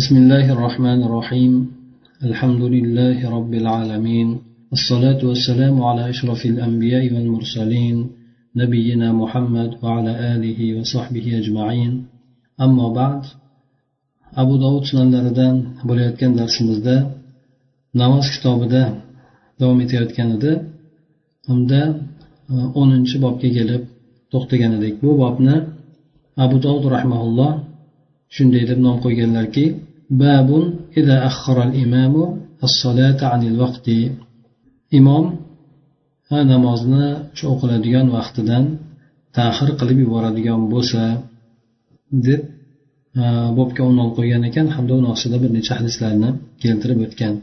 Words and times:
بسم 0.00 0.16
الله 0.16 0.46
الرحمن 0.56 1.00
الرحيم 1.08 1.52
الحمد 2.28 2.62
لله 2.74 3.18
رب 3.36 3.52
العالمين 3.62 4.28
الصلاة 4.76 5.20
والسلام 5.30 5.76
على 5.88 6.02
أشرف 6.12 6.40
الأنبياء 6.52 7.04
والمرسلين 7.14 7.96
نبينا 8.56 9.08
محمد 9.12 9.70
وعلى 9.82 10.12
آله 10.34 10.60
وصحبه 10.80 11.26
أجمعين 11.40 11.92
أما 12.66 12.86
بعد 12.98 13.22
أبو 14.42 14.54
داود 14.64 14.84
sunanlaridan 14.90 15.54
bo'layotgan 15.88 16.32
darsimizda 16.40 16.96
namoz 18.00 18.26
kitobida 18.34 18.84
davom 19.60 19.78
etayotgan 19.84 20.28
edi 20.36 20.52
unda 21.52 21.82
o'ninchi 22.80 23.16
bobga 23.24 23.48
kelib 23.56 23.82
to'xtagan 24.32 24.72
edik 24.78 24.94
bu 25.04 25.10
bobni 25.22 25.56
abu 26.44 26.56
dovud 26.64 26.84
rahmaulloh 26.96 27.52
shunday 28.36 28.64
deb 28.70 28.78
nom 28.86 28.96
qo'yganlarki 29.04 29.64
باب 30.09 30.49
إذا 30.97 31.25
أخر 31.25 31.63
الإمام 31.67 32.13
الصلاة 32.63 33.19
عن 33.21 33.41
الوقت 33.47 33.87
إمام 33.89 34.15
imom 34.99 35.25
ha 36.29 36.37
namozni 36.53 37.07
shu 37.37 37.45
o'qiladigan 37.53 38.07
vaqtidan 38.17 38.63
ta'xir 39.37 39.69
qilib 39.79 39.97
yuboradigan 40.03 40.61
bo'lsa 40.73 41.03
deb 42.27 42.41
bobga 43.57 43.81
unvon 43.89 44.09
qo'ygan 44.17 44.41
ekan 44.49 44.67
hamda 44.75 44.93
uni 44.99 45.07
ostida 45.15 45.37
bir 45.43 45.51
necha 45.57 45.73
hadislarni 45.79 46.29
keltirib 46.63 46.99
o'tgan. 47.05 47.33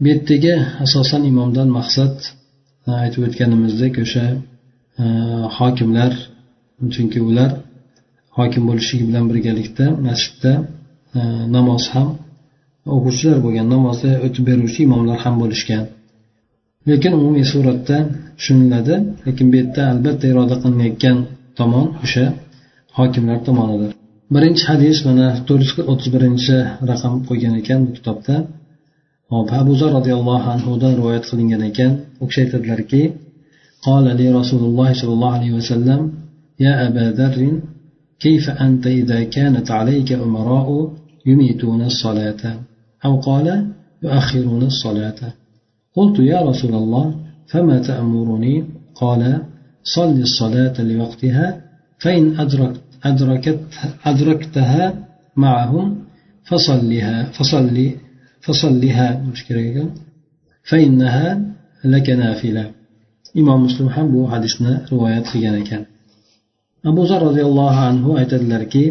Bu 0.00 0.06
yerdagi 0.12 0.54
asosan 0.84 1.22
imomdan 1.30 1.68
maqsad 1.78 2.14
aytib 3.04 3.22
o'tganimizdek 3.28 3.94
o'sha 4.04 4.24
hokimlar 5.58 6.12
chunki 6.94 7.18
ular 7.28 7.50
hokim 8.38 8.62
bo'lishligi 8.68 9.04
bilan 9.10 9.24
birgalikda 9.30 9.86
masjidda 10.06 10.52
namoz 11.55 11.83
ham 11.93 12.07
o'quvchilar 12.95 13.37
bo'lgan 13.45 13.67
namozni 13.75 14.13
o'tib 14.25 14.43
beruvchi 14.49 14.79
imomlar 14.87 15.17
ham 15.25 15.35
bo'lishgan 15.41 15.83
lekin 16.89 17.11
umumiy 17.19 17.45
suratda 17.53 17.97
tushuniladi 18.37 18.95
lekin 19.27 19.45
bu 19.51 19.55
yerda 19.61 19.81
albatta 19.93 20.25
iroda 20.31 20.55
qilinayotgan 20.63 21.17
tomon 21.59 21.87
o'sha 22.05 22.25
hokimlar 22.97 23.39
tomonidir 23.47 23.91
birinchi 24.35 24.63
hadis 24.71 24.97
mana 25.07 25.27
to'rt 25.47 25.61
yuz 25.65 25.73
o'ttiz 25.91 26.09
birinchi 26.15 26.55
raqam 26.89 27.13
qo'ygan 27.27 27.53
ekan 27.61 27.79
bu 27.85 27.91
kitobda 27.97 28.35
hop 29.33 29.47
abu 29.61 29.73
zar 29.79 29.91
roziyallohu 29.97 30.47
anhudan 30.55 30.91
rivoyat 30.99 31.25
qilingan 31.29 31.61
ekan 31.69 31.91
u 32.21 32.25
kishi 32.29 32.39
aytadilarki 32.45 33.03
قال 33.87 34.05
لي 34.19 34.27
رسول 34.39 34.61
الله 34.69 34.89
صلى 34.93 35.13
الله 35.17 35.31
عليه 35.37 35.51
وسلم 35.59 35.99
يا 36.65 36.73
أبا 36.87 37.05
ذر 37.19 37.39
كيف 38.19 38.49
أنت 38.49 38.83
إذا 38.87 39.19
كانت 39.23 39.67
عليك 39.71 40.09
أمراء 40.11 40.67
يميتون 41.26 41.82
الصلاة 41.82 42.42
أو 43.04 43.20
قال 43.20 43.46
يؤخرون 44.02 44.62
الصلاة. 44.62 45.20
قلت 45.96 46.16
يا 46.18 46.40
رسول 46.50 46.74
الله 46.74 47.06
فما 47.50 47.78
تأمرني؟ 47.78 48.64
قال 48.94 49.22
صل 49.96 50.16
الصلاة 50.28 50.82
لوقتها 50.82 51.46
فإن 51.98 52.40
أدركت 52.40 52.80
أدركت 53.04 53.58
أدركتها 54.04 54.94
معهم 55.36 55.86
فصلها 56.44 57.24
فصلي 57.36 57.88
فصلها 58.40 59.06
مشكلة 59.32 59.90
فإنها 60.70 61.26
لك 61.84 62.10
نافلة. 62.10 62.70
إمام 63.40 63.64
مسلم 63.64 63.88
ham 63.88 64.06
bu 64.14 64.20
hadisni 64.32 64.72
rivoyat 64.90 65.26
qilgan 65.32 65.54
ekan 65.62 65.82
abu 66.90 67.02
zar 67.10 67.20
roziyallohu 67.28 67.80
anhu 67.90 68.10
aytadilarki 68.20 68.84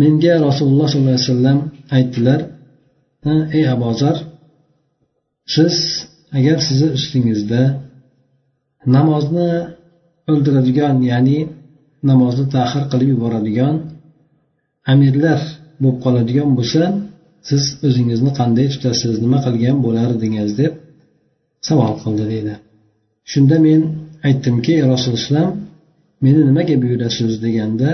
menga 0.00 0.34
rasululloh 0.48 0.86
sollallohu 0.92 1.16
alayhi 1.16 1.30
vasallam 1.30 1.58
aytdilar 1.96 2.40
ey 3.56 3.64
abu 3.74 3.90
zar 4.00 4.16
siz 5.54 5.74
agar 6.38 6.58
sizni 6.68 6.88
ustingizda 6.98 7.62
namozni 8.96 9.50
o'ldiradigan 10.30 10.96
ya'ni 11.10 11.38
namozni 12.10 12.46
ta'xir 12.54 12.84
qilib 12.92 13.08
yuboradigan 13.14 13.74
amirlar 14.92 15.40
bo'lib 15.82 15.98
qoladigan 16.04 16.50
bo'lsa 16.58 16.82
siz 17.48 17.62
o'zingizni 17.86 18.30
qanday 18.40 18.66
tutasiz 18.74 19.14
nima 19.24 19.38
qilgan 19.46 19.76
bo'lardingiz 19.86 20.50
deb 20.60 20.72
savol 21.68 21.92
qildi 22.02 22.24
deydi. 22.32 22.54
Shunda 23.32 23.56
men 23.66 23.80
aytdimki 24.28 24.74
rasululloh 24.92 25.46
meni 26.24 26.40
nimaga 26.48 26.76
buyurasiz? 26.82 27.32
deganda 27.44 27.90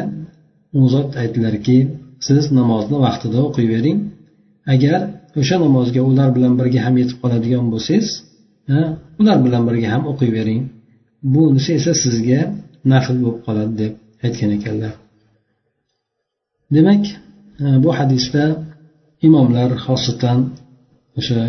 u 0.79 0.81
zot 0.95 1.11
aytdilarki 1.23 1.77
siz 2.27 2.43
namozni 2.59 2.97
vaqtida 3.07 3.39
o'qiyvering. 3.49 3.99
Agar 4.75 5.01
o'sha 5.41 5.57
namozga 5.65 6.01
ular 6.11 6.29
bilan 6.37 6.53
birga 6.61 6.81
ham 6.87 6.95
yetib 7.01 7.19
qoladigan 7.23 7.65
bo'lsangiz 7.73 8.09
ular 9.21 9.39
bilan 9.47 9.63
birga 9.69 9.89
ham 9.95 10.03
o'qiyvering. 10.13 10.61
Bunisi 11.35 11.71
esa 11.79 11.93
sizga 12.05 12.41
nafl 12.93 13.17
bo'lib 13.25 13.41
qoladi 13.47 13.75
deb 13.83 13.93
aytgan 14.27 14.51
ekanlar. 14.59 14.93
Demak 16.77 17.03
bu 17.85 17.91
hadisda 17.99 18.45
imomlar 19.27 19.71
xosatan 19.85 20.39
o'sha 21.19 21.41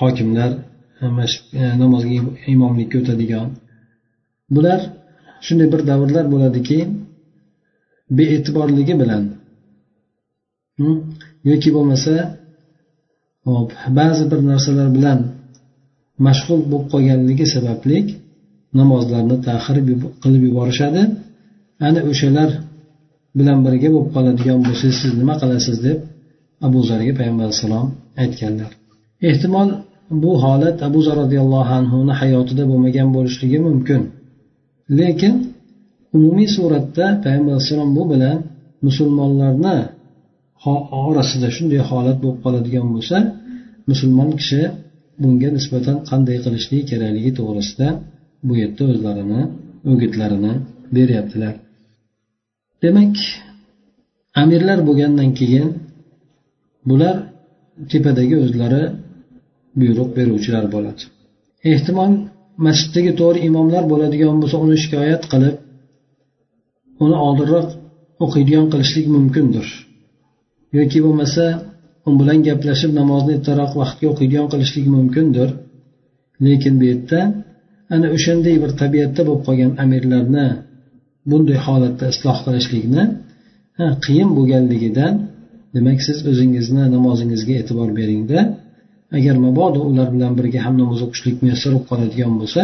hokimlar 0.00 0.50
namozga 1.82 2.12
imomlikka 2.54 2.96
o'tadigan. 3.02 3.46
Bular 4.54 4.80
shunday 5.46 5.68
bir 5.72 5.80
davrlar 5.90 6.24
bo'ladiki 6.34 6.78
bee'tiborligi 8.18 8.94
bilan. 9.02 9.24
Yoki 11.50 11.70
bo'lmasa 11.76 12.12
hop 13.48 13.68
ba'zi 13.98 14.24
bir 14.30 14.40
narsalar 14.50 14.88
bilan 14.96 15.18
mashg'ul 16.26 16.60
bo'lib 16.70 16.86
qolganligi 16.92 17.46
sababli 17.54 17.98
namozlarni 18.78 19.36
ta'xir 19.46 19.76
qilib 20.22 20.42
yuborishadi. 20.48 21.02
Ana 21.86 22.00
o'shalar 22.10 22.50
bilan 23.38 23.58
birga 23.66 23.88
bo'lib 23.94 24.10
qoladigan 24.16 24.58
bo'lsangiz 24.66 24.96
siz 25.02 25.12
nima 25.20 25.34
qilasiz 25.42 25.76
deb 25.86 25.98
abu 26.66 26.78
zarga 26.90 27.12
payg'ambar 27.18 27.44
alayhissalom 27.46 27.88
aytganlar. 28.22 28.70
Ehtimol 29.28 29.68
bu 30.22 30.30
holat 30.44 30.76
abu 30.88 30.98
zar 31.06 31.16
roziyallohu 31.22 31.72
anhuni 31.80 32.12
hayotida 32.20 32.62
bo'lmagan 32.70 33.08
bo'lishligi 33.16 33.58
mumkin. 33.66 34.00
Lekin 34.98 35.34
umumiy 36.16 36.48
suratda 36.56 37.06
payg'ambar 37.24 37.52
alayhissalom 37.54 37.90
bu 37.98 38.02
bilan 38.12 38.38
musulmonlarni 38.86 39.76
orasida 41.08 41.48
shunday 41.56 41.80
holat 41.90 42.16
bo'lib 42.22 42.38
qoladigan 42.44 42.86
bo'lsa 42.94 43.16
musulmon 43.90 44.30
kishi 44.40 44.60
bunga 45.22 45.48
nisbatan 45.56 45.96
qanday 46.10 46.38
qilishligi 46.44 46.84
kerakligi 46.90 47.30
to'g'risida 47.38 47.88
bu 48.46 48.52
yerda 48.60 48.82
o'zlarini 48.92 49.42
o'gitlarini 49.90 50.52
beryaptilar. 50.96 51.54
Demak 52.82 53.14
amirlar 54.42 54.78
bo'lgandan 54.88 55.30
keyin 55.40 55.68
bular 56.90 57.16
tepadagi 57.92 58.36
o'zlari 58.44 58.82
buyruq 59.80 60.08
beruvchilar 60.18 60.64
bo'ladi. 60.74 61.02
Ehtimol 61.72 62.12
masjiddagi 62.66 63.12
to'g'ri 63.20 63.40
imomlar 63.48 63.84
bo'ladigan 63.92 64.36
bo'lsa 64.42 64.56
uni 64.64 64.76
shikoyat 64.84 65.22
qilib 65.32 65.56
uni 67.04 67.16
oldinroq 67.26 67.68
o'qiydigan 68.24 68.66
qilishlik 68.72 69.06
mumkindir. 69.16 69.66
Yoki 70.78 70.98
bo'lmasa 71.04 71.44
u 72.08 72.10
bilan 72.20 72.38
gaplashib 72.48 72.92
namozni 73.00 73.32
ertaroq 73.38 73.72
vaqtga 73.80 74.06
o'qiydigan 74.12 74.46
qilishlik 74.52 74.86
mumkindir. 74.96 75.48
Lekin 76.46 76.74
bu 76.80 76.84
yerda 76.90 77.20
ana 77.94 78.06
o'shanday 78.16 78.56
bir 78.62 78.70
tabiatda 78.82 79.22
bo'lib 79.28 79.42
qolgan 79.48 79.72
amirlarni 79.84 80.46
bunday 81.30 81.58
holatda 81.66 82.06
isloh 82.12 82.38
qilishlikni 82.46 83.02
qiyin 84.04 84.30
bo'lganligidan 84.36 85.14
demak 85.74 85.98
siz 86.06 86.18
o'zingizni 86.30 86.84
namozingizga 86.96 87.54
e'tibor 87.60 87.88
beringda. 87.98 88.38
Agar 89.18 89.36
mabodo 89.46 89.80
ular 89.90 90.08
bilan 90.14 90.32
birga 90.38 90.60
ham 90.66 90.74
namoz 90.82 91.00
o'qishlik 91.06 91.36
muyassar 91.42 91.70
bo'lib 91.74 91.86
qoladigan 91.90 92.32
bo'lsa 92.40 92.62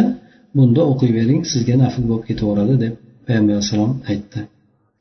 bunda 0.57 0.81
o'qiyvering 0.91 1.41
sizga 1.51 1.75
nafl 1.83 2.03
bo'lib 2.09 2.25
ketaveradi 2.29 2.75
deb. 2.85 2.93
Payg'ambar 3.27 3.53
alayhissalom 3.55 3.93
aytdi. 4.11 4.39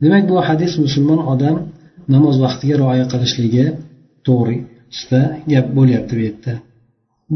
Demak 0.02 0.25
bu 0.31 0.34
hadis 0.49 0.73
musulmon 0.84 1.20
odam 1.32 1.56
namoz 2.14 2.37
vaqtiga 2.44 2.75
rioya 2.82 3.06
qilishligi 3.12 3.67
to'g'risida 4.26 5.23
gap 5.52 5.67
bo'lyapti 5.78 6.12
bu 6.19 6.23
yerda. 6.26 6.52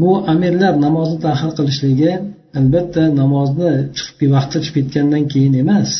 Bu 0.01 0.09
amirlar 0.33 0.73
namozni 0.85 1.17
tahir 1.25 1.51
qilishligi 1.59 2.11
albatta 2.59 3.03
namozni 3.21 3.71
chiqib 3.97 4.29
vaqti 4.35 4.57
chiqib 4.65 4.75
ketgandan 4.77 5.23
keyin 5.33 5.53
emas. 5.63 5.91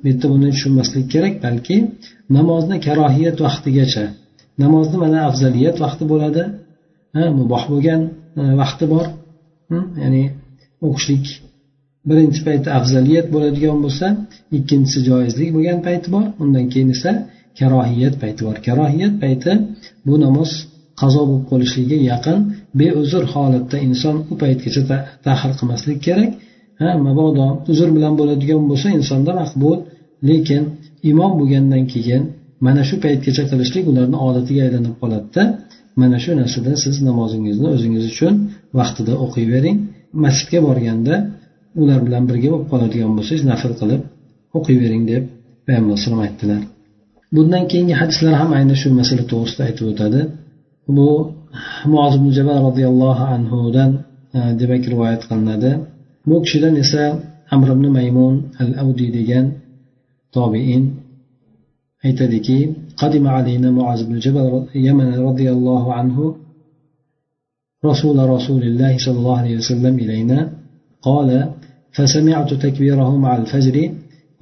Bu 0.00 0.04
yerda 0.10 0.26
buni 0.32 0.48
tushunmaslik 0.54 1.06
kerak 1.14 1.34
balki 1.46 1.76
namozni 2.36 2.76
karohiyat 2.86 3.36
vaqtigacha 3.46 4.04
namozni 4.62 4.96
mana 5.04 5.18
afzaliyat 5.28 5.76
vaqti 5.84 6.04
bo'ladi 6.12 6.42
muboh 7.38 7.62
bo'lgan 7.72 8.00
e, 8.40 8.42
vaqti 8.60 8.84
bor 8.92 9.06
hmm, 9.70 9.86
ya'ni 10.02 10.24
o'qishlik 10.86 11.24
birinchi 12.08 12.40
payti 12.46 12.68
afzaliyat 12.78 13.26
bo'ladigan 13.34 13.78
bo'lsa 13.84 14.06
ikkinchisi 14.58 15.00
joizlik 15.08 15.50
bo'lgan 15.56 15.80
payti 15.86 16.08
bor 16.14 16.26
undan 16.42 16.66
keyin 16.72 16.90
esa 16.96 17.10
karohiyat 17.58 18.14
payti 18.22 18.40
bor. 18.46 18.56
Karohiyat 18.66 19.14
payti 19.22 19.52
bu 20.06 20.14
namoz 20.24 20.50
qazo 21.00 21.22
bo'lib 21.28 21.44
qolishligiga 21.50 21.98
yaqin 22.12 22.38
beuzr 22.80 23.24
holatda 23.34 23.76
inson 23.88 24.16
u 24.32 24.34
paytgacha 24.42 24.82
tahir 25.26 25.52
qilmaslik 25.58 25.98
kerak. 26.06 26.30
Ha 26.80 26.88
mabodo 27.06 27.46
uzr 27.72 27.88
bilan 27.96 28.14
bo'ladigan 28.20 28.62
bo'lsa 28.70 28.88
insonda 28.98 29.32
maqbul. 29.42 29.78
Lekin 30.28 30.62
imom 31.10 31.32
bo'lgandan 31.40 31.84
keyin 31.92 32.22
mana 32.66 32.82
shu 32.88 32.94
paytgacha 33.04 33.42
qilishlik 33.50 33.84
ularni 33.90 34.18
odatiga 34.26 34.60
aylanib 34.66 34.94
qoladida 35.02 35.42
mana 36.00 36.18
shu 36.24 36.30
narsadan 36.40 36.76
siz 36.84 36.96
namozingizni 37.08 37.66
o'zingiz 37.74 38.04
uchun 38.12 38.34
vaqtida 38.78 39.14
o'qiyvering. 39.24 39.76
Masjidga 40.24 40.60
borganda 40.68 41.14
ular 41.81 41.99
bilan 42.07 42.23
birga 42.29 42.47
bo'lib 42.53 42.67
qoladigan 42.71 43.11
bo'lsangiz 43.17 43.43
nafl 43.51 43.73
qilib 43.81 44.01
o'qiyvering 44.57 45.03
deb 45.11 45.23
payg'ambar 45.65 45.91
alayhisalom 45.93 46.21
aytdilar 46.27 46.61
bundan 47.35 47.63
keyingi 47.71 47.95
hadislar 48.01 48.33
ham 48.41 48.49
ayni 48.57 48.75
shu 48.81 48.87
masala 48.99 49.23
to'g'risida 49.31 49.63
aytib 49.69 49.85
o'tadi 49.91 50.21
bu 50.95 51.09
muoz 51.93 52.13
ibn 52.19 52.29
jabal 52.37 52.57
roziyallohu 52.67 53.23
anhudan 53.35 53.91
e, 54.37 54.39
demak 54.59 54.83
rivoyat 54.93 55.21
qilinadi 55.29 55.71
bu 56.29 56.35
kishidan 56.43 56.73
esa 56.83 57.03
amr 57.55 57.67
ibn 57.75 57.85
maymun 57.97 58.35
al 58.63 58.71
avdiy 58.83 59.09
degan 59.17 59.45
tobiin 60.35 60.83
aytadiki 62.07 62.59
قدم 63.01 63.25
علينا 63.27 63.71
معاذ 63.77 64.01
بن 64.09 64.15
جبل 64.25 64.45
يمن 64.87 65.09
رضي 65.29 65.47
الله 65.55 65.83
عنه 65.97 66.17
رسول 67.85 68.17
رسول 68.35 68.61
الله 68.69 68.93
صلى 69.05 69.17
الله 69.21 69.37
عليه 69.41 69.55
وسلم 69.61 69.93
إلينا 70.03 70.39
قال 71.07 71.29
فسمعت 71.92 72.54
تكبيره 72.54 73.16
مع 73.16 73.36
الفجر. 73.36 73.90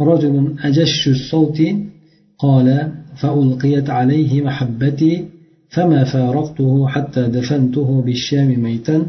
رجل 0.00 0.54
أجش 0.62 1.08
الصوت 1.08 1.62
قال 2.38 2.92
فألقيت 3.16 3.90
عليه 3.90 4.42
محبتي 4.42 5.24
فما 5.68 6.04
فارقته 6.04 6.88
حتى 6.88 7.22
دفنته 7.22 8.02
بالشام 8.02 8.62
ميتا. 8.62 9.06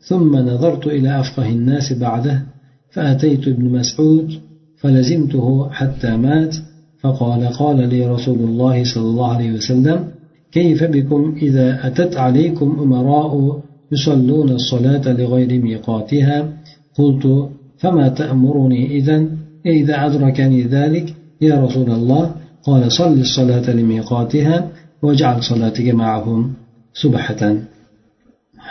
ثم 0.00 0.36
نظرت 0.36 0.86
إلى 0.86 1.20
أفقه 1.20 1.48
الناس 1.48 1.92
بعده 1.92 2.42
فأتيت 2.90 3.48
ابن 3.48 3.64
مسعود 3.64 4.32
فلزمته 4.76 5.70
حتى 5.70 6.16
مات. 6.16 6.56
فقال 7.04 7.46
قال 7.46 7.88
لي 7.88 8.06
رسول 8.06 8.38
الله 8.38 8.84
صلى 8.84 9.04
الله 9.04 9.32
عليه 9.32 9.52
وسلم 9.52 10.04
كيف 10.52 10.84
بكم 10.84 11.34
إذا 11.42 11.86
أتت 11.86 12.16
عليكم 12.16 12.76
أمراء 12.80 13.62
يصلون 13.92 14.50
الصلاة 14.50 15.12
لغير 15.12 15.62
ميقاتها؟ 15.62 16.52
قلت 16.98 17.50
فما 17.83 18.07
تأمرني 18.09 18.81
إذا 18.97 19.17
إذا 19.65 19.95
أدركني 20.05 20.61
ذلك 20.63 21.07
يا 21.41 21.55
رسول 21.65 21.89
الله 21.91 22.23
قال 22.67 22.91
صل 22.91 23.19
الصلاة 23.27 23.67
لميقاتها 23.77 24.71
واجعل 25.03 25.43
صلاتك 25.43 25.87
معهم 26.03 26.53
سبحة 26.93 27.41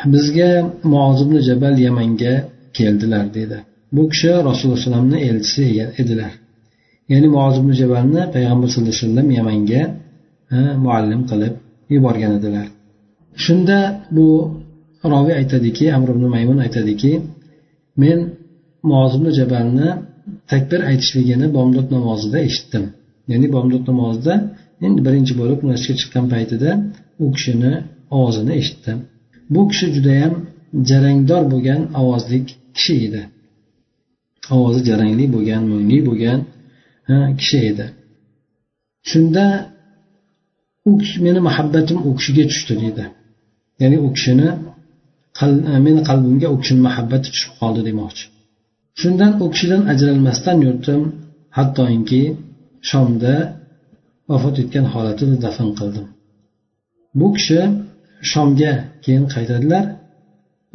bizga 0.07 0.51
muoz 0.93 1.19
ibn 1.23 1.37
jabal 1.49 1.75
yamanga 1.87 2.33
keldilar 2.77 3.27
dedi 3.35 3.59
bu 3.95 4.03
kishi 4.13 4.29
rasululloh 4.49 4.79
alayhivasallamni 4.79 5.19
elchisi 5.29 5.65
edilar 6.03 6.33
ya'ni 7.13 7.29
muoz 7.37 7.55
ibn 7.61 7.71
jabalni 7.81 8.23
payg'ambar 8.35 8.69
sallallohu 8.73 8.95
alayhi 8.95 9.07
vasallam 9.07 9.29
yamanga 9.39 9.83
muallim 10.85 11.21
qilib 11.31 11.55
yuborgan 11.95 12.33
edilar 12.39 12.67
shunda 13.45 13.79
bu 14.17 14.27
roviy 15.13 15.35
aytadiki 15.41 15.85
amr 15.97 16.09
ibn 16.15 16.25
maymun 16.35 16.59
aytadiki 16.67 17.13
men 18.03 18.19
muoz 18.90 19.14
jabalni 19.40 19.90
takbir 20.52 20.80
aytishligini 20.90 21.48
bomdod 21.58 21.88
namozida 21.96 22.38
eshitdim. 22.48 22.84
Ya'ni 23.32 23.48
bomdod 23.56 23.84
namozida 23.92 24.34
endi 24.86 25.00
birinchi 25.08 25.34
bo'lib 25.42 25.60
masjidga 25.70 25.96
chiqqan 26.02 26.26
paytida 26.34 26.70
u 27.24 27.26
kishini 27.36 27.74
ovozini 28.18 28.54
eshitdim. 28.62 28.98
Bu 29.54 29.62
kishi 29.70 29.86
judayam 29.96 30.34
jarangdor 30.90 31.44
bo'lgan 31.54 31.82
ovozli 32.02 32.40
kishi 32.76 32.94
edi. 33.08 33.22
Ovozi 34.56 34.82
jarangli 34.90 35.26
bo'lgan 35.36 35.62
mo'ngli 35.72 36.00
bo'lgan 36.08 36.40
kishi 37.40 37.60
edi. 37.72 37.86
Shunda 39.10 39.46
u 40.90 40.92
kishi 41.02 41.18
meni 41.26 41.40
muhabbatim 41.48 41.98
u 42.08 42.10
kishiga 42.18 42.44
tushdi 42.52 42.74
deydi 42.82 43.06
ya'ni 43.82 43.98
u 44.06 44.08
kishini 44.16 44.48
meni 45.86 46.02
qalbimga 46.10 46.48
u 46.54 46.56
kishini 46.62 46.82
muhabbati 46.88 47.28
tushib 47.34 47.54
qoldi 47.62 47.82
demoqchi. 47.90 48.24
Shundan 49.02 49.32
u 49.44 49.46
kishidan 49.54 49.82
ajralmasdan 49.94 50.58
yurdim 50.66 51.02
hattoki 51.58 52.24
shomda 52.90 53.36
vafot 54.30 54.56
etgan 54.64 54.86
holatida 54.94 55.36
dafn 55.46 55.70
qildim. 55.80 56.06
Bu 57.20 57.28
kishi 57.36 57.62
shomga 58.32 58.74
keyin 59.04 59.26
qaytadilar. 59.34 59.86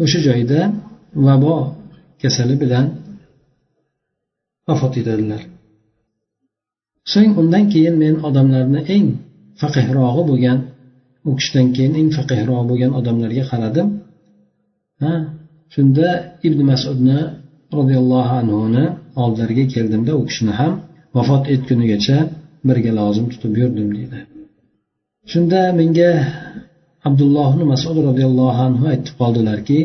O'sha 0.02 0.18
joyda 0.28 0.60
vabo 1.26 1.56
kasali 2.22 2.56
bilan 2.62 2.86
vafot 4.68 4.94
etadilar. 5.00 5.42
So'ng 7.12 7.32
undan 7.40 7.64
keyin 7.72 7.94
men 8.02 8.14
odamlarni 8.28 8.80
eng 8.96 9.06
faqihrog'i 9.60 10.22
bo'lgan 10.30 10.58
u 11.28 11.30
kishidan 11.38 11.66
keyin 11.76 11.92
eng 12.00 12.10
faqihroq 12.16 12.62
bo'lgan 12.70 12.92
odamlarga 12.98 13.44
qaradim. 13.50 13.86
Ha 15.02 15.12
shunda 15.74 16.08
ibn 16.46 16.60
masudni 16.70 17.20
roziyallohu 17.78 18.32
anhuni 18.40 18.84
oldilariga 19.22 19.64
keldimda 19.74 20.12
u 20.20 20.22
kishini 20.28 20.54
ham 20.60 20.72
vafot 21.16 21.44
etgunigacha 21.54 22.18
birga 22.68 22.92
lozim 23.00 23.26
tutib 23.32 23.52
yurdim 23.60 23.88
deydi. 23.96 24.18
Shunda 25.30 25.60
menga 25.80 26.10
abdulloh 27.08 27.50
masud 27.72 27.96
roziyallohu 28.08 28.60
anhu 28.68 28.84
aytib 28.92 29.14
qoldilarki 29.20 29.78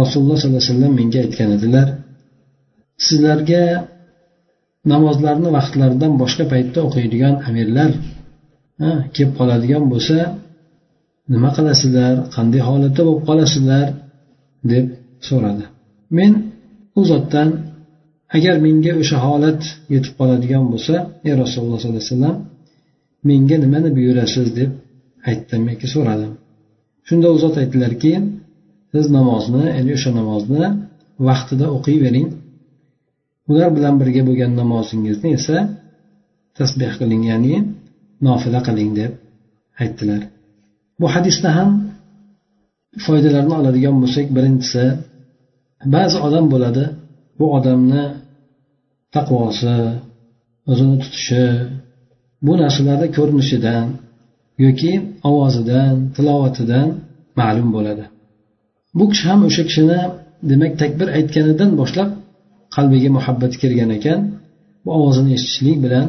rasululloh 0.00 0.36
sollallohu 0.38 0.62
alayhi 0.62 0.72
vasallam 0.72 0.92
menga 1.00 1.18
aytgan 1.24 1.50
edilar 1.58 1.88
sizlarga 3.06 3.64
namozlarni 4.92 5.48
vaqtlaridan 5.58 6.12
boshqa 6.22 6.44
paytda 6.52 6.78
o'qiydigan 6.86 7.34
amirlar 7.48 7.90
kelib 9.14 9.32
qoladigan 9.38 9.84
bo'lsa 9.92 10.18
nima 11.32 11.50
qilasizlar 11.56 12.14
qanday 12.36 12.62
holatda 12.68 13.00
bo'lib 13.06 13.22
qolasizlar 13.28 13.86
deb 14.72 14.86
so'radi. 15.28 15.64
Men 16.18 16.32
u 16.98 17.00
zotdan 17.10 17.48
agar 18.36 18.56
menga 18.66 18.92
o'sha 19.02 19.18
holat 19.26 19.62
yetib 19.94 20.12
qoladigan 20.18 20.64
bo'lsa 20.72 20.94
ey 21.26 21.34
rasululloh 21.42 21.78
sollallohu 21.80 22.00
alayhi 22.00 22.10
vasallam 22.12 22.36
menga 23.28 23.56
nimani 23.64 23.90
buyurasiz? 23.96 24.48
deb 24.58 24.70
aytdim 25.30 25.62
yoki 25.72 25.86
so'radim. 25.94 26.32
Shunda 27.08 27.26
u 27.34 27.36
zot 27.42 27.54
aytdilarki 27.62 28.12
siz 28.92 29.06
namozni 29.18 29.64
ya'ni 29.76 29.92
o'sha 29.98 30.10
namozni 30.20 30.64
vaqtida 31.28 31.66
o'qiyvering. 31.76 32.28
Ular 33.50 33.70
bilan 33.76 33.94
birga 34.00 34.22
bo'lgan 34.28 34.52
namozingizni 34.60 35.28
esa 35.38 35.56
tasbeh 36.58 36.92
qiling 37.00 37.22
ya'ni 37.30 37.54
nofila 38.26 38.60
qiling 38.68 38.90
deb 39.00 39.12
aytdilar. 39.82 40.22
Bu 41.00 41.06
hadisda 41.14 41.48
ham 41.58 41.70
foydalarni 43.06 43.54
oladigan 43.60 43.96
bo'lsak 44.02 44.26
birinchisi 44.36 44.84
ba'zi 45.94 46.16
odam 46.26 46.46
bo'ladi 46.52 46.84
bu 47.38 47.46
odamni 47.58 48.04
taqvosi 49.14 49.76
o'zini 50.70 50.96
tutishi 51.02 51.44
bu 52.46 52.52
narsalarni 52.62 53.08
ko'rinishidan 53.16 53.86
yoki 54.64 54.92
ovozidan 55.28 55.94
tilovatidan 56.16 56.88
ma'lum 57.38 57.68
bo'ladi. 57.76 58.04
Bu 58.98 59.04
kishi 59.10 59.24
ham 59.30 59.40
o'sha 59.48 59.62
kishini 59.68 60.00
demak 60.50 60.72
takbir 60.82 61.08
aytganidan 61.18 61.70
boshlab 61.80 62.10
qalbiga 62.76 63.10
muhabbat 63.16 63.52
kirgan 63.60 63.90
ekan. 63.98 64.20
Bu 64.84 64.90
ovozini 64.98 65.30
eshitishlik 65.36 65.78
bilan 65.84 66.06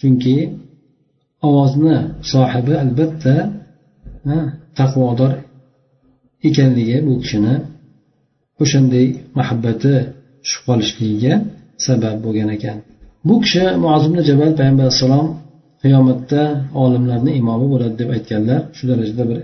chunki 0.00 0.36
ovozni 1.48 1.96
sohibi 2.32 2.74
albatta 2.84 3.34
taqvodor 4.78 5.32
ekanligi 6.48 6.96
bu 7.06 7.14
kishini 7.22 7.54
o'shanday 8.62 9.06
muhabbati 9.38 9.94
tushib 10.42 10.62
qolishligiga 10.68 11.34
sabab 11.86 12.16
bo'lgan 12.24 12.48
ekan. 12.56 12.78
Bu 13.28 13.34
kishi 13.44 13.64
muazimni 13.84 14.22
jabal 14.28 14.52
payg'ambar 14.58 14.84
alayhissalom 14.86 15.26
qiyomatda 15.82 16.42
olimlarni 16.82 17.32
imomi 17.40 17.66
bo'ladi 17.72 17.94
deb 18.00 18.10
aytganlar. 18.16 18.60
Shu 18.76 18.84
darajada 18.90 19.24
bir 19.30 19.38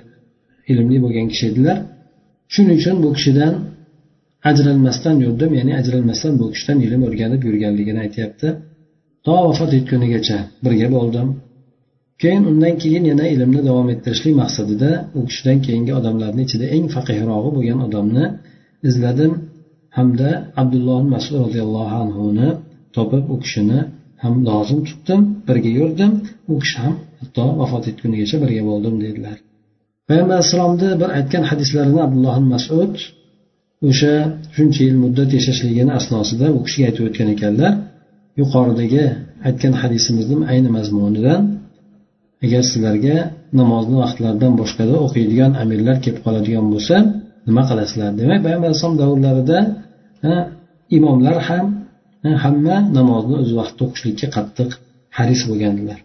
ilmli 0.73 0.99
bo'lgan 1.04 1.26
kishi 1.33 1.45
edilar. 1.50 1.78
Shuning 2.54 2.76
uchun 2.81 2.97
bu 3.04 3.09
kishidan 3.16 3.54
ajralmasdan 4.50 5.16
yurdim 5.25 5.50
ya'ni 5.59 5.73
ajralmasdan 5.81 6.33
bu 6.40 6.47
kishidan 6.54 6.78
ilm 6.87 7.00
o'rganib 7.09 7.42
yurganligini 7.49 8.00
aytyapti. 8.07 8.49
To 9.26 9.35
vafot 9.47 9.71
etgunigacha 9.78 10.38
birga 10.64 10.88
bo'ldim 10.97 11.28
keyin 12.23 12.45
undan 12.50 12.75
keyin 12.83 13.04
yana 13.11 13.26
ilmni 13.35 13.61
davom 13.69 13.88
ettirishlik 13.95 14.35
maqsadida 14.42 14.90
u 15.19 15.21
kishidan 15.28 15.59
keyingi 15.66 15.92
odamlarni 16.00 16.42
ichida 16.47 16.66
eng 16.76 16.87
faqihrog'i 16.95 17.50
bo'lgan 17.57 17.78
odamni 17.87 18.25
izladim. 18.89 19.33
Hamda 19.97 20.31
abdulloh 20.61 21.01
masud 21.15 21.35
roziyallohu 21.45 21.95
anhuni 22.05 22.49
topib 22.97 23.25
u 23.35 23.37
kishini 23.45 23.81
ham 24.23 24.35
lozim 24.49 24.81
tutdim 24.89 25.21
birga 25.49 25.71
yurdim. 25.79 26.12
U 26.53 26.55
kishi 26.62 26.79
ham 26.85 26.95
hatto 27.21 27.45
vafot 27.61 27.85
etgunigacha 27.91 28.37
birga 28.45 28.62
bo'ldim 28.71 28.95
dedilar. 29.05 29.37
Payg'ambar 30.09 30.37
alayhissalomni 30.39 30.91
bir 31.01 31.11
aytgan 31.19 31.45
hadislarini 31.51 32.01
abdulloh 32.07 32.37
masud 32.55 32.95
o'sha 33.89 34.15
shuncha 34.57 34.81
yil 34.87 34.97
muddat 35.05 35.31
yashashligini 35.39 35.93
asnosida 35.99 36.47
u 36.57 36.59
kishiga 36.67 36.85
aytib 36.89 37.05
o'tgan 37.09 37.29
ekanlar. 37.35 37.73
Yuqoridagi 38.41 39.05
aytgan 39.49 39.75
hadisimizni 39.83 40.37
ayni 40.53 40.71
mazmunidan 40.79 41.41
agar 42.45 42.62
sizlarga 42.71 43.17
namozni 43.61 43.97
vaqtlaridan 44.05 44.53
boshqada 44.61 44.95
o'qiydigan 45.07 45.53
amirlar 45.62 45.97
kelib 46.05 46.21
qoladigan 46.27 46.67
bo'lsa 46.73 46.97
nima 47.49 47.63
qilasizlar? 47.69 48.11
Demak 48.21 48.41
payg'ambar 48.45 48.69
alayhisalom 48.71 48.97
davrlarida 49.03 49.59
imomlar 50.97 51.37
ham 51.49 51.67
hamma 52.45 52.77
namozni 52.99 53.35
o'z 53.43 53.51
vaqtida 53.59 53.83
o'qishlikka 53.89 54.27
qattiq 54.37 54.71
haris 55.19 55.43
bo'lgandilar. 55.51 55.99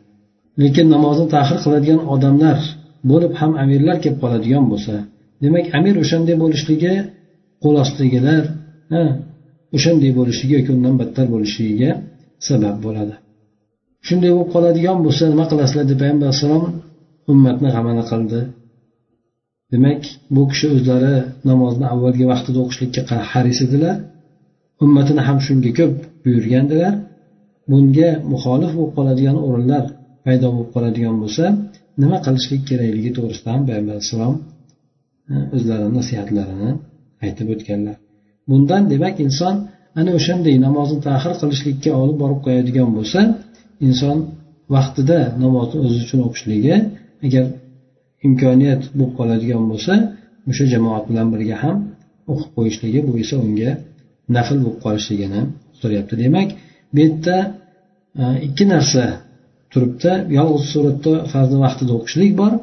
Lekin 0.61 0.85
namozni 0.95 1.27
tahir 1.35 1.57
qiladigan 1.63 2.01
odamlar 2.13 2.57
bo'lib 3.11 3.33
ham 3.39 3.51
amirlar 3.63 3.97
kelib 4.03 4.19
qoladigan 4.23 4.65
bo'lsa 4.71 4.95
demak 5.43 5.65
amir 5.77 5.95
o'shanday 6.03 6.35
bo'lishligi 6.43 6.93
qo'l 7.63 7.75
ostidagilar 7.83 8.43
o'shanday 9.77 10.11
bo'lishligi 10.19 10.53
yoki 10.57 10.69
undan 10.75 10.95
battar 11.01 11.25
bo'lishligiga 11.33 11.91
sabab 12.47 12.75
bo'ladi. 12.85 13.15
Shunday 14.07 14.31
bo'lib 14.35 14.49
qoladigan 14.55 14.97
bo'lsa 15.05 15.23
nima 15.33 15.45
qilasizlar 15.51 15.85
deb 15.91 15.97
payg'ambar 16.01 16.27
alayhissalom 16.27 16.65
ummatni 17.31 17.69
g'amini 17.75 18.03
qildi. 18.11 18.39
Demak 19.71 20.01
bu 20.35 20.41
kishi 20.51 20.67
o'zlari 20.75 21.15
namozni 21.49 21.85
avvalgi 21.93 22.25
vaqtida 22.31 22.59
o'qishlikka 22.63 23.17
haris 23.31 23.59
edilar. 23.65 23.95
Ummatini 24.83 25.21
ham 25.27 25.37
shunga 25.47 25.71
ko'p 25.79 25.93
buyurgandilar. 26.23 26.93
Bunga 27.71 28.09
muxolif 28.31 28.71
bo'lib 28.77 28.93
qoladigan 28.97 29.37
o'rinlar 29.47 29.83
paydo 30.25 30.47
bo'lib 30.55 30.69
qoladigan 30.75 31.15
bo'lsa 31.23 31.45
nima 32.01 32.17
qilishlik 32.25 32.61
kerakligi 32.69 33.11
to'g'risida 33.17 33.49
ham 33.55 33.63
payg'ambar 33.67 33.93
alayhissalom 33.95 34.35
e, 35.31 35.35
o'zlarini 35.55 35.93
nasihatlarini 35.99 36.71
aytib 37.25 37.47
o'tganlar. 37.53 37.95
Bundan 38.49 38.81
demak 38.93 39.15
inson 39.27 39.55
ana 39.99 40.11
o'shanday 40.19 40.55
namozni 40.67 40.99
tahir 41.07 41.33
qilishlikka 41.41 41.91
olib 42.01 42.17
borib 42.23 42.39
qo'yadigan 42.45 42.89
bo'lsa 42.97 43.19
inson 43.87 44.17
vaqtida 44.75 45.19
namozni 45.43 45.77
o'zi 45.85 45.97
uchun 46.05 46.19
o'qishligi 46.27 46.75
agar 47.25 47.43
imkoniyat 48.27 48.81
bo'lib 48.97 49.11
qoladigan 49.19 49.63
bo'lsa 49.71 49.93
o'sha 50.49 50.65
jamoat 50.73 51.03
bilan 51.09 51.27
birga 51.33 51.55
ham 51.63 51.77
o'qib 52.31 52.49
qo'yishligi 52.57 52.99
bu 53.07 53.11
esa 53.23 53.35
unga 53.45 53.71
nafl 54.35 54.57
bo'lib 54.63 54.79
qolishligini 54.85 55.41
so'rayapti. 55.79 56.13
Demak 56.23 56.49
bu 56.93 56.97
yerda 57.03 57.37
e, 58.21 58.23
ikki 58.47 58.65
narsa 58.73 59.03
turibdi. 59.71 60.11
Yolg'iz 60.37 60.65
suratda 60.73 61.13
farzni 61.31 61.57
vaqtida 61.65 61.91
o'qishlik 61.99 62.33
bor 62.41 62.53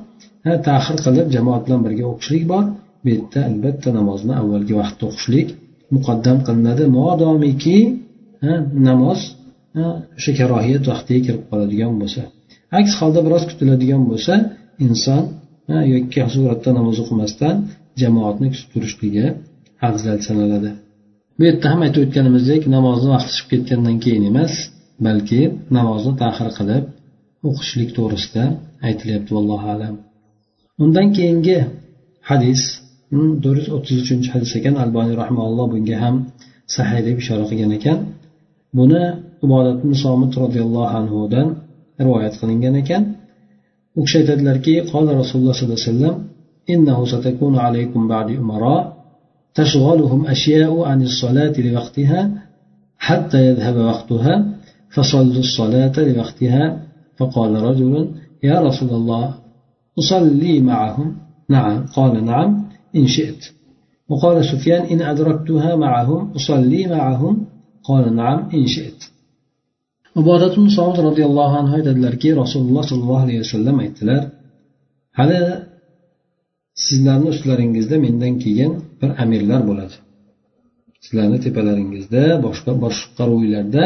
tahir 0.68 0.96
qilib 1.04 1.26
jamoat 1.36 1.62
bilan 1.66 1.80
birga 1.86 2.04
o'qishlik 2.12 2.44
bor. 2.52 2.64
Bu 3.02 3.08
yerda 3.14 3.40
albatta 3.50 3.88
namozni 3.98 4.32
avvalgi 4.40 4.74
vaqtda 4.80 5.04
o'qishlik 5.10 5.48
muqaddam 5.94 6.38
qilinadi. 6.46 6.84
Modomiki 6.98 7.78
namoz 8.88 9.20
o'sha 10.18 10.32
karohiyat 10.40 10.84
vaqtiga 10.92 11.20
kirib 11.26 11.42
qoladigan 11.50 11.92
bo'lsa. 12.00 12.22
Aks 12.78 12.92
holda 13.00 13.20
biroz 13.26 13.44
kutiladigan 13.50 14.02
bo'lsa 14.10 14.34
inson 14.86 15.22
yoki 15.94 16.20
suratda 16.34 16.70
namoz 16.78 16.96
o'qimasdan 17.02 17.56
jamoatni 18.02 18.46
kutib 18.52 18.68
turishligi 18.72 19.26
afzal 19.88 20.18
sanaladi. 20.28 20.70
Bu 21.36 21.42
yerda 21.48 21.66
ham 21.72 21.80
aytib 21.86 22.00
o'tganimizdek 22.06 22.62
namozni 22.76 23.08
vaqti 23.14 23.30
chiqib 23.36 23.50
ketgandan 23.52 23.96
keyin 24.04 24.24
emas 24.32 24.52
balki 25.06 25.40
namozni 25.76 26.12
tahir 26.22 26.48
qilib 26.58 26.84
o'qishlik 27.48 27.90
to'g'risida 27.96 28.44
aytilyapti 28.88 29.30
vallohu 29.36 29.66
alam. 29.74 29.94
Undan 30.84 31.08
keyingi 31.16 31.58
hadis 32.30 32.60
to'rt 33.44 33.58
yuz 33.60 33.68
o'ttiz 33.76 33.96
uchinchi 34.04 34.28
hadis 34.34 34.50
ekan 34.58 34.74
alboniy 34.82 35.16
rahmaulloh 35.22 35.66
bunga 35.74 35.96
ham 36.04 36.14
sahiy 36.76 37.00
deb 37.08 37.16
ishora 37.22 37.44
qilgan 37.50 37.72
ekan. 37.78 37.98
Buni 38.78 39.02
ibodat 39.44 39.78
somit 40.04 40.32
roziyallohu 40.42 40.92
anhudan 41.00 41.46
rivoyat 42.00 42.34
qilingan 42.40 42.74
ekan. 42.82 43.02
U 43.98 44.00
kishi 44.04 44.16
aytadilarki 44.22 44.74
qola 44.92 45.10
rasululloh 45.20 45.54
sollallohu 45.58 45.80
alayhi 45.80 45.90
vasallam 45.90 46.16
إنه 46.70 47.04
ستكون 47.04 47.58
عليكم 47.58 48.08
بعد 48.08 48.30
أمراء 48.30 48.96
تشغلهم 49.54 50.26
أشياء 50.26 50.82
عن 50.82 51.02
الصلاة 51.02 51.52
لوقتها 51.60 52.30
حتى 52.98 53.46
يذهب 53.46 53.76
وقتها 53.76 54.34
فصلوا 54.94 55.38
الصلاة 55.38 55.92
لوقتها 55.98 56.82
فقال 57.16 57.52
رجل 57.62 58.08
يا 58.42 58.60
رسول 58.60 58.90
الله 58.90 59.34
أصلي 59.98 60.60
معهم. 60.60 61.16
نعم 61.48 61.86
قال 61.86 62.24
نعم 62.24 62.64
إن 62.96 63.06
شئت. 63.06 63.42
وقال 64.08 64.44
سفيان 64.44 64.82
إن 64.82 65.02
أدركتها 65.02 65.76
معهم 65.76 66.32
أصلي 66.32 66.86
معهم. 66.86 67.46
قال 67.84 68.16
نعم 68.16 68.48
إن 68.54 68.66
شئت. 68.66 69.13
Ibodat 70.20 70.54
somid 70.78 70.98
roziyallohu 71.08 71.54
anhu 71.60 71.72
aytadilarki 71.78 72.28
rasululloh 72.42 72.84
sollallohu 72.90 73.22
alayhi 73.26 73.40
vasallam 73.44 73.76
aytdilar 73.84 74.22
hali 75.18 75.40
sizlarni 76.86 77.28
ustlaringizda 77.34 77.96
mendan 78.06 78.34
keyin 78.44 78.72
bir 79.00 79.10
amirlar 79.22 79.60
bo'ladi. 79.70 79.96
Sizlarni 81.04 81.38
tepalaringizda 81.46 82.22
boshqa 82.46 82.72
boshqaruvlarda 82.84 83.84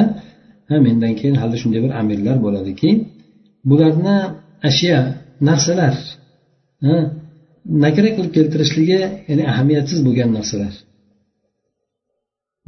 mendan 0.87 1.13
keyin 1.19 1.37
hali 1.43 1.57
shunday 1.63 1.81
bir 1.87 1.93
amirlar 2.01 2.37
bo'ladiki 2.47 2.91
bularni 3.71 4.17
ashyo 4.69 4.99
narsalar 5.49 5.95
nakra 7.85 8.11
qilib 8.17 8.33
keltirishligi 8.37 9.01
ya'ni 9.29 9.45
ahamiyatsiz 9.53 9.99
bo'lgan 10.07 10.31
narsalar 10.39 10.75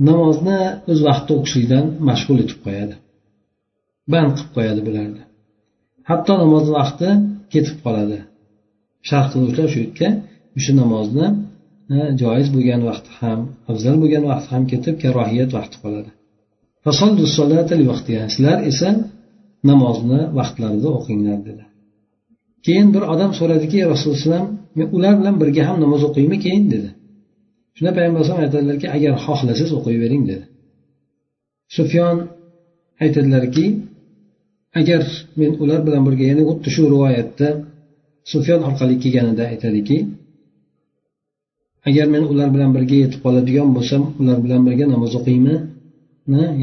namozni 0.08 0.60
o'z 0.90 1.00
vaqtida 1.08 1.32
o'qishlikdan 1.38 1.84
mashg'ul 2.08 2.38
etib 2.44 2.58
qo'yadi. 2.66 2.94
Band 4.12 4.30
qilib 4.36 4.50
qo'yadi 4.56 4.80
bularni. 4.88 5.22
Hatto 6.10 6.32
namoz 6.42 6.66
vaqti 6.78 7.08
ketib 7.52 7.78
qoladi. 7.84 8.18
Sharh 9.08 9.26
qiluvchilar 9.32 9.68
shu 9.72 9.78
yerga 9.84 10.08
o'sha 10.58 10.72
namozni 10.82 11.26
e, 11.96 11.98
joiz 12.20 12.48
bo'lgan 12.54 12.80
vaqti 12.90 13.10
ham 13.20 13.40
afzal 13.70 13.96
bo'lgan 14.02 14.24
vaqti 14.30 14.48
ham 14.54 14.62
ketib 14.72 14.94
karohiyat 15.04 15.50
vaqti 15.58 15.76
qoladi. 15.82 16.10
Sizlar 18.34 18.58
esa 18.70 18.90
namozni 19.70 20.20
vaqtlarida 20.38 20.88
o'qinglar 20.98 21.38
dedi 21.48 21.64
keyin 22.66 22.88
bir 22.94 23.02
odam 23.12 23.32
so'radiki 23.38 23.78
rasululloh 23.92 24.44
men 24.78 24.88
ular 24.96 25.14
bilan 25.20 25.36
birga 25.42 25.62
ham 25.68 25.76
namoz 25.84 26.02
o'qiymi 26.08 26.36
keyin? 26.44 26.64
dedi. 26.74 26.90
Shunda 27.76 27.90
payg'ambar 27.96 28.20
alayhisalom 28.20 28.42
aytadilarki 28.46 28.86
agar 28.96 29.12
xohlasangiz 29.24 29.70
o'qiyvering 29.78 30.22
dedi. 30.30 30.44
Sufyon 31.76 32.16
aytadilarki 33.04 33.66
agar 34.78 35.02
men 35.40 35.52
ular 35.62 35.80
bilan 35.86 36.02
birga 36.06 36.24
yana 36.30 36.42
xuddi 36.48 36.68
shu 36.74 36.82
rivoyatda 36.94 37.48
sufyon 38.32 38.60
orqali 38.68 38.94
kelganida 39.02 39.44
aytadiki 39.52 39.96
agar 41.88 42.06
men 42.14 42.24
ular 42.32 42.48
bilan 42.54 42.70
birga 42.76 42.96
yetib 43.02 43.20
qoladigan 43.24 43.68
bo'lsam 43.76 44.02
ular 44.20 44.38
bilan 44.44 44.60
birga 44.66 44.84
namoz 44.94 45.12
o'qiymi 45.20 45.56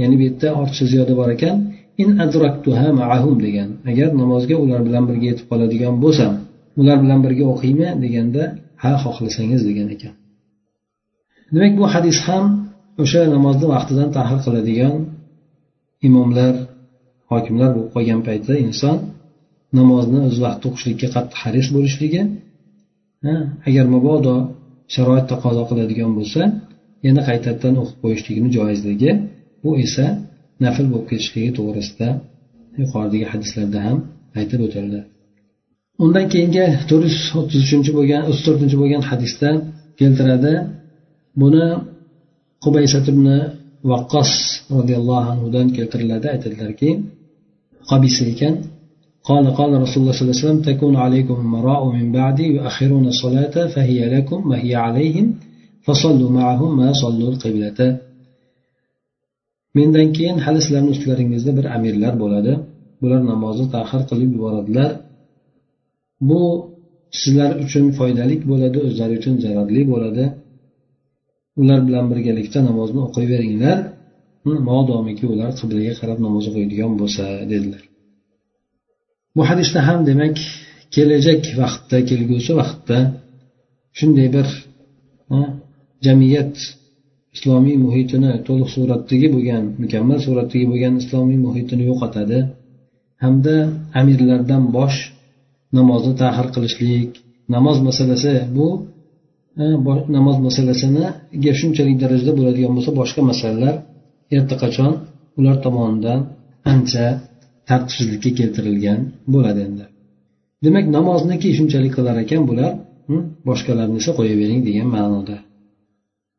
ya'ni 0.01 0.15
bu 0.19 0.23
yerda 0.27 0.49
ortiqcha 0.61 0.85
ziyoda 0.91 1.13
bor 1.19 1.29
ekan 1.35 1.55
in 2.01 2.09
adraktuha 2.25 2.87
maahum 2.99 3.35
degan 3.45 3.69
agar 3.89 4.09
namozga 4.21 4.55
ular 4.63 4.81
bilan 4.87 5.03
birga 5.09 5.25
yetib 5.31 5.45
qoladigan 5.51 5.95
bo'lsam 6.03 6.33
ular 6.79 6.97
bilan 7.03 7.19
birga 7.25 7.45
o'qiymi 7.53 7.87
deganda 8.03 8.43
ha 8.83 8.91
xohlasangiz 9.03 9.61
degan 9.69 9.87
ekan. 9.95 10.13
Demak 11.53 11.73
bu 11.79 11.85
hadis 11.93 12.17
ham 12.27 12.45
o'sha 13.03 13.21
namozni 13.35 13.65
vaqtidan 13.73 14.09
tahir 14.17 14.39
qiladigan 14.45 14.95
imomlar 16.07 16.53
hokimlar 17.31 17.69
bo'lib 17.75 17.89
qolgan 17.95 18.21
paytda 18.27 18.53
inson 18.67 18.97
namozni 19.79 20.19
o'z 20.27 20.37
vaqtida 20.45 20.67
o'qishlikka 20.69 21.07
qattiq 21.15 21.37
haris 21.43 21.67
bo'lishligi 21.75 22.21
agar 23.67 23.85
mabodo 23.95 24.35
sharoit 24.93 25.25
taqozo 25.31 25.63
qiladigan 25.69 26.11
bo'lsa 26.17 26.41
yana 27.07 27.21
qaytadan 27.29 27.73
o'qib 27.81 27.97
qo'yishligini 28.03 28.49
joizligi 28.57 29.11
bu 29.63 29.71
esa 29.85 30.05
nafl 30.63 30.85
bo'lib 30.91 31.07
ketishligi 31.11 31.51
to'g'risida 31.57 32.09
yuqoridagi 32.81 33.25
hadislarda 33.33 33.79
ham 33.87 33.97
aytib 34.39 34.59
o'tildi. 34.67 34.99
Undan 36.03 36.25
keyingi 36.33 36.65
to'rt 36.89 37.03
yuz 37.09 37.19
o'ttiz 37.39 37.59
uchinchi 37.65 37.91
bo'lgan 37.97 38.21
o'ttiz 38.29 38.43
to'rtinchi 38.47 38.77
bo'lgan 38.81 39.03
hadisda 39.09 39.49
keltiradi. 39.99 40.53
Buni 41.41 41.65
qubaysat 42.63 43.05
ibn 43.13 43.27
vaqqos 43.91 44.31
roziyallohu 44.75 45.27
anhudan 45.33 45.67
keltiriladi. 45.77 46.27
Aytadilarki 46.35 46.89
qabisa 47.90 48.24
ekan 48.34 48.54
قال 49.30 49.44
قال 49.58 49.70
رسول 49.84 49.98
الله 50.02 50.14
صلى 50.14 50.22
الله 50.22 50.36
عليه 50.36 50.44
وسلم 50.46 50.62
تكون 50.70 50.94
عليكم 50.96 51.36
امراء 51.46 51.82
من 51.96 52.06
بعدي 52.18 52.46
يؤخرون 52.56 53.04
الصلاة 53.12 53.56
فهي 53.74 54.00
لكم 54.14 54.40
وهي 54.50 54.74
عليهم 54.86 55.26
فصلوا 55.86 56.30
معهم 56.38 56.70
ما 56.80 56.88
صلوا 57.02 57.30
القبلة 57.32 57.80
mendan 59.76 60.08
keyin 60.16 60.36
hali 60.44 60.60
sizlarni 60.64 60.90
ustlaringizda 60.96 61.50
bir 61.58 61.66
amirlar 61.76 62.14
bo'ladi 62.22 62.52
bular 63.02 63.20
namozni 63.32 63.66
tahir 63.74 64.02
qilib 64.10 64.30
yuboradilar 64.36 64.90
bu 66.28 66.42
sizlar 67.20 67.50
uchun 67.64 67.84
foydali 67.98 68.34
bo'ladi 68.50 68.78
o'zlari 68.86 69.14
uchun 69.20 69.34
zararli 69.44 69.82
bo'ladi 69.92 70.24
ular 71.60 71.80
bilan 71.88 72.04
birgalikda 72.12 72.58
namozni 72.68 73.00
o'qiyveringlar 73.06 73.78
Modomiki 74.69 75.25
ular 75.33 75.51
qiblaga 75.59 75.93
qarab 75.99 76.19
namoz 76.25 76.43
o'qiydigan 76.49 76.91
bo'lsa 77.01 77.23
dedilar. 77.51 77.83
Bu 79.35 79.41
hadisda 79.49 79.79
ham 79.87 79.99
demak 80.09 80.35
kelajak 80.95 81.41
vaqtda 81.61 81.97
kelgusi 82.09 82.51
vaqtda 82.61 82.97
shunday 83.99 84.27
bir 84.35 84.47
jamiyat 86.05 86.53
islomiy 87.35 87.77
muhitini 87.85 88.31
to'liq 88.47 88.69
suratdagi 88.75 89.27
bo'lgan 89.35 89.63
mukammal 89.83 90.19
suratdagi 90.27 90.65
bo'lgan 90.71 90.93
islomiy 91.01 91.39
muhitini 91.45 91.83
yo'qotadi. 91.91 92.39
Hamda 93.23 93.55
amirlardan 93.99 94.63
bosh 94.77 94.97
namozni 95.77 96.13
tahir 96.21 96.47
qilishlik 96.55 97.09
namoz 97.55 97.77
masalasi 97.87 98.33
bu 98.57 98.67
namoz 100.15 100.37
masalasiniga 100.47 101.51
shunchalik 101.59 101.97
darajada 102.03 102.31
bo'ladigan 102.39 102.71
bo'lsa 102.77 102.91
boshqa 102.99 103.21
masalalar 103.31 103.75
allaqachon 104.35 104.93
ular 105.39 105.57
tomonidan 105.65 106.19
ancha 106.73 107.05
tartibsizlikka 107.69 108.31
keltirilgan 108.39 108.99
bo'ladi 109.33 109.59
endi. 109.67 109.85
Demak 110.65 110.85
namozniki 110.97 111.49
shunchalik 111.57 111.93
qilar 111.97 112.15
ekan 112.25 112.43
bular 112.49 112.71
boshqalarni 113.47 113.97
esa 114.01 114.11
qo'yavering 114.19 114.61
degan 114.67 114.87
ma'noda. 114.95 115.37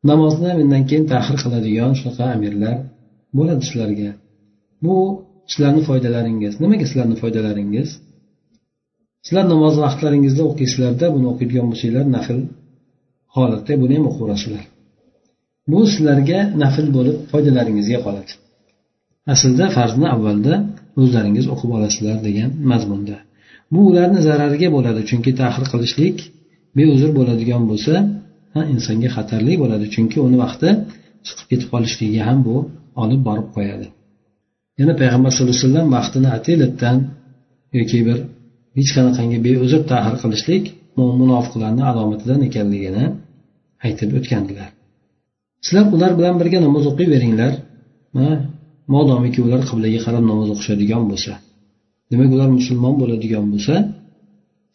Namozni 0.09 0.51
mendan 0.59 0.83
keyin 0.89 1.05
tahir 1.13 1.35
qiladigan 1.43 1.91
shunaqa 1.99 2.23
amirlar 2.35 2.75
bo'ladi 3.37 3.61
sizlarga. 3.67 4.11
Bu 4.85 4.95
sizlarni 5.51 5.81
foydalaringiz. 5.89 6.53
Nimaga 6.63 6.85
sizlarni 6.89 7.15
foydalaringiz? 7.21 7.89
Sizlar 9.25 9.45
namoz 9.53 9.75
vaqtlaringizda 9.85 10.43
o'qiysizlarda 10.49 11.05
buni 11.15 11.27
o'qiydigan 11.31 11.65
bo'lsanglar 11.71 12.05
nafl 12.15 12.39
holatda 13.35 13.73
buni 13.81 13.93
ham 13.97 14.05
o'qiverasizlar 14.11 14.63
bu 15.71 15.79
sizlarga 15.93 16.39
nafl 16.63 16.87
bo'lib 16.97 17.17
foydalaringizga 17.31 17.99
qoladi 18.05 18.31
aslida 19.33 19.65
farzni 19.77 20.07
avvalda 20.15 20.53
o'zlaringiz 21.01 21.45
o'qib 21.53 21.71
olasizlar 21.77 22.17
degan 22.27 22.49
mazmunda. 22.71 23.17
Bu 23.73 23.79
ularni 23.89 24.19
zarariga 24.27 24.69
bo'ladi 24.75 25.01
chunki 25.09 25.31
tahir 25.41 25.65
qilishlik 25.71 26.17
beuzr 26.77 27.09
bo'ladigan 27.17 27.63
bo'lsa 27.71 27.93
insonga 28.75 29.09
xatarli 29.15 29.53
bo'ladi 29.63 29.85
chunki 29.95 30.17
uni 30.27 30.37
vaqti 30.43 30.69
chiqib 31.27 31.47
ketib 31.51 31.69
qolishligiga 31.73 32.21
ham 32.29 32.39
bu 32.47 32.55
olib 33.03 33.21
borib 33.27 33.47
qo'yadi. 33.55 33.87
Yana 34.79 34.93
payg'ambar 35.01 35.29
sallallohu 35.31 35.55
alayhi 35.55 35.67
vasallam 35.67 35.87
vaqtini 35.97 36.29
atiylatdan 36.37 36.97
yoki 37.79 37.99
bir 38.07 38.17
hech 38.77 38.91
qanaqangi 38.97 39.37
beuzr 39.47 39.81
tahir 39.91 40.15
qilishlik 40.23 40.63
munofiqlarni 41.21 41.83
alomatidan 41.91 42.41
ekanligini 42.49 43.05
aytib 43.85 44.09
o'tgandilar. 44.19 44.69
Sizlar 45.65 45.85
ular 45.95 46.11
bilan 46.19 46.35
birga 46.41 46.59
namoz 46.67 46.83
o'qiyveringlar. 46.91 47.53
Modomiki 48.95 49.39
ular 49.47 49.61
qiblaga 49.69 49.99
qarab 50.05 50.23
namoz 50.31 50.49
o'qishadigan 50.53 51.03
bo'lsa. 51.11 51.33
Demak 52.11 52.29
ular 52.35 52.49
musulmon 52.57 52.95
bo'ladigan 53.01 53.45
bo'lsa 53.53 53.75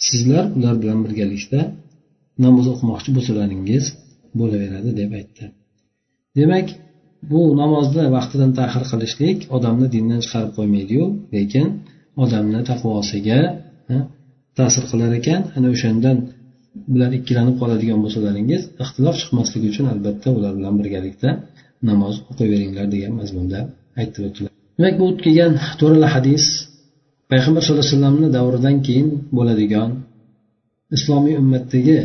sizlar 0.09 0.45
ular 0.59 0.75
bilan 0.83 0.99
birgalikda 1.07 1.61
namoz 2.45 2.67
o'qimoqchi 2.73 3.11
bo'lsalaringiz 3.17 3.85
bo'laveradi 4.39 4.91
deb 5.01 5.11
aytdi. 5.19 5.45
Demak 6.39 6.67
bu 7.31 7.41
namozni 7.63 8.05
vaqtidan 8.17 8.51
tahir 8.59 8.85
qilishlik 8.91 9.39
odamni 9.57 9.87
dindan 9.95 10.21
chiqarib 10.25 10.53
qo'ymaydiyu 10.59 11.05
lekin 11.37 11.67
odamni 12.25 12.61
taqvosiga 12.71 13.41
ta'sir 14.59 14.85
qilar 14.91 15.11
ekan. 15.21 15.41
Ana 15.57 15.69
o'shandan 15.75 16.17
bilan 16.93 17.11
ikkilanib 17.19 17.57
qoladigan 17.63 17.99
bo'lsalaringiz 18.05 18.63
ixtilof 18.83 19.17
chiqmasligi 19.23 19.67
uchun 19.73 19.87
albatta 19.93 20.29
ular 20.39 20.53
bilan 20.59 20.75
birgalikda 20.81 21.31
namoz 21.89 22.15
o'qiyveringlar 22.31 22.87
degan 22.95 23.13
mazmunda 23.21 23.59
aytib 24.01 24.23
o'tdilar 24.29 24.51
demak 24.79 24.95
bu 25.01 25.07
kelgan 25.25 25.53
to'rala 25.81 26.09
hadis 26.17 26.45
payg'ambar 27.31 27.61
sallallohu 27.63 27.85
alayhi 27.87 27.97
vasallamni 27.97 28.29
davridan 28.39 28.77
keyin 28.87 29.09
bo'ladigan 29.37 29.91
islomiy 30.97 31.35
ummatdagi 31.43 31.99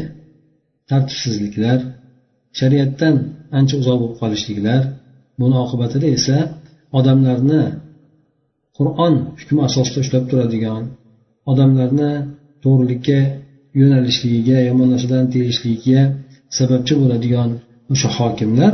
tartibsizliklar 0.90 1.80
shariatdan 2.60 3.16
ancha 3.58 3.76
uzoq 3.82 3.98
bo'lib 4.02 4.18
qolishliklar 4.22 4.82
buni 5.42 5.56
oqibatida 5.66 6.08
esa 6.18 6.38
odamlarni 7.00 7.64
qur'on 8.78 9.16
hukmi 9.40 9.62
asosida 9.70 10.00
ushlab 10.04 10.24
turadigan 10.32 10.82
odamlarni 11.52 12.12
to'g'rilikka 12.64 13.20
yo'nalishligiga 13.80 14.58
yomon 14.70 14.88
narsadan 14.94 15.26
sababchi 16.58 16.94
bo'ladigan 17.02 17.50
o'sha 17.94 18.10
hokimlar 18.18 18.74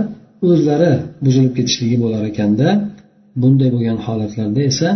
o'zlari 0.49 0.93
buzilib 1.25 1.53
ketishligi 1.58 1.97
bo'lar 2.03 2.23
ekanda 2.31 2.67
bunday 3.41 3.69
bo'lgan 3.75 3.97
holatlarda 4.05 4.62
esa 4.71 4.89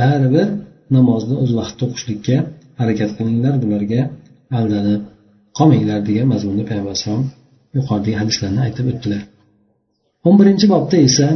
baribir 0.00 0.48
namozni 0.96 1.34
o'z 1.42 1.50
vaqtida 1.58 1.84
o'qishlikka 1.88 2.36
harakat 2.80 3.10
qilinglar 3.16 3.54
bularga 3.62 4.00
aldanib 4.58 5.02
qolmanglar 5.58 6.00
degan 6.08 6.26
mazmunda 6.32 6.62
payg'ambar 6.68 6.92
alayhisalom 6.92 7.24
yuqoridagi 7.76 8.16
hadislarni 8.22 8.60
aytib 8.66 8.86
o'tdilar. 8.92 9.22
O'n 10.26 10.34
birinchi 10.40 10.66
bobda 10.74 10.96
esa 11.08 11.28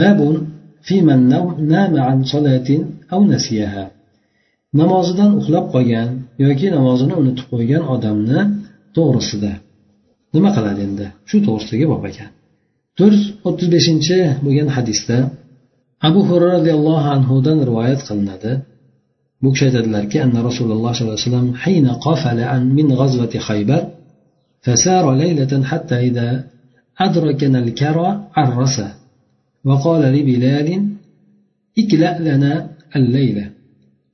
babun 0.00 0.34
namozidan 4.80 5.30
uxlab 5.40 5.66
qolgan 5.74 6.08
yoki 6.45 6.67
namozini 6.75 7.13
unutib 7.21 7.45
qo'ygan 7.53 7.83
odamni 7.93 8.39
to'g'risida 8.97 9.53
nima 10.35 10.49
qiladi 10.55 10.81
endi 10.87 11.05
shu 11.29 11.37
to'g'risidagi 11.47 11.85
bob 11.93 12.03
ekan 12.11 12.29
to'rt 12.97 13.13
yuz 13.17 13.25
o'ttiz 13.47 13.67
beshinchi 13.75 14.17
bo'lgan 14.45 14.69
hadisda 14.77 15.17
abu 16.07 16.19
hurra 16.29 16.47
roziyallohu 16.57 17.07
anhudan 17.15 17.57
rivoyat 17.69 18.01
qilinadi 18.07 18.51
bu 19.43 19.47
kishi 19.53 19.63
aytadilarki 19.69 20.17
anna 20.25 20.39
rasululloh 20.49 20.91
sollallohu 20.93 21.17
alayhi 21.17 21.29
vasallam 21.29 21.49
حين 21.63 21.85
قفل 22.05 22.39
عن 22.51 22.63
من 22.77 22.87
غزوة 23.01 23.33
خيبر 23.47 23.81
فسار 24.65 25.05
ليلة 25.23 25.53
حتى 25.63 25.95
إذا 26.07 26.29
أدركنا 27.05 27.59
الكرى 27.59 28.09
عرس 28.37 28.77
وقال 29.67 30.01
لبلال 30.15 30.67
اكلأ 31.81 32.13
لنا 32.27 32.53
الليلة 32.95 33.45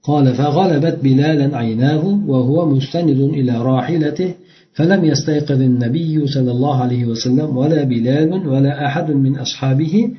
قال 0.08 0.34
فغلبت 0.34 0.98
بلالا 1.02 1.56
عيناه 1.56 2.04
وهو 2.26 2.68
مستند 2.74 3.20
إلى 3.20 3.62
راحلته 3.62 4.34
فلم 4.72 5.04
يستيقظ 5.04 5.60
النبي 5.60 6.26
صلى 6.26 6.50
الله 6.50 6.76
عليه 6.82 7.04
وسلم 7.04 7.56
ولا 7.56 7.84
بلال 7.84 8.48
ولا 8.48 8.86
أحد 8.86 9.10
من 9.10 9.36
أصحابه 9.36 10.10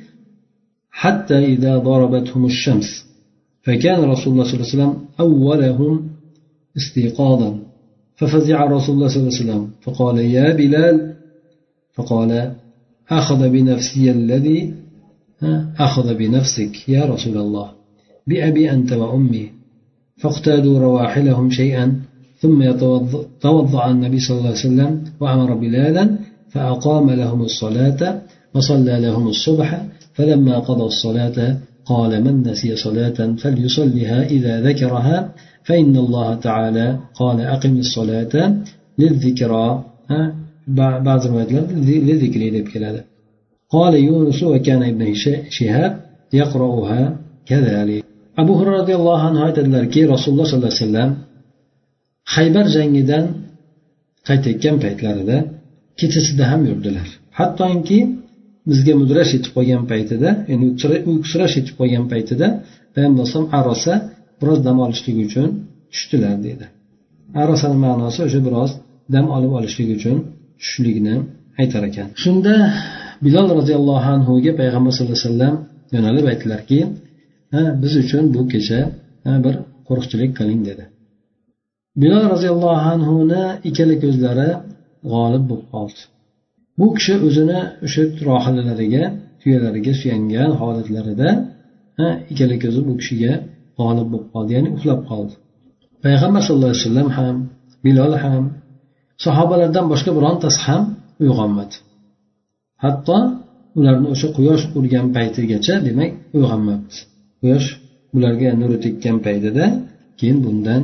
حتى 0.90 1.38
إذا 1.44 1.78
ضربتهم 1.78 2.44
الشمس. 2.46 3.04
فكان 3.62 4.00
رسول 4.04 4.32
الله 4.32 4.44
صلى 4.44 4.54
الله 4.54 4.66
عليه 4.66 4.74
وسلم 4.74 4.94
أولهم 5.20 6.08
استيقاظا. 6.76 7.58
ففزع 8.16 8.64
رسول 8.64 8.94
الله 8.94 9.08
صلى 9.08 9.22
الله 9.22 9.34
عليه 9.34 9.44
وسلم 9.44 9.70
فقال 9.82 10.18
يا 10.18 10.54
بلال. 10.54 11.14
فقال 11.94 12.52
أخذ 13.10 13.48
بنفسي 13.48 14.10
الذي 14.10 14.74
أخذ 15.78 16.14
بنفسك 16.14 16.88
يا 16.88 17.04
رسول 17.04 17.36
الله 17.36 17.70
بأبي 18.26 18.70
أنت 18.70 18.92
وأمي. 18.92 19.59
فاقتادوا 20.20 20.78
رواحلهم 20.78 21.50
شيئا 21.50 22.00
ثم 22.38 22.70
توضأ 23.40 23.90
النبي 23.90 24.18
صلى 24.20 24.36
الله 24.38 24.48
عليه 24.48 24.58
وسلم 24.58 25.04
وأمر 25.20 25.54
بلالا 25.54 26.18
فأقام 26.50 27.10
لهم 27.10 27.42
الصلاة 27.42 28.22
وصلى 28.54 29.00
لهم 29.00 29.28
الصبح 29.28 29.82
فلما 30.14 30.58
قضى 30.58 30.82
الصلاة 30.82 31.56
قال 31.84 32.24
من 32.24 32.48
نسي 32.48 32.76
صلاة 32.76 33.36
فليصلها 33.42 34.22
إذا 34.26 34.60
ذكرها 34.60 35.32
فإن 35.64 35.96
الله 35.96 36.34
تعالى 36.34 36.98
قال 37.14 37.40
أقم 37.40 37.78
الصلاة 37.78 38.54
للذكرى. 38.98 39.84
بعض 40.68 41.26
الروايات 41.26 41.52
للذكر 41.72 43.00
قال 43.70 43.94
يونس 43.94 44.42
وكان 44.42 44.82
ابن 44.82 45.14
شهاب 45.50 46.00
يقرأها 46.32 47.16
كذلك. 47.46 48.09
Abu 48.40 48.52
hurra 48.58 48.72
roziyallohu 48.80 49.24
anhu 49.28 49.42
aytadilarki 49.48 50.00
rasululloh 50.14 50.46
sollallohu 50.50 50.72
alayhi 50.72 50.84
vasallam 50.84 51.10
haybar 52.34 52.66
jangidan 52.76 53.24
qaytayotgan 54.28 54.76
paytlarida 54.84 55.36
kechasida 56.00 56.44
ham 56.50 56.60
yurdilar. 56.70 57.08
Hattoki 57.38 57.98
bizga 58.70 58.92
mudrash 59.02 59.30
yetib 59.36 59.52
qolgan 59.56 59.82
paytida 59.92 60.28
ya'ni 60.50 60.64
uyqusirash 61.10 61.54
yetib 61.58 61.74
qolgan 61.80 62.04
paytida 62.12 62.46
payg'ambar 62.94 63.20
alayhisalom 63.22 63.48
arosa 63.58 63.94
biroz 64.40 64.58
dam 64.66 64.76
olishlik 64.84 65.16
uchun 65.26 65.48
tushdilar 65.92 66.36
deydi 66.46 66.66
arosani 67.42 67.78
ma'nosi 67.86 68.20
o'sha 68.26 68.40
biroz 68.46 68.70
dam 69.14 69.26
olib 69.36 69.52
olishlik 69.58 69.88
uchun 69.96 70.16
tushishlikni 70.60 71.14
aytar 71.60 71.82
ekan. 71.90 72.08
Shunda 72.22 72.54
bilol 73.24 73.48
roziyallohu 73.58 74.08
anhuga 74.16 74.52
payg'ambar 74.60 74.90
sallallohu 74.96 75.18
alayhi 75.18 75.28
vasallam 75.28 75.54
yo'nalib 75.94 76.24
aytdilarki 76.32 76.78
biz 77.82 77.92
uchun 78.02 78.24
bu 78.34 78.42
kecha 78.52 78.80
bir 79.44 79.54
qo'riqchilik 79.88 80.32
qiling 80.38 80.60
dedi. 80.68 80.84
Bilol 82.00 82.24
roziyallohu 82.34 82.84
anhuni 82.94 83.42
ikkala 83.68 83.94
ko'zlari 84.04 84.50
g'olib 85.12 85.44
bo'lib 85.50 85.66
qoldi. 85.74 86.00
Bu 86.78 86.86
kishi 86.96 87.14
o'zini 87.26 87.60
o'sha 87.86 88.02
rohilalariga 88.28 89.04
tuyalariga 89.40 89.92
suyangan 90.00 90.50
holatlarida 90.60 91.28
ikkala 92.32 92.56
ko'zi 92.64 92.80
bu 92.88 92.92
kishiga 93.00 93.32
g'olib 93.78 94.06
bo'lib 94.12 94.28
qoldi 94.34 94.50
ya'ni 94.56 94.70
uxlab 94.76 95.00
qoldi. 95.10 95.34
Payg'ambar 96.04 96.40
sallallohu 96.46 96.72
alayhi 96.72 96.84
vasallam 96.84 97.08
ham 97.18 97.36
bilol 97.84 98.14
ham 98.24 98.44
sahobalardan 99.24 99.86
boshqa 99.92 100.10
birontasi 100.18 100.60
ham 100.66 100.82
uyg'onmadi. 101.22 101.76
Hatto 102.84 103.18
ularni 103.78 104.06
o'sha 104.14 104.28
quyosh 104.36 104.64
urgan 104.78 105.06
paytigacha 105.16 105.74
demak 105.86 106.10
uyg'onmabdi. 106.36 106.96
Quyosh 107.40 107.68
bularga 108.14 108.50
nuri 108.60 108.76
tekkan 108.84 109.16
paytida 109.26 109.64
keyin 110.18 110.38
bundan 110.46 110.82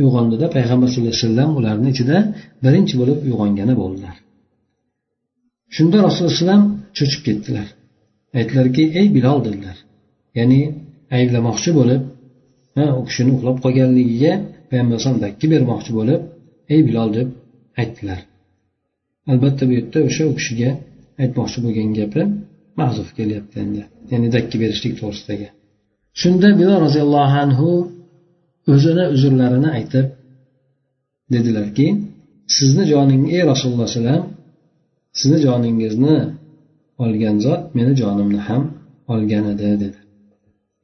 uyg'ondida 0.00 0.46
payg'ambar 0.56 0.88
sallallohu 0.88 1.12
alayhi 1.14 1.24
vasallam 1.24 1.50
ularni 1.58 1.88
ichida 1.94 2.16
birinchi 2.64 2.94
bo'lib 3.00 3.18
uyg'ongani 3.26 3.74
bo'ldilar. 3.80 4.16
Shunda 5.76 5.96
rasululloh 6.06 6.32
alayhivasallam 6.32 6.62
cho'chib 6.96 7.22
ketdilar. 7.26 7.68
Aytdilarki 8.38 8.82
ey 9.00 9.06
bilol 9.16 9.38
dedilar. 9.46 9.76
Ya'ni 10.38 10.60
ayblamoqchi 11.16 11.70
bo'lib 11.78 12.02
u 13.00 13.02
kishini 13.08 13.30
uxlab 13.36 13.56
qolganligiga 13.64 14.32
payg'ambar 14.70 14.94
alayhisalom 14.94 15.20
dakki 15.26 15.46
bermoqchi 15.52 15.92
bo'lib 15.98 16.20
ey 16.74 16.80
bilol 16.88 17.08
deb 17.18 17.28
aytdilar. 17.80 18.20
Albatta 19.32 19.62
bu 19.68 19.72
yerda 19.78 19.98
o'sha 20.08 20.24
u 20.30 20.32
kishiga 20.38 20.70
aytmoqchi 21.22 21.58
bo'lgan 21.64 21.90
gapi 21.98 22.22
mahzuf 22.80 23.08
kelyapti 23.18 23.56
endi. 23.64 23.82
Ya'ni 24.12 24.28
dakki 24.36 24.56
berishlik 24.62 24.94
to'g'risidagi. 25.00 25.48
Shunda 26.20 26.48
bilol 26.58 26.78
roziyallohu 26.86 27.36
anhu 27.44 27.68
o'zini 28.72 29.04
uzrlarini 29.14 29.68
aytib 29.78 30.06
dedilarki 31.32 31.86
sizni 32.56 32.84
joning 32.92 33.22
ey 33.36 33.42
rasululloh 33.52 33.86
alayhivasallam 33.88 34.22
sizni 35.18 35.38
joningizni 35.46 36.16
olgan 37.04 37.36
zot 37.46 37.62
meni 37.76 37.92
jonimni 38.00 38.40
ham 38.48 38.62
olgan 39.12 39.44
edi 39.52 39.68
dedi. 39.82 39.98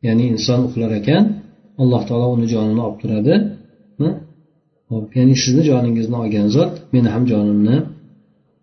Ya'ni 0.06 0.24
inson 0.32 0.60
uxlar 0.66 0.90
ekan 1.00 1.24
alloh 1.82 2.02
taolo 2.08 2.26
uni 2.36 2.46
jonini 2.54 2.80
olib 2.86 2.98
turadi 3.02 3.34
ya'ni 5.16 5.34
sizni 5.44 5.62
joningizni 5.70 6.16
olgan 6.22 6.48
zot 6.56 6.72
meni 6.94 7.08
ham 7.14 7.24
jonimni 7.32 7.76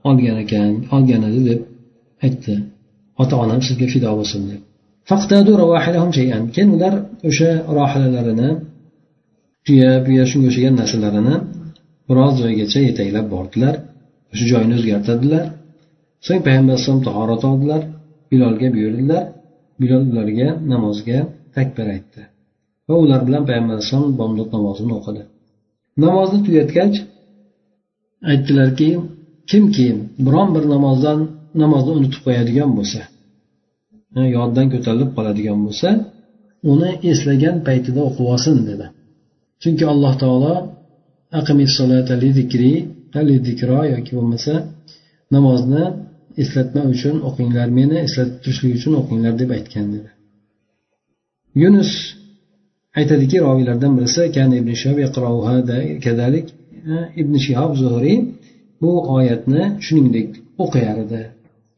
olgan 0.09 0.37
ekan 0.43 0.71
olgan 0.95 1.21
edi 1.29 1.39
deb 1.49 1.61
aytdi. 2.25 2.53
Ota 3.21 3.35
onam 3.43 3.59
sizga 3.67 3.87
fido 3.93 4.09
bo'lsin 4.19 4.41
deb. 4.51 4.61
Keyin 6.55 6.69
ular 6.75 6.93
o'sha 7.29 7.51
rohilalarini 7.77 8.49
tuya 9.65 9.91
buya 10.05 10.23
shunga 10.31 10.47
o'xshagan 10.49 10.75
narsalarini 10.81 11.35
biroz 12.09 12.33
joygacha 12.41 12.79
yetaklab 12.89 13.25
bordilar 13.35 13.75
o'sha 14.33 14.45
joyni 14.51 14.73
o'zgartirdilar 14.79 15.45
so'ng 16.25 16.41
payg'ambar 16.45 16.73
alayhisalom 16.73 17.01
tahorat 17.07 17.41
oldilar 17.51 17.81
bilolga 18.31 18.67
buyurdilar 18.75 19.23
bilol 19.81 20.03
ularga 20.11 20.49
namozga 20.71 21.19
takbir 21.55 21.85
aytdi 21.95 22.21
va 22.87 22.95
ular 23.03 23.21
bilan 23.27 23.43
payg'ambar 23.49 23.73
alayhisalom 23.77 24.11
bomdod 24.21 24.49
namozini 24.55 24.93
o'qidi 24.99 25.23
namozni 26.05 26.39
tugatgach 26.47 26.95
aytdilarki 28.31 28.89
kimki 29.51 29.87
biron 30.25 30.49
bir 30.55 30.63
namozdan 30.73 31.19
namozni 31.61 31.91
unutib 31.99 32.21
qo'yadigan 32.25 32.71
bo'lsa 32.77 33.01
yoddan 34.37 34.67
ko'tarilib 34.73 35.11
qoladigan 35.17 35.59
bo'lsa 35.65 35.89
uni 36.71 36.91
eslagan 37.11 37.57
paytida 37.67 37.99
o'qib 38.07 38.25
olsin 38.33 38.55
dedi. 38.69 38.85
Chunki 39.61 39.83
alloh 39.93 40.13
taolo 40.23 40.55
yoki 43.93 44.11
bo'lmasa 44.17 44.53
namozni 45.35 45.83
eslatma 46.41 46.81
uchun 46.93 47.15
o'qinglar 47.27 47.67
meni 47.79 47.97
eslatib 48.07 48.37
turishlik 48.43 48.73
uchun 48.79 48.93
o'qinglar 49.01 49.33
deb 49.41 49.49
aytgan 49.57 49.87
dedi. 49.95 50.09
Yunus 51.61 51.91
aytadiki 52.99 53.37
roviylardan 53.45 53.91
birisi 53.97 54.21
kan 54.35 54.49
ibn 54.59 54.71
shihab 54.81 54.97
kadalik 56.05 56.47
ibn 57.21 57.33
shihob 57.45 57.71
zuhriy 57.81 58.17
bu 58.81 58.91
oyatni 59.17 59.63
shuningdek 59.85 60.29
o'qiyar 60.63 60.97
edi. 61.05 61.21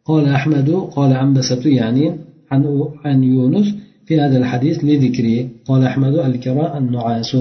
Qola 0.07 0.29
ahmadu 0.39 0.75
qola 0.95 1.15
ambasatu 1.25 1.67
ya'ni 1.81 2.05
عن 2.50 2.62
عن 3.04 3.18
يونس 3.24 3.68
في 4.06 4.20
هذا 4.20 4.36
الحديث 4.42 4.76
لذكري 4.84 5.48
قال 5.68 5.80
أحمد 5.90 6.14
الكراء 6.30 6.78
النعاس 6.78 7.32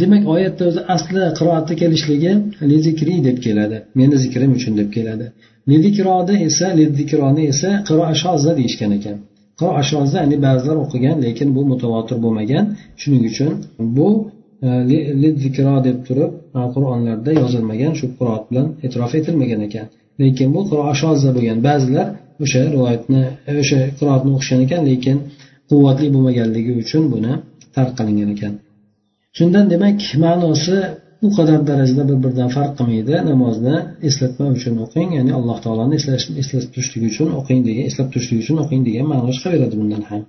demak 0.00 0.28
oyatda 0.34 0.64
o'zi 0.68 0.80
asli 0.94 1.22
qiroatda 1.38 1.74
kelishligi 1.82 2.32
lizikri 2.70 3.14
deb 3.28 3.38
keladi 3.46 3.78
meni 3.98 4.16
zikrim 4.24 4.50
uchun 4.58 4.72
deb 4.80 4.88
keladi 4.96 5.26
lidikroda 5.70 6.34
esa 6.48 6.66
lidikroni 6.80 7.42
esa 7.52 7.70
qiroashozda 7.88 8.52
deyishgan 8.60 8.92
ekan 8.98 9.16
qiroashozda 9.58 10.16
ya'ni 10.22 10.36
ba'zilar 10.46 10.76
o'qigan 10.84 11.16
lekin 11.26 11.48
bu 11.56 11.62
mutavotir 11.72 12.16
bo'lmagan 12.24 12.64
shuning 13.00 13.22
uchun 13.30 13.52
bu 13.96 14.08
e, 14.66 14.68
lidzikro 15.22 15.76
deb 15.88 15.98
turib 16.08 16.32
qur'onlarda 16.74 17.30
yozilmagan 17.40 17.92
shu 17.98 18.06
qiroat 18.18 18.44
bilan 18.50 18.66
e'tirof 18.84 19.12
etilmagan 19.20 19.60
ekan 19.68 19.86
lekin 20.22 20.48
bu 20.54 20.60
qiroashozda 20.70 21.30
bo'lgan 21.36 21.58
ba'zilar 21.68 22.06
o'sha 22.43 22.61
rivoyatni 22.73 23.23
o'sha 23.61 23.79
qiroatni 23.97 24.29
o'qishgan 24.35 24.59
ekan 24.65 24.81
lekin 24.89 25.17
quvvatli 25.69 26.07
bo'lmaganligi 26.15 26.73
uchun 26.83 27.03
buni 27.13 27.33
tark 27.75 27.91
qilingan 27.99 28.29
ekan. 28.35 28.53
Shundan 29.37 29.65
demak 29.73 29.99
ma'nosi 30.25 30.77
u 31.25 31.29
qadar 31.37 31.59
darajada 31.69 32.03
bir 32.09 32.17
biridan 32.23 32.49
farq 32.55 32.73
qilmaydi. 32.79 33.15
Namozni 33.31 33.75
eslatma 34.07 34.45
uchun 34.55 34.75
o'qing 34.85 35.09
ya'ni 35.17 35.31
alloh 35.39 35.57
taoloni 35.65 35.95
eslatib 36.43 36.69
turishlik 36.73 37.03
uchun 37.11 37.29
o'qing 37.39 37.59
degan 37.67 37.83
eslab 37.89 38.07
turishlik 38.13 38.39
uchun 38.43 38.57
o'qing 38.63 38.81
degan 38.87 39.05
ma'no 39.13 39.29
chiqaveradi 39.35 39.75
bundan 39.81 40.03
ham. 40.09 40.21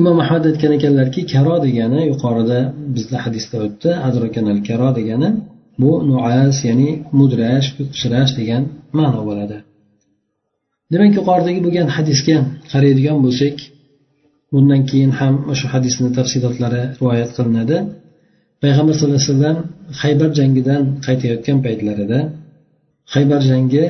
Imom 0.00 0.16
ahmad 0.24 0.44
aytgan 0.50 0.72
ekanlarki 0.78 1.20
karo 1.32 1.54
degani 1.66 2.00
yuqorida 2.12 2.58
bizda 2.94 3.18
hadisda 3.24 3.56
o'tdi. 3.66 3.90
Adrokanal 4.08 4.58
karo 4.68 4.88
degani 4.98 5.28
bu 5.82 5.92
nuas 6.10 6.56
ya'ni 6.68 6.90
mudrash 7.18 7.68
uyqusirash 7.80 8.32
degan 8.40 8.62
ma'no 8.98 9.20
bo'ladi. 9.28 9.56
Demak 10.92 11.12
yuqoridagi 11.18 11.60
bo'lgan 11.66 11.88
hadisga 11.96 12.36
qaraydigan 12.72 13.18
bo'lsak 13.24 13.56
bundan 14.52 14.80
keyin 14.90 15.12
ham 15.18 15.34
shu 15.58 15.66
hadisni 15.74 16.08
tafsilotlari 16.18 16.82
rivoyat 16.98 17.30
qilinadi. 17.36 17.76
Payg'ambar 18.62 18.94
sallallohu 18.96 19.20
alayhi 19.20 19.32
vasallam 19.34 19.58
haybar 20.00 20.30
jangidan 20.38 20.82
qaytayotgan 21.06 21.58
paytlarida 21.66 22.18
haybar 23.14 23.40
jangi 23.50 23.84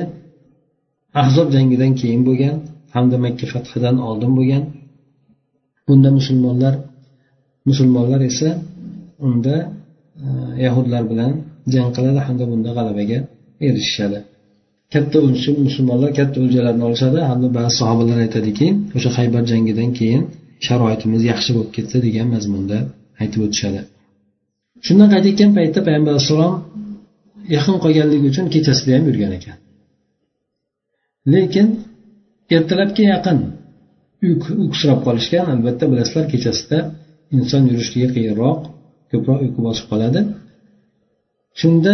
ahzob 1.21 1.47
jangidan 1.55 1.91
keyin 1.99 2.21
bo'lgan 2.27 2.55
hamda 2.95 3.17
makka 3.25 3.45
fathidan 3.53 3.95
oldin 4.07 4.31
bo'lgan. 4.37 4.63
Bunda 5.87 6.09
musulmonlar 6.19 6.73
musulmonlar 7.69 8.21
esa 8.31 8.49
unda 9.27 9.55
e, 10.25 10.27
yahudlar 10.65 11.03
bilan 11.11 11.31
jang 11.73 11.89
qiladi 11.95 12.19
hamda 12.27 12.45
bunda 12.51 12.69
g'alabaga 12.77 13.19
erishishadi. 13.67 14.19
Katta 14.93 15.17
musulmonlar 15.65 16.11
katta 16.19 16.37
o'ljalarni 16.45 16.83
olishadi. 16.89 17.19
Hamda 17.31 17.47
ba'zi 17.57 17.73
sahobalar 17.81 18.17
aytadiki 18.25 18.67
o'sha 18.97 19.09
haybar 19.17 19.43
jangidan 19.51 19.89
keyin 19.99 20.23
sharoitimiz 20.67 21.21
yaxshi 21.31 21.51
bo'lib 21.55 21.71
ketdi 21.77 21.97
degan 22.07 22.27
mazmunda 22.35 22.77
aytib 23.21 23.39
o'tishadi. 23.45 23.79
Shundan 24.85 25.07
qaytayotgan 25.13 25.51
paytda 25.57 25.79
payg'ambar 25.87 26.11
alayhissalom 26.15 26.55
yaqin 27.55 27.75
qolganligi 27.83 28.25
uchun 28.31 28.45
kechasida 28.55 28.91
ham 28.95 29.03
yurgan 29.09 29.31
ekan. 29.39 29.57
Lekin 31.33 31.67
ertalabga 32.55 33.03
yaqin 33.13 33.37
uyqusirab 34.27 34.99
qolishgan. 35.07 35.45
Albatta 35.53 35.85
bilasizlar 35.91 36.25
kechasida 36.33 36.77
inson 37.37 37.61
yurishligi 37.71 38.07
qiyinroq 38.15 38.59
ko'proq 39.11 39.39
uyqu 39.45 39.59
bosib 39.67 39.85
qoladi. 39.91 40.19
Shunda 41.61 41.93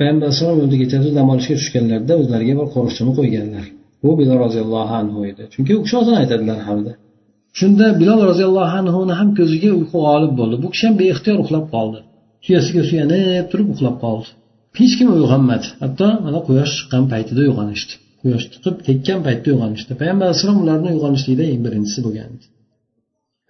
payg'ambar 0.00 0.26
alayhisalom 0.28 0.58
yo'lda 0.62 0.76
kechasi 0.82 1.08
dam 1.18 1.26
olishga 1.32 1.54
tushganlarida 1.60 2.14
o'zlariga 2.20 2.54
bir 2.60 2.66
qo'riqchini 2.74 3.12
qo'yganlar. 3.18 3.66
Bu 4.04 4.10
bilol 4.20 4.38
roziyallohu 4.44 4.94
anhu 5.02 5.20
edi. 5.30 5.42
Chunki 5.54 5.72
u 5.78 5.80
kishi 5.84 5.96
ozon 6.02 6.16
aytadilar 6.22 6.58
hamda. 6.68 6.92
Shunda 7.58 7.86
bilol 8.00 8.20
roziyallohu 8.30 8.74
anhuni 8.80 9.14
ham 9.20 9.28
ko'ziga 9.38 9.70
uyqu 9.78 9.96
g'olib 10.06 10.32
bo'ldi. 10.40 10.56
Bu 10.64 10.68
kishi 10.72 10.84
ham 10.88 10.96
beixtiyor 11.02 11.36
uxlab 11.44 11.66
qoldi. 11.74 11.98
Tuyasiga 12.44 12.82
suyanib 12.90 13.46
turib 13.50 13.68
uxlab 13.74 13.96
qoldi. 14.04 14.28
Hech 14.78 14.94
kim 14.98 15.08
uyg'onmadi. 15.16 15.66
Hatto 15.82 16.08
mana 16.26 16.38
quyosh 16.48 16.72
chiqqan 16.78 17.04
paytida 17.12 17.40
uyg'onishdi. 17.46 17.92
Quyosh 18.22 18.44
chiqib 18.52 18.76
tekkan 18.88 19.18
paytda 19.26 19.46
uyg'onishdi. 19.54 19.90
Payg'ambar 20.00 20.24
alayhissalom 20.28 20.58
ularni 20.64 20.88
uyg'onishlikda 20.94 21.44
eng 21.52 21.60
birinchisi 21.66 22.00
bo'lgan 22.06 22.32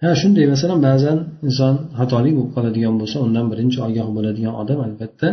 ha 0.03 0.09
shunday 0.21 0.45
masalan 0.53 0.79
ba'zan 0.87 1.17
inson 1.47 1.75
xatolik 1.99 2.33
bo'lib 2.37 2.51
qoladigan 2.55 2.95
bo'lsa 3.01 3.17
undan 3.25 3.45
birinchi 3.51 3.77
ogoh 3.87 4.07
bo'ladigan 4.17 4.53
odam 4.61 4.79
albatta 4.87 5.27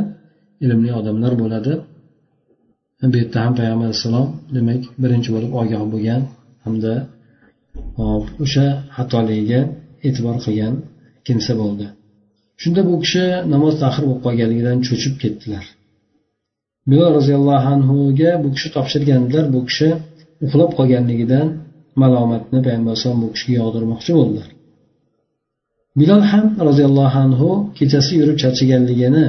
ilmli 0.65 0.91
odamlar 1.01 1.33
bo'ladi. 1.43 1.73
Bu 3.13 3.17
yerda 3.23 3.39
ham 3.45 3.53
payg'ambar 3.59 3.87
alayhissalom 3.89 4.29
demak 4.57 4.83
birinchi 5.03 5.31
bo'lib 5.35 5.53
ogoh 5.61 5.83
bo'lgan 5.93 6.23
hamda 6.65 6.95
o'sha 8.45 8.67
xatoligiga 8.97 9.61
e'tibor 10.07 10.37
qilgan 10.45 10.75
kimsa 11.27 11.53
bo'ldi. 11.63 11.87
Shunda 12.63 12.81
bu 12.89 12.95
kishi 13.03 13.25
namoz 13.55 13.75
tahir 13.83 14.03
bo'lib 14.09 14.21
qolganligidan 14.27 14.79
cho'chib 14.87 15.15
ketdilar. 15.23 15.65
Bilol 16.91 17.11
roziyallohu 17.19 17.69
anhuga 17.77 18.31
bu 18.43 18.49
kishi 18.55 18.69
topshirgandilar 18.77 19.45
bu 19.55 19.61
kishi 19.69 19.89
uxlab 20.45 20.71
qolganligidan 20.79 21.47
malomatni 22.03 22.59
payg'ambar 22.67 22.91
alayhisalom 22.93 23.21
bu 23.25 23.29
kishiga 23.35 23.57
yog'dirmoqchi 23.63 24.13
bo'ldilar. 24.19 24.49
Bilol 26.01 26.23
ham 26.31 26.47
roziyallohu 26.69 27.19
anhu 27.27 27.51
kechasi 27.79 28.13
yurib 28.21 28.37
charchaganligini 28.43 29.27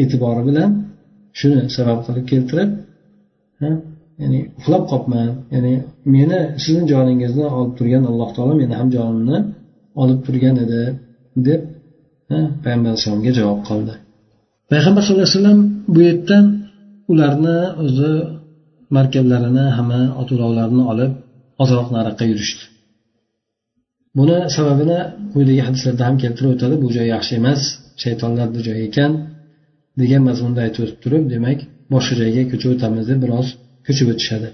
e'tibori 0.00 0.42
bilan 0.48 0.70
shuni 1.38 1.60
sabab 1.76 1.98
qilib 2.06 2.24
keltirib 2.32 2.70
ya'ni 4.22 4.38
uxlab 4.58 4.82
qolibman 4.90 5.28
ya'ni 5.54 5.72
meni 6.14 6.40
sizni 6.64 6.84
joningizni 6.92 7.46
olib 7.56 7.72
turgan 7.78 8.04
alloh 8.10 8.30
taolo 8.36 8.54
meni 8.62 8.74
ham 8.80 8.88
jonimni 8.96 9.38
olib 10.02 10.20
turgan 10.26 10.56
edi 10.64 10.82
deb 11.48 11.60
payg'ambar 12.62 12.90
alayhisalomga 12.92 13.32
javob 13.38 13.60
qildi. 13.68 13.92
Payg'ambar 14.72 15.02
sallallohu 15.04 15.26
alayhi 15.28 15.38
vasallam 15.38 15.60
bu 15.94 16.00
yerdan 16.08 16.44
ularni 17.12 17.58
o'zi 17.84 18.12
markablarini 18.96 19.66
hamma 19.76 20.00
ot 20.20 20.28
ulovlarini 20.36 20.84
olib 20.92 21.12
ozroq 21.62 21.88
nariqqa 21.96 22.24
yurishdi. 22.32 22.64
Buni 24.18 24.36
sababini 24.56 24.98
quyidagi 25.32 25.62
hadislarda 25.68 26.02
ham 26.08 26.16
keltirib 26.22 26.50
o'tadi. 26.54 26.74
Bu 26.82 26.88
joy 26.96 27.06
yaxshi 27.14 27.32
emas 27.40 27.60
shaytonlar 28.02 28.48
joyi 28.66 28.82
ekan. 28.88 29.12
Degan 30.02 30.22
mazmunda 30.28 30.60
aytib 30.66 30.80
o'tib 30.84 30.98
turib 31.04 31.24
demak 31.34 31.58
boshqa 31.94 32.14
joyga 32.20 32.42
ko'chib 32.50 32.70
o'tamiz 32.74 33.04
deb 33.10 33.18
biroz 33.24 33.46
ko'chib 33.86 34.08
o'tishadi. 34.12 34.48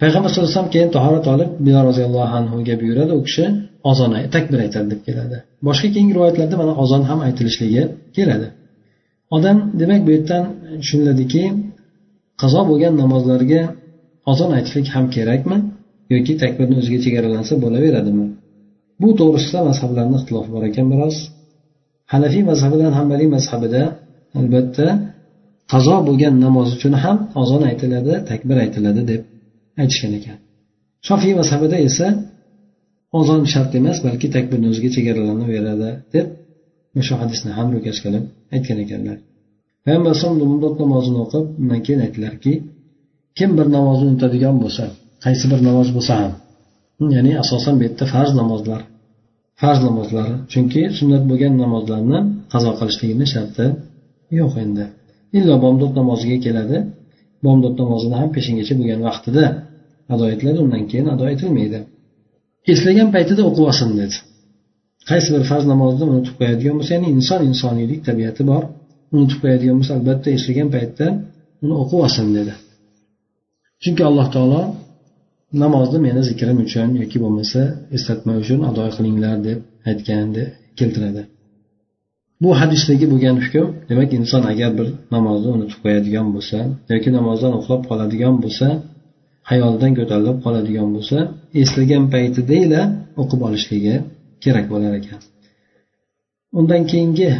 Payg'ambar 0.00 0.28
sallallohu 0.30 0.48
alayhi 0.48 0.58
vasallam 0.58 0.74
keyin 0.74 0.90
tahorat 0.96 1.26
olib 1.34 1.50
bilol 1.66 1.84
roziyallohu 1.90 2.32
anhuga 2.38 2.74
buyuradi 2.82 3.12
u 3.20 3.22
kishi 3.26 3.44
ozon 3.90 4.10
takbir 4.34 4.58
aytadi 4.64 4.86
deb 4.92 5.00
keladi. 5.06 5.36
Boshqa 5.66 5.88
keyingi 5.94 6.12
rivoyatlarda 6.16 6.56
mana 6.62 6.72
ozon 6.82 7.02
ham 7.10 7.18
aytilishligi 7.26 7.82
keladi. 8.16 8.48
Odam 9.36 9.56
demak 9.80 10.00
bu 10.06 10.10
yerdan 10.16 10.44
tushuniladiki 10.82 11.42
qazo 12.42 12.60
bo'lgan 12.70 12.94
namozlarga 13.02 13.62
ozon 14.32 14.50
aytishlik 14.56 14.86
ham 14.94 15.06
kerakmi 15.16 15.56
yoki 16.14 16.32
takbirni 16.42 16.74
o'ziga 16.80 16.98
chegaralansa 17.04 17.54
bo'laveradimi? 17.64 18.26
Bu 19.02 19.08
to'g'risida 19.20 19.60
mazhablarni 19.68 20.14
ixtilofi 20.20 20.50
bor 20.54 20.62
ekan 20.70 20.86
biroz. 20.92 21.16
Hanafiy 22.12 22.42
mazhabi 22.50 22.74
bilan 22.78 22.94
hambaliy 22.98 23.28
mazhabida 23.36 23.82
albatta 24.38 24.86
qazo 25.72 25.96
bo'lgan 26.08 26.34
namoz 26.44 26.68
uchun 26.76 26.94
ham 27.02 27.16
ozon 27.42 27.62
aytiladi 27.70 28.12
takbir 28.30 28.56
aytiladi 28.64 29.02
deb 29.10 29.20
aytishgan 29.80 30.12
ekan. 30.18 30.36
Shofiy 31.06 31.32
mazhabida 31.40 31.76
esa 31.88 32.06
ozon 33.18 33.40
shart 33.52 33.72
emas 33.80 33.98
balki 34.06 34.26
takbirni 34.36 34.66
o'ziga 34.72 34.90
chegaralanaveradi 34.96 35.90
deb 36.14 36.26
shu 37.06 37.14
hadisni 37.22 37.50
ham 37.58 37.66
ro'kach 37.74 37.98
qilib 38.04 38.24
aytgan 38.54 38.78
ekanlar. 38.84 39.16
Payg'ambar 39.84 40.12
alayhisalom 40.12 40.38
namozini 40.82 41.18
o'qib 41.24 41.44
undan 41.60 41.80
keyin 41.86 42.00
aytdilarki 42.06 42.52
kim 43.38 43.50
bir 43.58 43.66
namozni 43.76 44.06
unutadigan 44.10 44.56
bo'lsa 44.62 44.84
qaysi 45.24 45.44
bir 45.52 45.60
namoz 45.68 45.88
bo'lsa 45.96 46.12
ham 46.22 46.32
ya'ni 47.16 47.32
asosan 47.42 47.74
bu 47.78 47.82
yerda 47.86 48.04
farz 48.14 48.32
namozlar 48.40 48.80
farz 49.60 49.80
namozlari 49.88 50.34
chunki 50.52 50.82
sunnat 50.98 51.24
bo'lgan 51.30 51.54
namozlarni 51.62 52.18
qazo 52.52 52.70
qilishligini 52.78 53.26
sharti 53.34 53.66
yo'q 54.38 54.52
endi. 54.64 54.84
Illo 55.38 55.54
bomdod 55.64 55.92
namoziga 56.00 56.38
keladi. 56.46 56.78
Bomdod 57.46 57.74
namozini 57.82 58.16
ham 58.20 58.30
peshingacha 58.36 58.74
bo'lgan 58.80 59.00
vaqtida 59.08 59.44
ado 60.12 60.24
etiladi. 60.34 60.58
Undan 60.64 60.82
keyin 60.90 61.06
ado 61.14 61.24
etilmaydi. 61.34 61.78
Eslagan 62.72 63.08
paytida 63.14 63.42
o'qib 63.48 63.64
olsin 63.70 63.90
dedi. 64.00 64.16
Qaysi 65.10 65.28
bir 65.34 65.42
farz 65.50 65.64
namozni 65.72 66.04
unutib 66.12 66.34
qo'yadigan 66.40 66.74
bo'lsa 66.78 66.92
ya'ni 66.96 67.08
inson 67.16 67.40
insoniylik 67.50 68.00
tabiati 68.08 68.42
bor. 68.50 68.62
Unutib 69.14 69.38
qo'yadigan 69.42 69.76
bo'lsa 69.80 69.92
albatta 69.98 70.28
eslagan 70.36 70.68
paytda 70.76 71.06
uni 71.64 71.74
o'qib 71.82 71.98
olsin 72.06 72.26
dedi. 72.38 72.52
Chunki 73.82 74.02
alloh 74.08 74.26
taolo 74.34 74.62
namozni 75.52 75.98
meni 76.06 76.22
zikrim 76.30 76.58
uchun 76.66 76.88
yoki 77.02 77.18
bo'lmasa 77.24 77.60
eslatma 77.96 78.32
uchun 78.42 78.60
ado 78.70 78.84
qilinglar 78.96 79.36
deb 79.48 79.58
aytganni 79.90 80.44
keltiradi. 80.78 81.22
Bu 82.42 82.50
hadisdagi 82.60 83.06
bo'lgan 83.12 83.36
hukm 83.44 83.66
demak 83.90 84.10
inson 84.18 84.42
agar 84.52 84.70
bir 84.78 84.88
namozni 85.14 85.48
unutib 85.56 85.78
qo'yadigan 85.84 86.26
bo'lsa 86.34 86.58
yoki 86.92 87.10
namozdan 87.18 87.52
uxlab 87.58 87.82
qoladigan 87.90 88.34
bo'lsa 88.44 88.66
hayolidan 89.50 89.92
ko'tarilib 89.98 90.38
qoladigan 90.44 90.88
bo'lsa 90.96 91.18
eslagan 91.62 92.04
paytidaila 92.14 92.82
o'qib 93.20 93.40
olishligi 93.48 93.94
kerak 94.44 94.66
bo'lar 94.72 94.92
ekan. 95.00 95.20
Undan 96.58 96.82
keyingi 96.90 97.30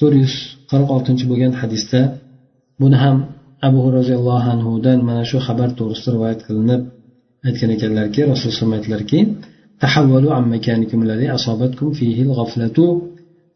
to'rt 0.00 0.16
yuz 0.22 0.34
qirq 0.70 0.88
oltinchi 0.96 1.24
bo'lgan 1.30 1.52
hadisda 1.60 2.00
buni 2.80 2.96
ham 3.04 3.16
abu 3.68 3.80
roziyallohu 3.98 4.48
anhudan 4.54 4.98
mana 5.08 5.22
shu 5.30 5.38
xabar 5.46 5.68
to'g'risida 5.78 6.10
rivoyat 6.16 6.40
qilinib 6.46 6.82
aytgan 7.47 7.69
ekanlarki 7.75 8.21
rasululloh 8.31 8.77
aytdilarki 8.79 9.21
تحولوا 9.85 10.33
عن 10.37 10.45
مكانكم 10.55 10.99
الذي 11.05 11.27
أصابتكم 11.37 11.87
فيه 11.99 12.17
الغفلة 12.27 12.77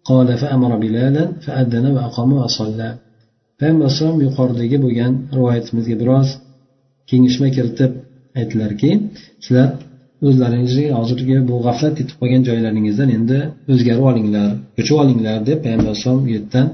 قال 0.10 0.28
فأمر 0.42 0.72
بلالا 0.84 1.24
فأذن 1.46 1.86
وأقام 1.96 2.30
وصلى 2.34 2.90
payg'ambar 3.60 3.86
alayhisalom 3.88 4.20
yuqoridagi 4.28 4.78
bo'lgan 4.86 5.12
rivoyatimizga 5.38 5.96
biroz 6.02 6.28
kengashma 7.10 7.48
kiritib 7.56 7.92
aytdilarki 8.40 8.92
sizlar 9.46 9.70
o'zlaringizni 10.28 10.86
hozirgi 10.98 11.36
bu 11.50 11.56
g'aflat 11.66 11.96
yetib 12.02 12.16
qolgan 12.22 12.42
joylaringizdan 12.50 13.10
endi 13.18 13.40
o'zgarib 13.74 14.06
olinglar 14.12 14.50
ko'chib 14.78 14.98
olinglar 15.04 15.38
deb 15.50 15.58
payg'ambar 15.64 15.90
alayhisalom 15.92 16.22
u 16.28 16.30
yerdan 16.36 16.68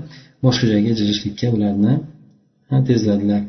boshqa 0.46 0.66
joyga 0.74 0.92
jirishlikka 1.00 1.48
ularni 1.56 1.94
tezladilar 2.90 3.42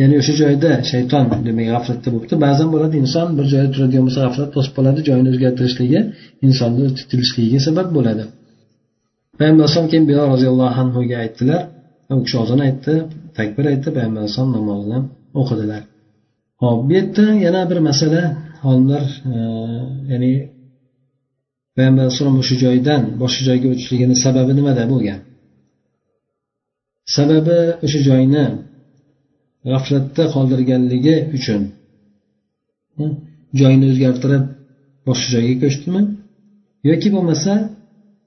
Ya'ni 0.00 0.14
o'sha 0.20 0.34
joyda 0.42 0.70
shayton 0.90 1.24
demak 1.46 1.66
g'aflatda 1.72 2.08
bo'libdi. 2.14 2.34
Ba'zan 2.46 2.68
bo'ladi 2.74 2.94
inson 3.04 3.28
bir 3.38 3.46
joyda 3.52 3.70
turadigan 3.74 4.04
bo'lsa 4.06 4.20
g'aflat 4.26 4.50
bosib 4.56 4.72
qoladi 4.76 5.00
joyini 5.08 5.28
o'zgartirishligi 5.32 6.00
insonni 6.46 6.86
tutilishligiga 6.98 7.60
sabab 7.68 7.88
bo'ladi. 7.96 8.24
Payg'ambar 9.38 9.62
alayhisalom 9.64 9.88
keyin 9.92 10.06
bilol 10.10 10.26
roziyallohu 10.34 10.78
anhuga 10.82 11.16
aytdilar. 11.24 11.60
U 12.12 12.22
kishi 12.26 12.36
ozon 12.44 12.60
aytdi 12.66 12.92
takbir 13.38 13.64
aytdi 13.72 13.88
payg'ambar 13.96 14.20
alayhisalom 14.22 14.52
namozni 14.58 14.98
o'qidilar. 15.40 15.82
Hop 16.62 16.78
bu 16.86 16.90
yerda 16.96 17.24
yana 17.46 17.60
bir 17.70 17.78
masala 17.88 18.22
olimlar 18.68 19.04
e, 19.34 19.36
ya'ni 20.12 20.32
payg'ambar 21.76 22.02
alayhissalom 22.04 22.36
o'sha 22.42 22.54
joydan 22.64 23.02
boshqa 23.22 23.42
joyga 23.48 23.66
o'tishligini 23.72 24.16
sababi 24.24 24.52
nimada 24.58 24.84
bo'lgan? 24.92 25.20
Sababi 27.16 27.58
o'sha 27.84 28.00
joyni 28.08 28.44
g'aflatda 29.68 30.24
qoldirganligi 30.34 31.16
uchun. 31.36 31.62
Joyini 33.60 33.86
o'zgartirib 33.92 34.44
boshqa 35.08 35.28
joyga 35.34 35.54
ko'chdimi? 35.62 36.02
Yoki 36.88 37.08
bo'lmasa 37.14 37.52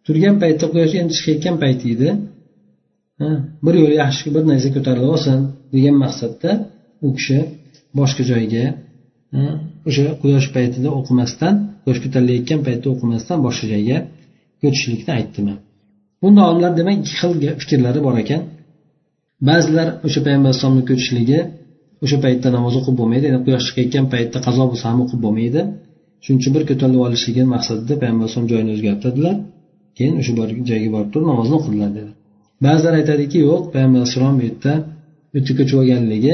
turgan 0.05 0.35
paytda 0.43 0.65
quyosh 0.73 0.93
endi 1.01 1.13
chiqayotgan 1.17 1.55
payti 1.63 1.85
edi. 1.95 2.09
Bir 3.65 3.75
yo'l 3.81 3.93
yaxshi 4.03 4.27
bir 4.35 4.43
narsa 4.51 4.69
ko'tarilib 4.75 5.09
olsin 5.15 5.37
degan 5.75 5.95
maqsadda 6.03 6.51
u 7.05 7.07
kishi 7.17 7.39
boshqa 7.99 8.23
joyga 8.31 8.65
o'sha 9.87 10.05
quyosh 10.21 10.47
paytida 10.55 10.89
o'qimasdan 10.99 11.53
quyosh 11.83 11.99
ko'tarilayotgan 12.05 12.59
paytda 12.67 12.87
o'qimasdan 12.93 13.37
boshqa 13.47 13.65
joyga 13.73 13.97
ko'chishlikni 14.61 15.11
aytdimi? 15.19 15.55
Bunda 16.21 16.41
olimlar 16.49 16.71
demak 16.79 16.95
ikki 17.01 17.15
xil 17.21 17.31
fikrlari 17.61 17.99
bor 18.07 18.15
ekan. 18.23 18.41
Ba'zilar 19.49 19.87
o'sha 20.07 20.19
payg'ambar 20.25 20.49
alayhisalomni 20.51 20.83
ko'chishligi 20.89 21.39
o'sha 22.03 22.17
paytda 22.25 22.47
namoz 22.57 22.73
o'qib 22.79 22.95
bo'lmaydi 22.99 23.25
ya'ni 23.29 23.39
quyosh 23.45 23.65
chiqayotgan 23.67 24.05
paytda 24.13 24.37
qazo 24.47 24.63
bo'lsa 24.71 24.85
ham 24.91 24.99
o'qib 25.05 25.19
bo'lmaydi. 25.25 25.61
Shuning 26.23 26.39
uchun 26.41 26.51
bir 26.55 26.63
ko'tarilib 26.69 27.01
olishligi 27.07 27.43
maqsadida 27.55 27.93
payg'ambar 28.01 28.23
alayhisalom 28.25 28.47
joyini 28.51 28.71
o'zgartirdilar. 28.75 29.35
Keyin 29.97 30.15
o'sha 30.21 30.31
joyga 30.69 30.89
borib 30.95 31.09
turib 31.13 31.27
namozni 31.31 31.55
o'qidilar 31.59 31.89
dedi. 31.97 32.11
Ba'zilar 32.65 32.93
aytadiki 33.01 33.37
yo'q 33.47 33.61
payg'ambar 33.73 33.99
alayhissalom 34.01 34.35
bu 34.39 34.43
yerda 34.49 34.73
u 35.31 35.35
yerga 35.37 35.53
ko'chib 35.59 35.77
olganligi 35.81 36.33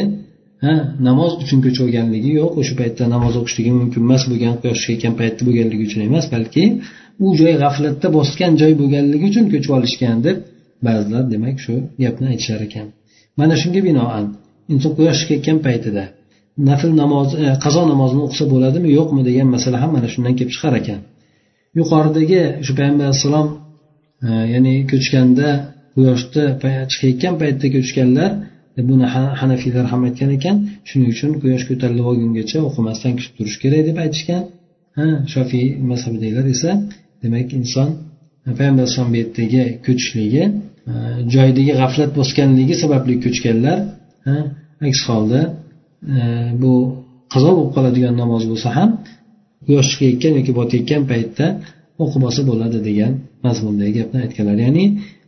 ha 0.66 0.74
namoz 1.08 1.32
uchun 1.44 1.60
ko'chib 1.66 1.84
olganligi 1.86 2.32
yo'q 2.40 2.52
o'sha 2.62 2.74
paytda 2.82 3.04
namoz 3.16 3.34
o'qishligi 3.42 3.72
mumkin 3.82 4.02
emas 4.08 4.24
bo'lgan 4.32 4.54
quyosh 4.62 4.80
chiqayotgan 4.84 5.14
paytda 5.22 5.42
bo'lganligi 5.48 5.84
uchun 5.90 6.02
emas 6.10 6.26
balki 6.34 6.64
u 7.26 7.28
joy 7.40 7.54
g'aflatda 7.64 8.08
bosgan 8.18 8.52
joy 8.62 8.74
bo'lganligi 8.82 9.26
uchun 9.32 9.46
ko'chib 9.54 9.72
olishgan 9.78 10.18
deb 10.28 10.38
ba'zilar 10.88 11.24
demak 11.34 11.58
shu 11.66 11.74
gapni 12.04 12.26
aytishar 12.34 12.62
ekan. 12.70 12.88
Mana 13.40 13.56
shunga 13.62 13.82
binoan 13.88 14.26
inson 14.74 14.92
quyosh 14.98 15.20
chiqayotgan 15.22 15.58
paytida 15.68 16.04
nafl 16.68 16.92
namoz 17.02 17.30
e, 17.44 17.46
qazo 17.64 17.82
namozini 17.92 18.22
o'qisa 18.28 18.46
bo'ladimi 18.54 18.90
yo'qmi 18.98 19.22
degan 19.30 19.48
masala 19.56 19.78
ham 19.84 19.92
mana 19.98 20.08
shundan 20.14 20.34
kelib 20.38 20.52
chiqar 20.56 20.74
ekan. 20.82 21.00
Yuqoridagi 21.80 22.42
shu 22.66 22.72
payg'ambar 22.78 23.06
alayhissalom 23.10 23.48
e, 24.28 24.30
ya'ni 24.54 24.74
ko'chganda 24.92 25.48
quyoshni 25.96 26.44
chiqayotgan 26.92 27.34
paytda 27.42 27.68
ko'chganlar 27.76 28.32
e, 28.78 28.82
buni 28.90 29.06
hanafiylar 29.42 29.86
ham 29.92 30.02
aytgan 30.08 30.30
ekan 30.38 30.56
shuning 30.90 31.10
uchun 31.14 31.32
quyosh 31.44 31.64
ko'tarilib 31.70 32.06
olgungacha 32.12 32.58
o'qimasdan 32.70 33.12
kutib 33.18 33.34
turish 33.38 33.58
kerak 33.64 33.82
deb 33.90 33.98
aytishgan. 34.04 34.44
Ha 34.98 35.06
shofiy 35.34 35.66
mazhabidagilar 35.92 36.46
esa 36.56 36.72
demak 37.24 37.50
inson 37.60 37.90
e, 38.48 38.50
payg'ambar 38.58 38.82
alayhisalom 38.84 39.10
bu 39.14 39.18
yerdagi 39.22 39.64
ko'chishligi 39.86 40.44
Э, 40.90 40.92
joydagi 40.94 41.32
joyidagi 41.34 41.74
g'aflat 41.82 42.12
bosganligi 42.20 42.76
sababli 42.84 43.16
ko'chganlar 43.24 43.80
aks 44.88 45.00
holda 45.10 45.42
e, 46.16 46.20
bu 46.62 46.72
qazo 47.34 47.50
bo'lib 47.58 47.72
qoladigan 47.76 48.14
namoz 48.22 48.44
bo'lsa 48.52 48.70
ham 48.78 48.90
quyosh 49.66 49.90
chiqayotgan 49.92 50.34
yoki 50.40 50.52
botayotgan 50.60 51.02
paytda 51.12 51.46
o'qib 52.04 52.22
olsa 52.28 52.42
bo'ladi 52.50 52.80
degan 52.90 53.12
mazmundagi 53.46 53.94
gapni 54.00 54.18
aytganlar. 54.26 54.58
Ya'ni 54.66 54.86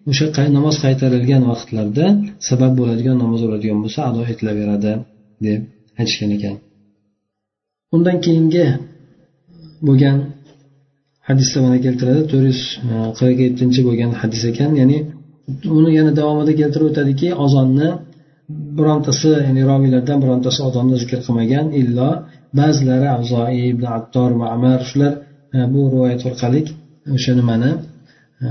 o'sha 0.09 0.43
namoz 0.57 0.75
qaytarilgan 0.85 1.41
vaqtlarda 1.51 2.05
sabab 2.49 2.71
bo'ladigan 2.79 3.15
namoz 3.23 3.41
bo'ladigan 3.45 3.79
bo'lsa 3.83 3.99
ado 4.09 4.21
etilaveradi 4.31 4.91
deb 5.45 5.61
aytishgan 5.99 6.31
ekan. 6.37 6.55
Undan 7.95 8.17
keyingi 8.25 8.65
bo'lgan 9.87 10.17
hadisda 11.27 11.57
mana 11.65 11.77
keltiradi. 11.85 12.21
to'rt 12.31 12.45
yuz 12.51 12.61
e, 12.91 12.93
qirq 13.19 13.37
yettinchi 13.45 13.81
bo'lgan 13.87 14.11
hadis 14.21 14.43
ekan. 14.51 14.71
Ya'ni 14.81 14.97
uni 15.77 15.91
yana 15.99 16.11
davomida 16.19 16.53
keltirib 16.61 16.87
o'tadiki 16.91 17.27
ozonni 17.45 17.89
birontasi 18.77 19.29
ya'ni 19.47 19.61
roviylardan 19.71 20.17
birontasi 20.23 20.59
ozonni 20.69 20.95
zikr 21.01 21.19
qilmagan 21.25 21.67
illo 21.81 22.09
ba'zilari 22.59 23.07
avzoi 23.17 23.57
ibn 23.71 23.85
attor 23.97 24.29
mamar 24.43 24.79
shular 24.89 25.13
e, 25.55 25.57
bu 25.73 25.81
rivoyat 25.93 26.21
orqali 26.29 26.61
o'sha 27.15 27.33
nimani 27.39 27.71
e, 28.45 28.47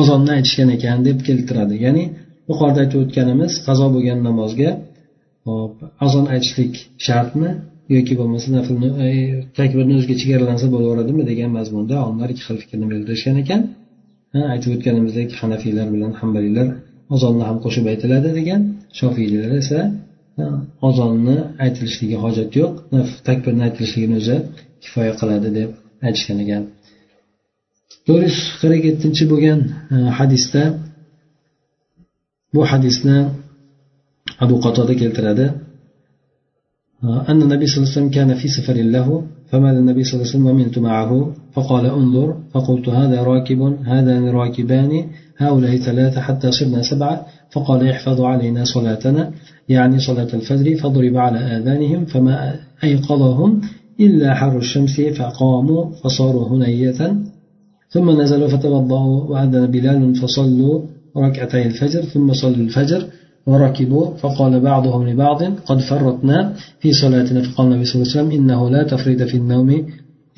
ozonni 0.00 0.30
aytishgan 0.36 0.68
ekan 0.76 0.98
deb 1.08 1.18
keltiradi. 1.28 1.74
Ya'ni 1.86 2.04
yuqorida 2.50 2.78
aytib 2.84 2.98
o'tganimiz 3.04 3.52
qazo 3.66 3.86
bo'lgan 3.94 4.18
namozga 4.28 4.70
hop 5.48 5.74
azon 6.06 6.26
aytishlik 6.34 6.72
shartmi 7.06 7.50
yoki 7.96 8.14
bo'lmasa 8.20 8.48
naflni 8.56 8.88
e, 9.06 9.08
takbirni 9.58 9.94
o'ziga 9.98 10.16
chegaralansa 10.22 10.66
bo'laveradimi 10.74 11.22
degan 11.30 11.50
mazmunda 11.58 11.94
olimlar 12.06 12.28
ikki 12.34 12.44
xil 12.48 12.58
fikrni 12.62 12.86
bildirishgan 12.92 13.36
ekan. 13.44 13.60
aytib 14.53 14.69
o'tganimizdek 14.75 15.29
hanafiylar 15.41 15.87
bilan 15.95 16.11
hambaliylar 16.21 16.67
ozonni 17.15 17.43
ham 17.49 17.57
qo'shib 17.65 17.85
aytiladi 17.91 18.29
degan 18.39 18.61
shofiylar 18.99 19.49
esa 19.61 19.79
ozonni 20.89 21.37
aytilishligi 21.65 22.17
hojat 22.23 22.49
yo'q 22.59 22.73
takbirni 23.27 23.61
aytilishligini 23.67 24.15
o'zi 24.21 24.37
kifoya 24.83 25.13
qiladi 25.19 25.49
deb 25.59 25.69
aytishgan 26.07 26.37
ekan 26.45 26.63
to'rt 28.07 28.23
yuz 28.27 28.37
qirq 28.61 28.81
yettinchi 28.89 29.23
bo'lgan 29.31 29.59
e, 29.95 29.97
hadisda 30.19 30.63
bu 32.53 32.61
hadisni 32.71 33.17
abu 34.43 34.55
qatoda 34.65 34.93
keltiradi 35.01 35.47
أن 37.03 37.41
النبي 37.45 37.65
صلى 37.67 37.77
الله 37.77 37.89
عليه 37.89 37.97
وسلم 37.97 38.11
كان 38.17 38.29
في 38.41 38.47
سفر 38.57 38.77
له 38.95 39.07
فمال 39.52 39.74
النبي 39.76 40.04
صلى 40.04 40.14
الله 40.14 40.26
عليه 40.26 40.36
وسلم 40.36 40.46
ومنت 40.46 40.78
معه؟ 40.78 41.34
فقال 41.52 41.86
انظر. 41.86 42.36
فقلت 42.54 42.88
هذا 42.88 43.22
راكب 43.22 43.60
هذان 43.84 44.28
راكبان 44.28 45.06
هؤلاء 45.38 45.76
ثلاثة 45.76 46.20
حتى 46.20 46.52
صرنا 46.52 46.82
سبعة. 46.82 47.26
فقال 47.50 47.88
احفظ 47.88 48.20
علينا 48.20 48.64
صلاتنا. 48.64 49.30
يعني 49.68 49.98
صلاة 49.98 50.28
الفجر 50.34 50.76
فضرب 50.76 51.16
على 51.16 51.38
آذانهم 51.38 52.04
فما 52.04 52.54
أيقظهم 52.84 53.60
إلا 54.00 54.34
حر 54.34 54.58
الشمس 54.58 55.00
فقاموا 55.00 55.84
فصاروا 56.04 56.48
هنية 56.48 57.16
ثم 57.90 58.20
نزلوا 58.20 58.48
فتوضأوا 58.48 59.24
وأذن 59.30 59.66
بلال 59.66 60.14
فصلوا 60.14 60.80
ركعتي 61.16 61.66
الفجر 61.66 62.02
ثم 62.02 62.32
صلوا 62.32 62.56
الفجر. 62.56 63.02
وركبوا 63.46 64.14
فقال 64.16 64.60
بعضهم 64.60 65.08
لبعض 65.08 65.42
قد 65.42 65.78
فرطنا 65.78 66.54
في 66.80 66.92
صلاتنا. 66.92 67.42
فقال 67.42 67.66
النبي 67.66 67.84
صلى 67.84 68.02
الله 68.02 68.12
عليه 68.12 68.18
وسلم 68.18 68.30
إنه 68.40 68.70
لا 68.70 68.82
تفريد 68.82 69.24
في 69.26 69.36
النوم 69.36 69.86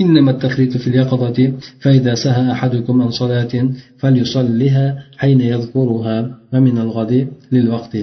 إنما 0.01 0.31
التفريد 0.31 0.77
في 0.77 0.87
اليقظة 0.87 1.53
فإذا 1.81 2.15
سهى 2.15 2.53
أحدكم 2.53 3.03
عن 3.03 3.11
صلاة 3.11 3.69
فليصليها 3.99 5.05
حين 5.17 5.41
يذكرها 5.41 6.39
ومن 6.53 6.79
الغد 6.79 7.29
للوقت. 7.53 7.97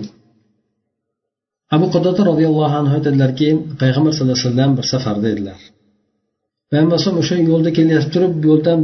أبو 1.72 1.86
قضاة 1.86 2.24
رضي 2.24 2.48
الله 2.48 2.72
عنه 2.72 2.96
هذا 2.96 3.10
الأركي 3.10 3.60
بيغمر 3.80 4.12
صلى 4.12 4.22
الله 4.22 4.38
عليه 4.40 4.48
وسلم 4.50 4.76
بسفر 4.76 5.20
ذي 5.20 5.34
الله 5.34 5.56
فأما 6.72 6.98
صلى 6.98 7.08
الله 7.08 7.24
عليه 7.26 7.32
وسلم 7.32 7.46
يقول 7.50 7.64
لك 7.66 7.78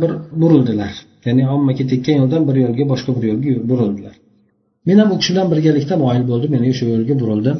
بر 0.01 0.21
برود 0.41 0.69
الله 0.69 0.91
يعني 1.25 1.43
عمك 1.43 1.79
تكين 1.91 2.17
يقول 2.17 2.45
بر 2.45 2.57
يولد 2.57 2.79
بشك 2.91 3.11
بر 3.11 3.25
يولد 3.25 3.67
برود 3.67 3.97
الله 3.97 4.26
men 4.87 4.97
ham 5.01 5.09
u 5.13 5.15
kishi 5.19 5.31
bilan 5.33 5.47
birgalikda 5.53 5.95
moyil 6.03 6.23
bo'ldim 6.31 6.51
ya'ni 6.55 6.67
o'sha 6.73 6.85
yo'lga 6.91 7.15
burildim. 7.21 7.57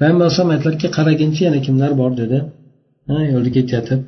Payg'ambar 0.00 0.24
alayhisalom 0.26 0.50
aytdilarki 0.54 0.88
qaraginchi 0.96 1.40
yana 1.46 1.60
kimlar 1.66 1.92
bor 2.00 2.12
dedi. 2.22 2.38
Yo'lda 3.34 3.50
ketayotib 3.56 4.00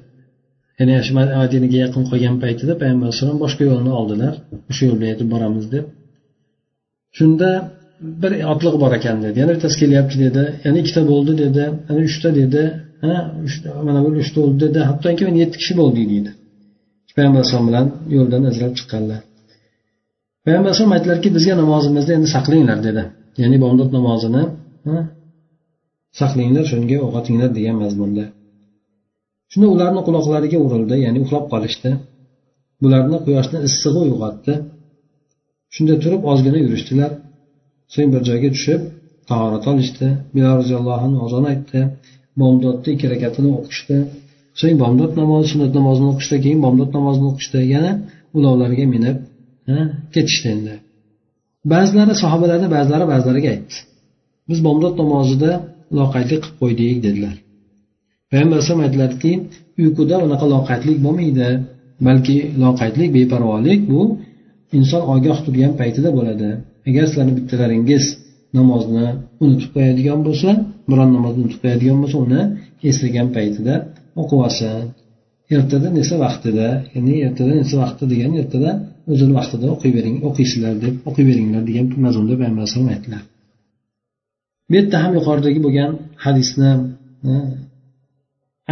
ya'ni 0.78 0.94
shu 1.06 1.12
madinaga 1.18 1.78
yaqin 1.84 2.02
qolgan 2.10 2.36
paytida 2.44 2.72
payg'ambar 2.82 3.06
alayhisalom 3.08 3.38
boshqa 3.44 3.62
yo'lni 3.70 3.92
oldilar. 4.00 4.34
O'sha 4.70 4.82
yo'l 4.88 4.96
bilan 5.00 5.10
yetib 5.14 5.28
boramiz 5.34 5.66
deb. 5.74 5.84
Shunda 7.16 7.48
bir 8.22 8.32
otliq 8.52 8.74
bor 8.82 8.92
ekan 8.98 9.16
dedi. 9.24 9.36
Yana 9.42 9.52
bittasi 9.56 9.76
kelyapti 9.82 10.16
dedi. 10.24 10.42
Yana 10.64 10.76
ikkita 10.82 11.02
bo'ldi 11.12 11.32
dedi. 11.44 11.64
Yana 11.88 12.00
uchta 12.10 12.28
dedi. 12.40 12.62
Ha 13.04 13.14
mana 13.86 14.00
bu 14.04 14.08
uchta 14.24 14.38
bo'ldi 14.44 14.58
dedi. 14.66 14.80
Hattoki 14.90 15.22
men 15.28 15.36
yetti 15.42 15.56
kishi 15.62 15.74
bo'ldik 15.80 16.06
deydi. 16.12 16.30
Payg'ambar 17.16 17.38
alayhisalom 17.40 17.66
bilan 17.70 17.86
yo'ldan 18.16 18.42
ajralib 18.50 18.76
chiqqanlar. 18.80 19.20
Payg'ambar 20.44 20.68
alayhisalom 20.70 20.94
aytdilarki 20.96 21.28
bizga 21.36 21.54
namozimizni 21.62 22.12
endi 22.18 22.28
saqlanglar 22.36 22.78
dedi. 22.88 23.02
Ya'ni 23.42 23.56
bomdod 23.64 23.90
namozini 23.96 24.42
saqlanglar 26.20 26.64
shunga 26.72 26.96
o'qotinglar 27.06 27.50
degan 27.58 27.76
mazmunda. 27.82 28.24
Shunda 29.50 29.68
ularni 29.74 30.00
quloqlariga 30.08 30.58
urildi 30.66 30.96
ya'ni 31.04 31.18
uxlab 31.24 31.44
qolishdi. 31.52 31.90
Bularni 32.82 33.18
quyoshni 33.26 33.58
issig'i 33.68 34.00
uyg'otdi. 34.06 34.54
Shunda 35.74 35.94
turib 36.02 36.22
ozgina 36.32 36.58
yurishdilar. 36.64 37.10
So'ng 37.94 38.08
bir 38.14 38.22
joyga 38.28 38.48
tushib 38.56 38.80
tahorat 39.30 39.64
olishdi. 39.72 40.06
Bilol 40.34 40.54
roziyallohu 40.60 41.02
anhu 41.06 41.18
ozon 41.26 41.44
aytdi. 41.52 41.80
Bomdodni 42.40 42.88
ikki 42.94 43.06
rakatini 43.12 43.50
o'qishdi. 43.58 43.96
So'ng 44.60 44.76
bomdod 44.82 45.12
namozi 45.20 45.46
sunnat 45.52 45.72
namozini 45.78 46.08
o'qishdi 46.12 46.36
keyin 46.44 46.60
bomdod 46.66 46.90
namozini 46.96 47.26
o'qishdi. 47.32 47.58
Yana 47.74 47.92
ulovlarga 48.38 48.86
minib 48.94 49.16
ketishdi 50.14 50.48
endi. 50.54 50.74
Ba'zilari 51.72 52.14
sahobalarni 52.22 52.68
ba'zilari 52.76 53.06
ba'zilariga 53.12 53.48
aytdi. 53.54 53.76
Biz 54.48 54.58
bomdod 54.66 54.94
namozida 55.02 55.50
loqaydlik 55.98 56.40
qilib 56.44 56.56
qo'ydik 56.62 56.98
dedilar. 57.06 57.36
Payg'ambar 58.30 58.56
alayhisalom 58.56 58.82
aytdilarki 58.86 59.32
uyquda 59.82 60.16
unaqa 60.26 60.46
loqaydlik 60.54 60.98
bo'lmaydi 61.06 61.48
balki 62.06 62.36
loqaydlik 62.64 63.10
beparvolik 63.18 63.80
bu 63.92 64.00
inson 64.78 65.02
ogoh 65.14 65.38
turgan 65.44 65.72
paytida 65.80 66.10
bo'ladi. 66.18 66.50
Agar 66.88 67.04
sizlarni 67.08 67.32
bittalaringiz 67.38 68.04
namozni 68.58 69.06
unutib 69.44 69.70
qo'yadigan 69.76 70.20
bo'lsa 70.26 70.50
biron 70.90 71.10
namozni 71.16 71.40
unutib 71.44 71.60
qo'yadigan 71.64 71.98
bo'lsa 72.02 72.16
uni 72.26 72.40
eslagan 72.90 73.28
paytida 73.36 73.74
o'qib 74.20 74.38
olsin 74.46 74.74
ertadan 75.56 75.94
esa 76.02 76.14
vaqtida 76.24 76.66
ya'ni 76.94 77.14
ertadan 77.26 77.58
esa 77.64 77.76
vaqtida 77.82 78.06
degani 78.12 78.36
ertada 78.42 78.70
o'zini 79.12 79.32
vaqtida 79.38 79.66
o'qiyvering 79.74 80.16
o'qiysizlar 80.28 80.74
deb 80.84 80.94
o'qiyveringlar 81.08 81.62
degan 81.70 81.86
mazmunda 82.06 82.34
payg'ambar 82.40 82.62
alayhisalom 82.62 82.88
aytdilar. 82.94 83.22
Bu 84.68 84.72
yerda 84.78 84.96
ham 85.04 85.12
yuqoridagi 85.18 85.60
bo'lgan 85.66 85.90
hadisni 86.24 86.70
e, 87.30 87.32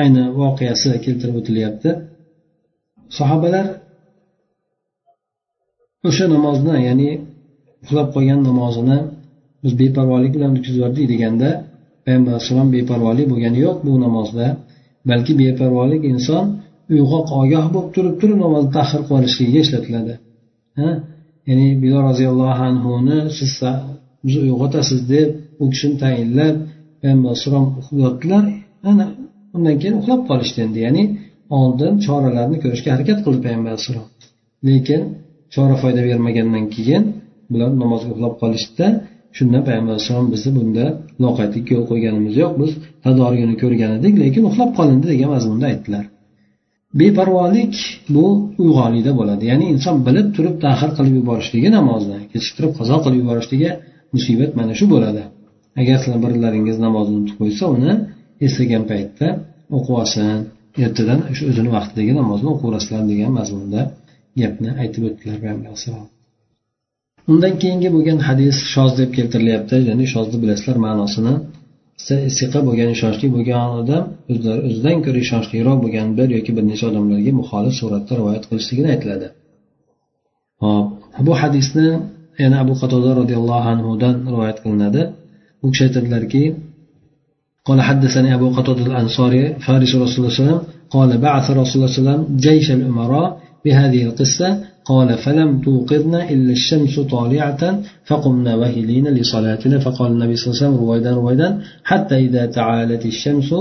ayni 0.00 0.24
voqeasi 0.40 0.88
keltirib 1.04 1.36
o'tilyapti. 1.40 1.90
Sahobalar 3.18 3.66
o'sha 6.08 6.24
namozni 6.34 6.74
ya'ni 6.88 7.10
uxlab 7.84 8.08
qolgan 8.14 8.40
namozini 8.48 8.98
biz 9.62 9.72
beparvolik 9.82 10.32
bilan 10.36 10.50
o'tkazibyubordik 10.56 11.06
deganda 11.12 11.50
payg'ambar 12.04 12.32
alayhissalom 12.34 12.68
beparvolik 12.76 13.26
bo'lgani 13.32 13.58
yo'q 13.66 13.76
bu 13.86 13.92
namozda 14.04 14.46
balki 15.10 15.32
beparvolik 15.42 16.02
inson 16.12 16.44
uyg'oq 16.92 17.28
ogoh 17.40 17.66
bo'lib 17.74 17.90
turib 17.96 18.14
turib 18.20 18.38
namozni 18.44 18.70
tahir 18.78 19.00
qilib 19.06 19.18
olishligiga 19.18 19.60
ishlatiladi 19.66 20.14
ya'ni 21.48 21.66
bilol 21.82 22.02
roziyallohu 22.10 22.62
anhuni 22.68 23.18
siz 23.38 23.52
bizni 24.24 24.40
uyg'otasiz 24.46 25.00
deb 25.14 25.28
u 25.62 25.64
kishini 25.72 25.96
tayinlab 26.02 26.54
payg'ambar 27.00 27.28
alayhissalom 27.30 27.66
yotdilar 28.04 28.44
ana 28.90 29.06
undan 29.56 29.74
keyin 29.80 29.94
uxlab 30.00 30.20
qolishdi 30.30 30.58
endi. 30.66 30.78
Ya'ni 30.86 31.04
oldin 31.58 31.94
choralarni 32.06 32.56
ko'rishga 32.64 32.90
harakat 32.94 33.18
qildi 33.24 33.40
payg'ambar 33.46 33.70
alayhissalom 33.72 34.06
lekin 34.68 35.00
chora 35.54 35.76
foyda 35.82 36.00
bermagandan 36.08 36.64
keyin 36.74 37.02
bular 37.52 37.70
namozga 37.82 38.10
uxlab 38.14 38.34
qolishdida 38.42 38.86
shunda 39.36 39.58
payg'ambar 39.66 39.92
alayhissalom 39.94 40.28
bizni 40.34 40.50
bunda 40.58 40.84
loqaydlikka 41.24 41.72
yo'l 41.76 41.86
qo'yganimiz 41.92 42.34
yo'q 42.42 42.52
biz 42.60 42.70
tadorigini 43.04 43.54
ko'rgan 43.62 43.90
edik 43.98 44.14
lekin 44.22 44.42
uxlab 44.50 44.70
qolindi 44.78 45.06
degan 45.12 45.28
mazmunda 45.34 45.66
aytdilar. 45.72 46.04
Beparvolik 47.00 47.74
bu 48.14 48.26
uyg'onlikda 48.62 49.12
bo'ladi. 49.20 49.44
Ya'ni 49.50 49.66
inson 49.74 49.96
bilib 50.06 50.28
turib 50.36 50.56
tahir 50.64 50.90
qilib 50.96 51.14
yuborishligi 51.20 51.68
namozni 51.78 52.18
kechiktirib 52.32 52.72
qazo 52.78 52.96
qilib 53.04 53.18
yuborishligi 53.22 53.70
musibat 54.14 54.50
mana 54.58 54.72
shu 54.78 54.86
bo'ladi. 54.94 55.22
Agar 55.80 55.96
sizlar 56.02 56.20
birlaringiz 56.24 56.76
namozni 56.86 57.14
unutib 57.18 57.36
qo'ysa 57.42 57.64
uni 57.76 57.92
eslagan 58.46 58.82
paytda 58.90 59.26
o'qib 59.76 59.94
olsin 60.02 60.26
ertadan 60.84 61.20
shu 61.36 61.42
o'zini 61.50 61.70
vaqtidagi 61.76 62.12
namozni 62.20 62.48
o'qiyverasizlar 62.54 63.02
degan 63.12 63.30
mazmunda 63.38 63.80
gapni 64.40 64.70
aytib 64.82 65.02
o'tdilar 65.08 65.36
payg'ambar 65.42 65.70
undan 67.32 67.54
keyingi 67.62 67.88
bo'lgan 67.96 68.18
hadis 68.28 68.56
shoz 68.74 68.92
deb 69.00 69.10
keltirilyapti. 69.18 69.76
Ya'ni 69.88 70.04
shozni 70.14 70.36
bilasizlar 70.42 70.78
ma'nosini 70.86 71.34
siqa 72.37 72.59
bo'lgan 72.67 72.89
ishonchli 72.95 73.27
bo'lgan 73.35 73.67
odam 73.81 74.03
o'zlari 74.31 74.61
o'zidan 74.69 74.97
ko'ra 75.05 75.19
ishonchliroq 75.25 75.77
bo'lgan 75.83 76.07
bir 76.17 76.27
yoki 76.37 76.51
bir 76.57 76.63
necha 76.71 76.85
odamlarga 76.91 77.31
muxolif 77.41 77.73
suratda 77.81 78.13
rivoyat 78.19 78.43
qilishligini 78.49 78.89
aytiladi 78.95 79.27
hop 80.63 80.85
bu 81.27 81.33
hadisni 81.41 81.87
yana 82.43 82.57
abu 82.63 82.73
qatoda 82.81 83.09
roziyallohu 83.21 83.67
anhudan 83.73 84.15
rivoyat 84.33 84.57
qilinadi 84.63 85.01
u 85.65 85.67
kishi 85.71 85.83
aytadilarki 85.87 86.43
قال 87.67 87.79
حدثني 87.89 88.29
أبو 88.37 88.47
قتادة 88.57 88.85
الأنصاري 88.91 89.43
فارس 89.65 89.91
رسول 89.95 89.99
الله 89.99 90.09
صلى 90.13 90.19
الله 90.19 90.33
عليه 90.33 90.43
وسلم 90.43 90.61
قال 90.95 91.09
بعث 91.27 91.45
رسول 91.51 91.55
الله 91.55 91.65
صلى 91.65 91.77
الله 91.77 91.89
عليه 91.91 92.01
وسلم 92.01 92.21
جيش 92.45 92.67
الأمراء 92.77 93.27
بهذه 93.63 94.01
القصة 94.07 94.47
قال 94.84 95.18
فلم 95.18 95.60
توقظنا 95.60 96.30
إلا 96.30 96.52
الشمس 96.52 97.00
طالعة 97.00 97.80
فقمنا 98.04 98.56
وهلين 98.56 99.08
لصلاتنا. 99.08 99.78
فقال 99.78 100.12
النبي 100.12 100.36
صلى 100.36 100.46
الله 100.46 100.56
عليه 100.56 100.66
وسلم 100.66 100.86
رويدا 100.86 101.10
رويدا 101.10 101.58
حتى 101.84 102.16
إذا 102.16 102.46
تعالت 102.46 103.06
الشمس 103.06 103.54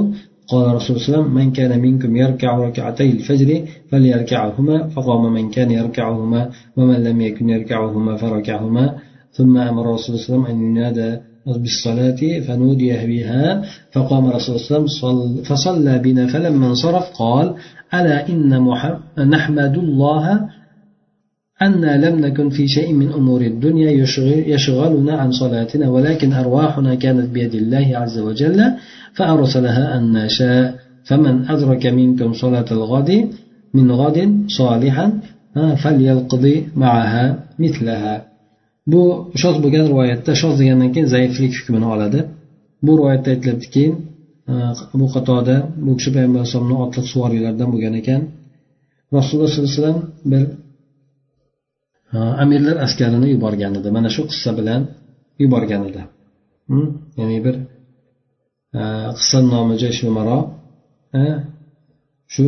قال 0.47 0.75
رسول 0.75 0.95
الله 0.95 1.05
صلى 1.05 1.15
الله 1.15 1.17
عليه 1.17 1.19
وسلم 1.19 1.33
من 1.35 1.51
كان 1.51 1.79
منكم 1.79 2.15
يركع 2.15 2.57
ركعتي 2.57 3.11
الفجر 3.11 3.61
فليركعهما 3.91 4.87
فقام 4.87 5.33
من 5.33 5.49
كان 5.49 5.71
يركعهما 5.71 6.49
ومن 6.77 7.03
لم 7.03 7.21
يكن 7.21 7.49
يركعهما 7.49 8.15
فركعهما. 8.15 8.95
ثم 9.31 9.57
أمر 9.57 9.93
رسول 9.93 10.15
الله 10.15 10.25
صلى 10.25 10.35
الله 10.35 10.45
عليه 10.45 10.45
وسلم 10.45 10.45
أن 10.45 10.57
ينادى 10.65 11.17
بالصلاة 11.45 12.39
فنودي 12.47 12.91
بها. 13.07 13.61
فقام 13.91 14.25
رسول 14.27 14.55
الله 14.55 14.85
صلى 15.01 15.43
فصلى 15.43 15.99
بنا. 15.99 16.27
فلما 16.27 16.67
انصرف 16.67 17.03
قال 17.19 17.55
ألا 17.93 18.29
إن 18.29 18.49
نحمد 19.17 19.77
الله 19.77 20.49
أنا 21.61 21.91
لم 22.05 22.15
نكن 22.25 22.49
في 22.49 22.67
شيء 22.67 22.93
من 22.93 23.09
أمور 23.19 23.41
الدنيا 23.41 23.91
يشغلنا 24.53 25.13
عن 25.21 25.31
صلاتنا 25.31 25.89
ولكن 25.89 26.33
أرواحنا 26.33 26.95
كانت 26.95 27.29
بيد 27.29 27.53
الله 27.55 27.87
عز 28.01 28.17
وجل 28.19 28.59
فأرسلها 29.17 29.97
أن 29.97 30.03
نشاء 30.11 30.75
فمن 31.07 31.35
أدرك 31.53 31.85
منكم 31.85 32.33
صلاة 32.33 32.65
الغد 32.71 33.29
من 33.73 33.91
غد 33.91 34.17
صالحا 34.47 35.05
فليقضي 35.83 36.55
معها 36.75 37.25
مثلها 37.59 38.31
bu 38.91 39.31
shoz 39.41 39.55
bo'lgan 39.63 39.85
rivoyatda 39.91 40.33
shoz 40.41 40.53
degandan 40.59 40.89
keyin 40.93 41.07
zaiflik 41.15 41.53
hukmini 41.59 41.87
oladi 41.93 42.19
bu 42.85 42.91
rivoyatda 42.97 43.29
aytilyaptiki 43.33 43.83
bu 44.99 45.05
qatoda 45.13 45.55
bu 45.85 45.91
kishi 45.97 46.09
payg'ambar 46.15 46.39
alayhisalomni 46.41 46.77
otliq 46.85 47.05
suvoriylardan 47.13 47.69
bo'lgan 47.73 47.93
ekan 48.01 48.21
rasululloh 49.17 49.49
sollallohu 49.49 49.71
alayhi 49.71 49.79
vasallam 49.79 49.99
bir 50.31 50.43
amirlar 52.19 52.77
askarini 52.85 53.27
yuborgan 53.35 53.73
edi. 53.79 53.89
Mana 53.97 54.09
shu 54.15 54.21
qissa 54.31 54.51
bilan 54.59 54.81
yuborgan 55.43 55.81
edi. 55.89 56.01
Ya'ni 57.19 57.37
bir 57.45 57.55
e, 58.79 58.81
qissa 59.17 59.39
nomi 59.53 59.75
jayshumaro 59.83 60.39
e, 61.21 61.23
shu 62.33 62.45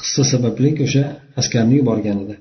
qissa 0.00 0.22
sababli 0.32 0.70
o'sha 0.84 1.04
askarni 1.40 1.74
yuborgan 1.80 2.18
edi. 2.24 2.34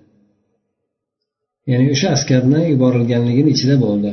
Ya'ni 1.72 1.86
o'sha 1.94 2.08
askarni 2.18 2.62
yuborilganligini 2.74 3.50
ichida 3.56 3.76
bo'ldi. 3.86 4.12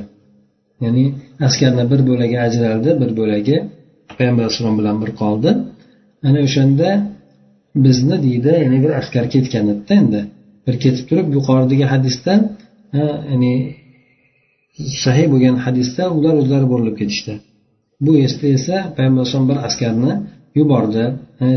Ya'ni 0.84 1.04
askarni 1.48 1.84
bir 1.92 2.00
bo'lagi 2.08 2.36
ajraldi 2.46 2.90
bir 3.02 3.10
bo'lagi 3.20 3.56
payg'ambar 4.16 4.42
alayhissalom 4.44 4.76
bilan 4.80 4.96
bir 5.02 5.10
qoldi. 5.20 5.50
Ana 6.28 6.40
o'shanda 6.46 6.88
bizni 7.84 8.16
deydi 8.26 8.52
ya'ni 8.64 8.78
bir 8.84 8.92
askar 9.00 9.24
ketgan 9.34 9.66
edida 9.72 9.94
endi. 10.02 10.20
Bir 10.66 10.74
ketib 10.84 11.04
turib 11.08 11.28
yuqoridagi 11.36 11.86
hadisda 11.92 12.32
ya'ni 13.30 13.54
sahiy 15.04 15.26
bo'lgan 15.32 15.56
hadisda 15.64 16.02
ular 16.16 16.34
o'zlari 16.40 16.66
burilib 16.72 16.96
ketishdi. 17.00 17.34
Bu 18.04 18.12
esda 18.26 18.46
esa 18.58 18.76
payg'ambar 18.96 19.22
alayhisalom 19.22 19.46
bir 19.50 19.58
askarni 19.68 20.12
yubordi 20.58 21.04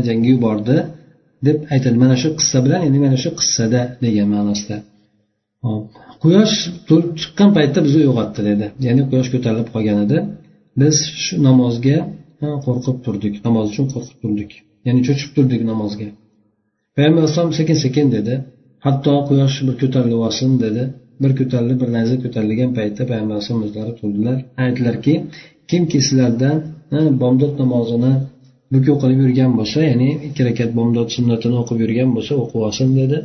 jangga 0.08 0.28
yubordi 0.34 0.76
deb 1.46 1.58
aytadi 1.74 1.96
mana 2.04 2.16
shu 2.22 2.28
qissa 2.38 2.58
bilan 2.64 2.80
endi 2.86 2.98
mana 3.04 3.16
shu 3.22 3.30
qissada 3.38 3.80
degan 4.04 4.28
ma'nosida 4.34 4.76
quyosh 6.22 6.54
chiqqan 7.20 7.50
paytda 7.56 7.78
bizni 7.86 8.00
uyg'otdi 8.08 8.40
dedi. 8.50 8.66
Ya'ni 8.86 9.02
quyosh 9.10 9.28
ko'tarilib 9.34 9.68
qolgan 9.74 9.98
edi. 10.06 10.18
Biz 10.80 10.96
shu 11.24 11.34
namozga 11.48 11.98
qo'rqib 12.66 12.96
turdik 13.04 13.34
namoz 13.46 13.64
uchun 13.72 13.86
qo'rqib 13.94 14.18
turdik. 14.22 14.50
Ya'ni 14.86 15.00
cho'chib 15.06 15.30
turdik 15.36 15.62
namozga. 15.70 16.08
Payg'ambar 16.96 17.20
alayhisalom 17.22 17.52
sekin 17.60 17.76
sekin 17.84 18.06
dedi. 18.16 18.34
Hatto 18.86 19.14
quyosh 19.28 19.56
bir 19.66 19.74
ko'tarilib 19.82 20.20
olsin 20.28 20.50
dedi. 20.64 20.82
Bir 21.22 21.32
ko'tarilib 21.38 21.78
bir 21.82 21.88
lahza 21.96 22.16
ko'tarilgan 22.24 22.70
paytda 22.78 23.02
payg'ambar 23.10 23.34
alayhisalom 23.36 23.62
o'zlari 23.66 23.92
turdilar. 24.00 24.36
Aytdilarki 24.64 25.14
kimki 25.70 25.98
sizlardan 26.06 26.56
bomdod 27.22 27.52
namozini 27.62 28.12
buku 28.72 28.92
qilib 29.02 29.18
yurgan 29.24 29.50
bo'lsa 29.58 29.78
ya'ni 29.90 30.08
ikki 30.28 30.42
rakat 30.48 30.70
bomdod 30.78 31.08
sunnatini 31.16 31.56
o'qib 31.62 31.78
yurgan 31.84 32.08
bo'lsa 32.16 32.32
o'qib 32.42 32.60
olsin 32.68 32.88
dedi. 33.00 33.18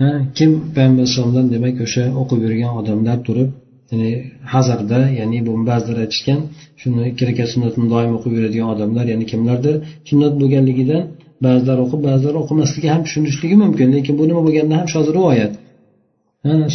Ha 0.00 0.10
kim 0.38 0.50
payg'ambar 0.76 1.02
alayhisalomdan 1.04 1.46
demak 1.54 1.76
o'sha 1.86 2.04
o'qib 2.20 2.40
yurgan 2.46 2.72
odamlar 2.80 3.18
turib 3.28 3.50
ya'ni 3.90 4.10
hazarda 4.54 5.00
ya'ni 5.20 5.38
bu 5.46 5.52
ba'zilar 5.70 5.98
aytishgan 6.04 6.40
shuni 6.80 7.02
ikki 7.10 7.22
rakat 7.30 7.48
sunnatini 7.54 7.86
doim 7.94 8.10
o'qib 8.18 8.32
yuradigan 8.38 8.68
odamlar 8.74 9.04
ya'ni 9.12 9.26
kimlardir 9.32 9.74
sunnat 10.08 10.32
bo'lganligidan 10.40 11.02
ba'zilar 11.46 11.78
o'qib 11.84 12.00
ba'zilar 12.08 12.34
o'qimasligi 12.42 12.88
ham 12.94 13.02
tushunishligi 13.06 13.56
mumkin 13.64 13.88
lekin 13.96 14.14
bu 14.20 14.24
nima 14.30 14.42
bo'lganda 14.46 14.74
ham 14.80 14.88
shoz 14.94 15.06
rivoyat. 15.16 15.52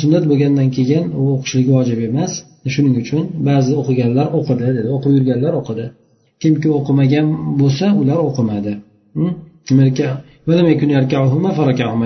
Sunnat 0.01 0.24
bo'lgandan 0.32 0.70
keyin 0.78 1.05
u 1.20 1.22
o'qishligi 1.36 1.72
vojib 1.78 1.99
emas. 2.09 2.32
Shuning 2.74 2.95
uchun 3.03 3.24
ba'zi 3.49 3.72
o'qiganlar 3.82 4.28
o'qidi 4.38 4.63
dedi. 4.78 4.88
O'qib 4.95 5.11
yurganlar 5.17 5.53
o'qidi. 5.61 5.86
Kimki 6.41 6.70
o'qimagan 6.80 7.28
bo'lsa 7.61 7.86
ular 8.01 8.20
o'qimadi. 8.28 8.74
Hm? 9.17 9.32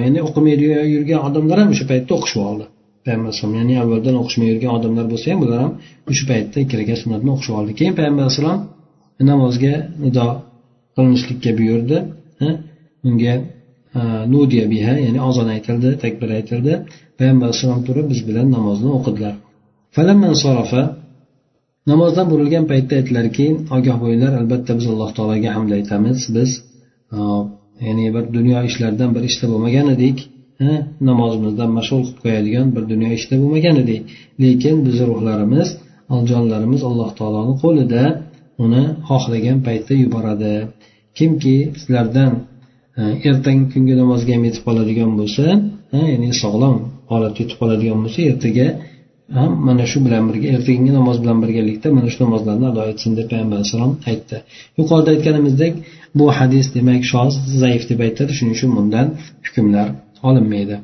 Ya'ni 0.08 0.20
o'qimay 0.28 0.56
yurgan 0.96 1.20
odamlar 1.28 1.58
ham 1.62 1.70
o'sha 1.74 1.86
paytda 1.92 2.12
o'qishib 2.18 2.42
oldi. 2.50 2.66
Payg'ambar 3.06 3.28
alayhisalom 3.30 3.56
ya'ni 3.60 3.76
avvaldan 3.84 4.16
o'qishmay 4.22 4.48
yurgan 4.54 4.72
odamlar 4.78 5.06
bo'lsa 5.12 5.26
ham 5.32 5.40
bular 5.44 5.60
ham 5.66 5.74
o'sha 6.12 6.24
paytda 6.32 6.58
ikki 6.64 6.96
sunnatni 7.02 7.30
o'qishib 7.36 7.54
oldi. 7.60 7.72
Keyin 7.80 7.94
payg'ambar 8.00 8.24
alayhissalom 8.26 8.60
namozga 9.32 9.74
nido 10.04 10.28
qilinishlikka 10.96 11.52
buyurdi. 11.60 11.98
Unga 13.08 13.34
nudiya 14.34 14.66
biha 14.74 14.94
ya'ni 15.06 15.20
ozon 15.30 15.48
aytildi 15.56 15.90
takbir 16.04 16.30
aytildi. 16.40 16.74
Payg'ambar 17.18 17.46
alayhissalom 17.48 17.82
turib 17.88 18.06
biz 18.12 18.20
bilan 18.28 18.48
namozni 18.58 18.90
o'qidilar. 18.98 19.36
Namozdan 21.92 22.26
burilgan 22.32 22.66
paytda 22.72 22.94
aytdilarki 23.00 23.46
ogoh 23.78 23.98
bo'linglar 24.04 24.34
albatta 24.42 24.72
biz 24.80 24.86
alloh 24.94 25.10
taologa 25.18 25.50
hamd 25.58 25.72
aytamiz. 25.78 26.20
Biz 26.36 26.50
ya'ni 27.88 28.06
bir 28.16 28.26
dunyo 28.38 28.60
ishlaridan 28.70 29.10
bir 29.16 29.24
ishda 29.30 29.46
bo'lmagan 29.52 29.88
edik. 29.96 30.18
Namozimizdan 31.10 31.70
mashg'ul 31.78 32.02
qilib 32.06 32.20
qo'yadigan 32.24 32.68
bir 32.76 32.84
dunyo 32.92 33.10
ishda 33.18 33.36
bo'lmagan 33.42 33.76
edik. 33.84 34.02
Lekin 34.44 34.76
bizni 34.86 35.06
ruhlarimiz 35.12 35.70
jonlarimiz 36.32 36.82
alloh 36.90 37.10
taoloni 37.20 37.54
qo'lida 37.64 38.04
uni 38.66 38.84
xohlagan 39.10 39.58
paytda 39.68 39.94
yuboradi. 40.04 40.54
Kimki 41.18 41.56
sizlardan 41.82 42.32
e, 43.00 43.02
ertangi 43.30 43.66
kungi 43.74 43.94
namozga 44.02 44.32
ham 44.36 44.44
yetib 44.48 44.64
qoladigan 44.68 45.12
bo'lsa 45.20 45.46
e, 45.98 46.00
ya'ni 46.12 46.30
sog'lom 46.44 46.76
holatda 47.12 47.40
yetib 47.44 47.58
qoladigan 47.62 48.00
bo'lsa 48.04 48.20
ertaga 48.32 48.68
ham 49.38 49.52
mana 49.68 49.86
shu 49.92 49.98
bilan 50.06 50.24
birga 50.30 50.48
ertangi 50.56 50.92
namoz 51.00 51.18
bilan 51.24 51.38
birgalikda 51.44 51.88
mana 51.98 52.08
shu 52.14 52.20
namozlarni 52.26 52.66
ado 52.72 52.82
etsin 52.92 53.12
deb 53.18 53.28
payg'ambar 53.32 53.56
alayhissalom 53.58 53.94
aytdi. 54.12 54.36
Yuqorida 54.80 55.10
aytganimizdek 55.16 55.74
bu 56.20 56.26
hadis 56.38 56.66
demak 56.78 57.02
shoz 57.12 57.34
zaif 57.62 57.84
deb 57.92 58.00
aytadi 58.08 58.32
shuning 58.38 58.54
uchun 58.58 58.72
bundan 58.78 59.08
hukmlar 59.46 59.88
olinmaydi. 60.28 60.76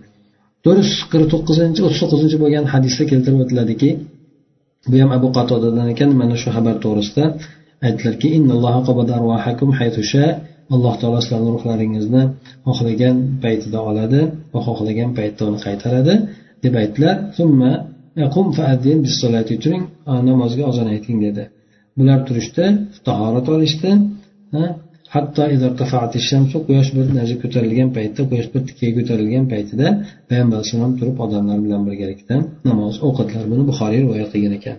To'rt 0.63 0.79
yuz 0.81 0.91
qirq 1.11 1.27
to'qqizinchi 1.33 1.79
o'ttiz 1.85 1.99
to'qqizinchi 2.03 2.37
bo'lgan 2.43 2.65
hadisda 2.73 3.03
keltirib 3.11 3.39
o'tiladiki 3.43 3.89
bu 4.91 4.95
ham 5.01 5.11
abu 5.17 5.27
qatodadan 5.37 5.87
ekan 5.93 6.09
mana 6.21 6.35
shu 6.41 6.49
xabar 6.55 6.75
to'g'risida 6.83 7.23
aytdilarki 7.87 8.27
alloh 10.75 10.95
taolo 11.01 11.19
sizlarni 11.23 11.49
ruhlaringizni 11.55 12.23
xohlagan 12.77 13.15
paytida 13.43 13.79
oladi 13.89 14.21
va 14.53 14.59
xohlagan 14.67 15.09
paytda 15.19 15.41
uni 15.49 15.59
qaytaradi 15.67 16.13
deb 16.63 16.73
aytdilar. 16.81 17.15
Turing 19.63 19.83
namozga 20.29 20.63
ozon 20.71 20.87
ayting 20.95 21.17
dedi. 21.25 21.43
Bular 21.97 22.19
turishdi 22.27 22.65
tahorat 23.07 23.47
olishdi 23.55 23.89
hatto 25.13 25.41
quyosh 26.67 26.89
bir 26.95 27.05
narsa 27.17 27.35
ko'tarilgan 27.43 27.89
paytda 27.97 28.21
quyosh 28.31 28.49
bir 28.53 28.61
tikkaga 28.67 28.93
ko'tarilgan 28.97 29.45
paytida 29.53 29.87
payg'ambar 30.29 30.55
alayhissalom 30.59 30.93
turib 30.99 31.17
odamlar 31.25 31.57
bilan 31.65 31.81
birgalikda 31.87 32.35
namoz 32.69 32.95
o'qidilar 33.07 33.45
buni 33.51 33.63
buxoriy 33.69 33.99
rivoyat 34.05 34.29
qilgan 34.33 34.53
ekan. 34.59 34.77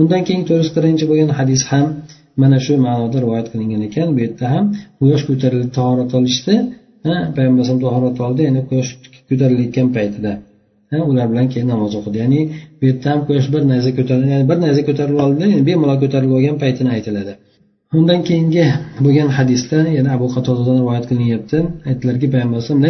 Undan 0.00 0.22
keyin 0.26 0.42
to'rt 0.48 0.60
yuz 0.62 0.70
qirqinchi 0.76 1.04
bo'lgan 1.10 1.30
hadis 1.38 1.62
ham 1.70 1.86
mana 2.42 2.58
shu 2.64 2.72
ma'noda 2.86 3.18
rivoyat 3.24 3.46
qilingan 3.52 3.82
ekan. 3.88 4.08
Bu 4.14 4.18
yerda 4.24 4.46
ham 4.54 4.64
quyosh 5.00 5.22
ko'tarilib 5.28 5.70
tahorat 5.78 6.10
olishdi. 6.18 6.54
Payg'ambar 7.36 7.42
alayhisalom 7.46 7.82
tahorat 7.86 8.16
oldi 8.26 8.40
ya'ni 8.48 8.60
quyosh 8.70 8.90
ko'tarilayotgan 9.28 9.88
paytida. 9.96 10.32
Ular 11.10 11.26
bilan 11.32 11.46
keyin 11.52 11.68
namoz 11.74 11.92
o'qidi. 11.98 12.16
Ya'ni 12.22 12.40
bu 12.78 12.84
yerda 12.88 13.06
ham 13.12 13.20
quyosh 13.28 13.48
bir 13.54 13.62
narsa 13.72 13.90
ko'tarildi 13.98 14.30
ya'ni 14.34 14.46
bir 14.50 14.58
narsa 14.64 14.80
ko'tarilib 14.88 15.20
oldida 15.24 15.46
bemalol 15.68 15.98
ko'tarilib 16.02 16.32
olgan 16.38 16.56
paytini 16.64 16.90
aytiladi. 16.96 17.32
Undan 17.98 18.20
keyingi 18.28 18.66
bo'lgan 19.04 19.28
hadisda 19.38 19.78
yana 19.98 20.10
abu 20.16 20.26
qatodadan 20.36 20.76
rivoyat 20.82 21.04
qilinyapti. 21.10 21.58
Aytdilarki 21.90 22.26
payg'ambar 22.34 22.58
alayhisalom 22.58 22.80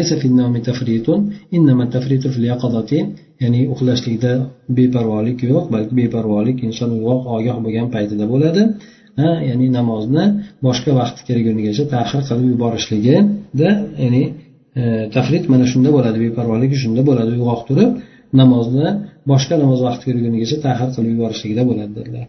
ya'ni 3.43 3.61
uxlashlikda 3.75 4.33
beparvolik 4.79 5.39
yo'q 5.51 5.65
balki 5.75 5.95
beparvolik 6.01 6.57
inson 6.69 6.91
uyg'oq 6.97 7.21
ogoh 7.37 7.57
bo'lgan 7.65 7.87
paytida 7.95 8.25
bo'ladi. 8.33 8.63
Ya'ni 9.49 9.67
namozni 9.79 10.25
boshqa 10.67 10.91
vaqt 11.01 11.19
kelgunigacha 11.29 11.85
tahir 11.95 12.21
qilib 12.29 12.47
yuborishligida 12.53 13.71
ya'ni 14.03 14.23
e, 14.81 14.83
tafrit 15.15 15.45
mana 15.53 15.65
shunda 15.73 15.91
bo'ladi 15.97 16.19
beparvolik 16.27 16.73
shunda 16.83 17.03
bo'ladi. 17.09 17.31
Uyg'oq 17.39 17.63
turib 17.69 17.91
namozni 18.41 18.89
boshqa 19.31 19.55
namoz 19.63 19.81
vaqti 19.87 20.05
kelgunigacha 20.11 20.57
tahir 20.67 20.89
qilib 20.95 21.11
yuborishligida 21.15 21.63
bo'ladi 21.71 21.93
dedilar. 21.99 22.27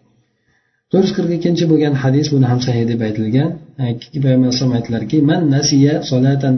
To'rt 0.92 1.06
yuz 1.06 1.12
qirq 1.18 1.32
ikkinchi 1.38 1.66
bo'lgan 1.72 1.94
hadis 2.04 2.28
buni 2.34 2.46
ham 2.52 2.60
sahih 2.68 2.86
deb 2.92 3.02
aytilgan. 3.08 3.50
Payg'ambar 3.80 4.32
alayhisalom 4.38 4.74
aytdilarki 4.78 5.18
man 5.30 5.42
nasiya 5.56 5.94
solatan 6.12 6.54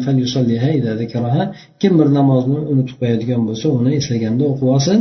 kim 1.82 1.94
bir 2.00 2.08
namozni 2.20 2.60
unutib 2.72 2.96
qo'yadigan 3.02 3.42
bo'lsa 3.48 3.68
uni 3.80 3.92
eslaganda 4.00 4.44
o'qib 4.52 4.68
olsin. 4.76 4.98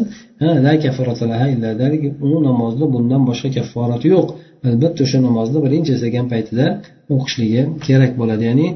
U 2.28 2.30
namozni 2.48 2.86
bundan 2.94 3.22
boshqa 3.30 3.48
kafforati 3.56 4.06
yo'q. 4.14 4.28
Albatta 4.68 5.00
o'sha 5.06 5.18
namozni 5.28 5.58
birinchi 5.66 5.90
eslagan 5.96 6.26
paytida 6.32 6.66
o'qishligi 7.14 7.62
kerak 7.86 8.12
bo'ladi. 8.20 8.42
Ya'ni 8.50 8.68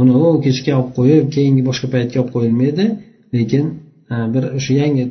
uni 0.00 0.12
u 0.24 0.26
kechga 0.46 0.72
olib 0.78 0.90
qo'yib 0.98 1.24
keyingi 1.36 1.62
boshqa 1.68 1.86
paytga 1.94 2.16
olib 2.22 2.30
qo'yilmaydi 2.36 2.84
lekin 3.36 3.64
bir 4.34 4.42
o'sha 4.58 4.72
yangi 4.82 5.04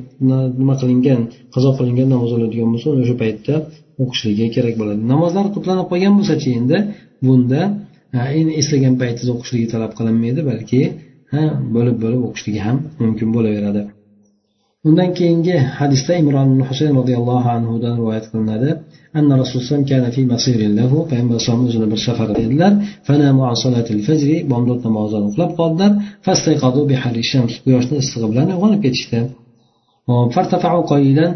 nima 0.60 0.76
qilingan 0.82 1.22
qazo 1.56 1.70
qilingan 1.80 2.08
namoz 2.14 2.32
o'ladigan 2.38 2.70
bo'lsa 2.74 2.88
o'sha 3.04 3.16
paytda 3.24 3.56
o'qishligi 4.04 4.46
kerak 4.56 4.76
bo'ladi. 4.82 5.02
Namozlar 5.14 5.46
to'planib 5.56 5.88
qolgan 5.92 6.14
bo'lsachi 6.20 6.50
endi 6.60 6.78
bunda 7.28 7.62
endi 8.40 8.52
eslagan 8.62 8.96
paytida 9.02 9.30
o'qishligi 9.36 9.68
talab 9.74 9.92
qilinmaydi 10.00 10.42
balki 10.52 10.82
bo'lib 11.76 11.98
bo'lib 12.04 12.22
o'qishligi 12.28 12.62
ham 12.68 12.78
mumkin 13.04 13.30
bo'laveradi. 13.36 13.82
undan 14.88 15.10
keyingi 15.20 15.56
hadisda 15.80 16.14
imron 16.22 16.48
ibn 16.52 16.62
husayn 16.70 16.94
roziyallohu 17.00 17.50
anhudan 17.58 17.94
rivoyat 18.00 18.26
qilinadi. 18.32 18.70
Anna 19.20 19.34
rasululloh 19.42 19.82
kana 19.92 20.10
fi 20.16 20.22
masirin 20.34 20.74
lahu 20.80 20.98
payg'ambar 21.12 21.38
o'zini 21.68 21.88
bir 21.94 22.00
safar 22.08 22.30
edilar 22.44 22.74
fanamu 23.08 23.42
an 23.52 23.58
salatil 23.64 24.02
fajr 24.08 24.30
bomdod 24.52 24.80
namozini 24.88 25.26
uxlab 25.30 25.52
qoldilar. 25.60 25.92
Fastayqadu 26.26 26.82
bi 26.90 26.96
shams 27.32 27.54
quyoshni 27.64 27.96
issig'i 28.04 28.28
bilan 28.32 28.48
uyg'onib 28.54 28.82
ketishdi. 28.86 29.20
Fartafau 30.36 30.80
qoyidan 30.92 31.32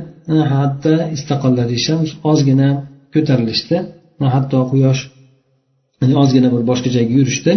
hatta 0.53 0.93
istaqallati 1.15 1.77
shams 1.85 2.09
ozgina 2.31 2.69
ko'tarilishdi. 3.13 3.77
Hatto 4.35 4.59
quyosh 4.71 5.01
ozgina 6.21 6.47
bir 6.53 6.61
boshqa 6.69 6.89
joyga 6.95 7.13
yurishdi. 7.19 7.51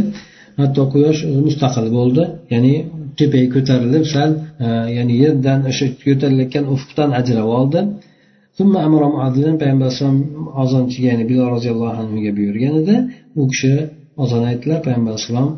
Hatto 0.61 0.82
quyosh 0.93 1.20
mustaqil 1.47 1.87
bo'ldi 1.97 2.22
ya'ni 2.53 2.74
tepaga 3.21 3.49
ko'tarilib 3.55 4.05
sal 4.14 4.31
e, 4.67 4.69
ya'ni 4.97 5.14
yerdan 5.23 5.59
o'sha 5.71 5.87
ko'tarilayotgan 6.05 6.64
ufqdan 6.75 7.11
ajrab 7.21 7.49
oldi. 7.59 7.81
Payg'ambar 8.59 9.03
alayhisalom 9.27 10.19
ozonchiga 10.62 11.07
ya'ni 11.12 11.25
bilol 11.31 11.49
roziyallohu 11.55 11.95
anhuga 12.03 12.31
buyurgan 12.39 12.75
edi. 12.81 12.97
U 13.41 13.43
kishi 13.53 13.73
ozon 14.23 14.43
aytdilar 14.51 14.79
payg'ambar 14.87 15.12
alayhissalom 15.14 15.51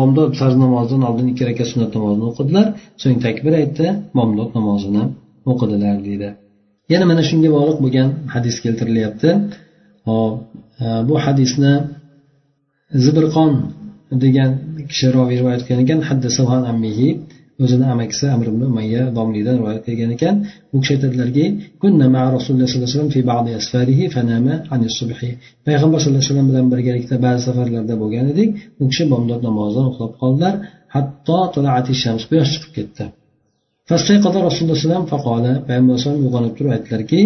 bomdod 0.00 0.30
farz 0.40 0.56
namozidan 0.64 1.02
oldin 1.08 1.26
ikki 1.32 1.44
rakat 1.50 1.66
sunnat 1.72 1.90
namozini 1.96 2.24
o'qidilar. 2.30 2.66
So'ng 3.02 3.18
takbir 3.26 3.52
aytdi 3.62 3.86
bomdod 4.18 4.50
namozini 4.58 5.04
o'qidilar 5.52 5.96
deydi. 6.08 6.28
Yana 6.92 7.04
mana 7.10 7.22
shunga 7.30 7.48
bog'liq 7.56 7.78
bo'lgan 7.84 8.08
hadis 8.34 8.56
keltirilyapti. 8.64 9.30
Hop 10.08 10.34
e, 10.84 10.86
bu 11.08 11.14
hadisni 11.24 11.72
zibirqon 13.04 13.52
degan 14.24 14.50
kishi 14.90 15.06
roviy 15.16 15.36
rivoyat 15.40 15.62
qilgan 15.66 15.80
ekan. 15.84 16.00
Haddasa 16.08 16.42
ammihi 16.72 17.08
o'zini 17.62 17.86
amakisi 17.94 18.26
amr 18.34 18.46
ibn 18.52 18.62
umayya 18.70 19.02
domlidan 19.18 19.54
rivoyat 19.60 19.82
qilgan 19.88 20.10
ekan. 20.16 20.34
U 20.74 20.76
kishi 20.82 20.92
aytadilarki 20.96 21.44
kunna 21.82 22.06
ma 22.14 22.22
rasululloh 22.36 22.68
sallallohu 22.70 22.90
alayhi 23.42 23.60
vasallam 23.62 24.14
fanama 24.16 24.54
anis 24.74 24.94
subhi. 25.00 25.30
Payg'ambar 25.66 25.98
sallallohu 26.00 26.22
alayhi 26.22 26.32
vasallam 26.32 26.48
bilan 26.50 26.66
birgalikda 26.72 27.16
ba'zi 27.26 27.40
safarlarda 27.48 27.94
bo'lgan 28.02 28.26
edik. 28.32 28.48
U 28.82 28.84
kishi 28.90 29.04
bomdod 29.12 29.40
namozidan 29.48 29.86
uxlab 29.90 30.12
qoldilar. 30.22 30.54
Hatto 30.94 31.38
tolaati 31.54 31.92
shams 32.02 32.22
quyosh 32.30 32.50
chiqib 32.54 32.72
ketdi. 32.78 33.04
Fastayqada 33.90 34.38
rasululloh 34.48 34.76
alayhi 34.76 34.86
vasallam 34.86 35.06
faqola 35.14 35.52
payg'ambar 35.68 35.92
alayhisalom 35.94 36.20
uyg'onib 36.26 36.52
turib 36.56 36.70
aytdilarki 36.76 37.20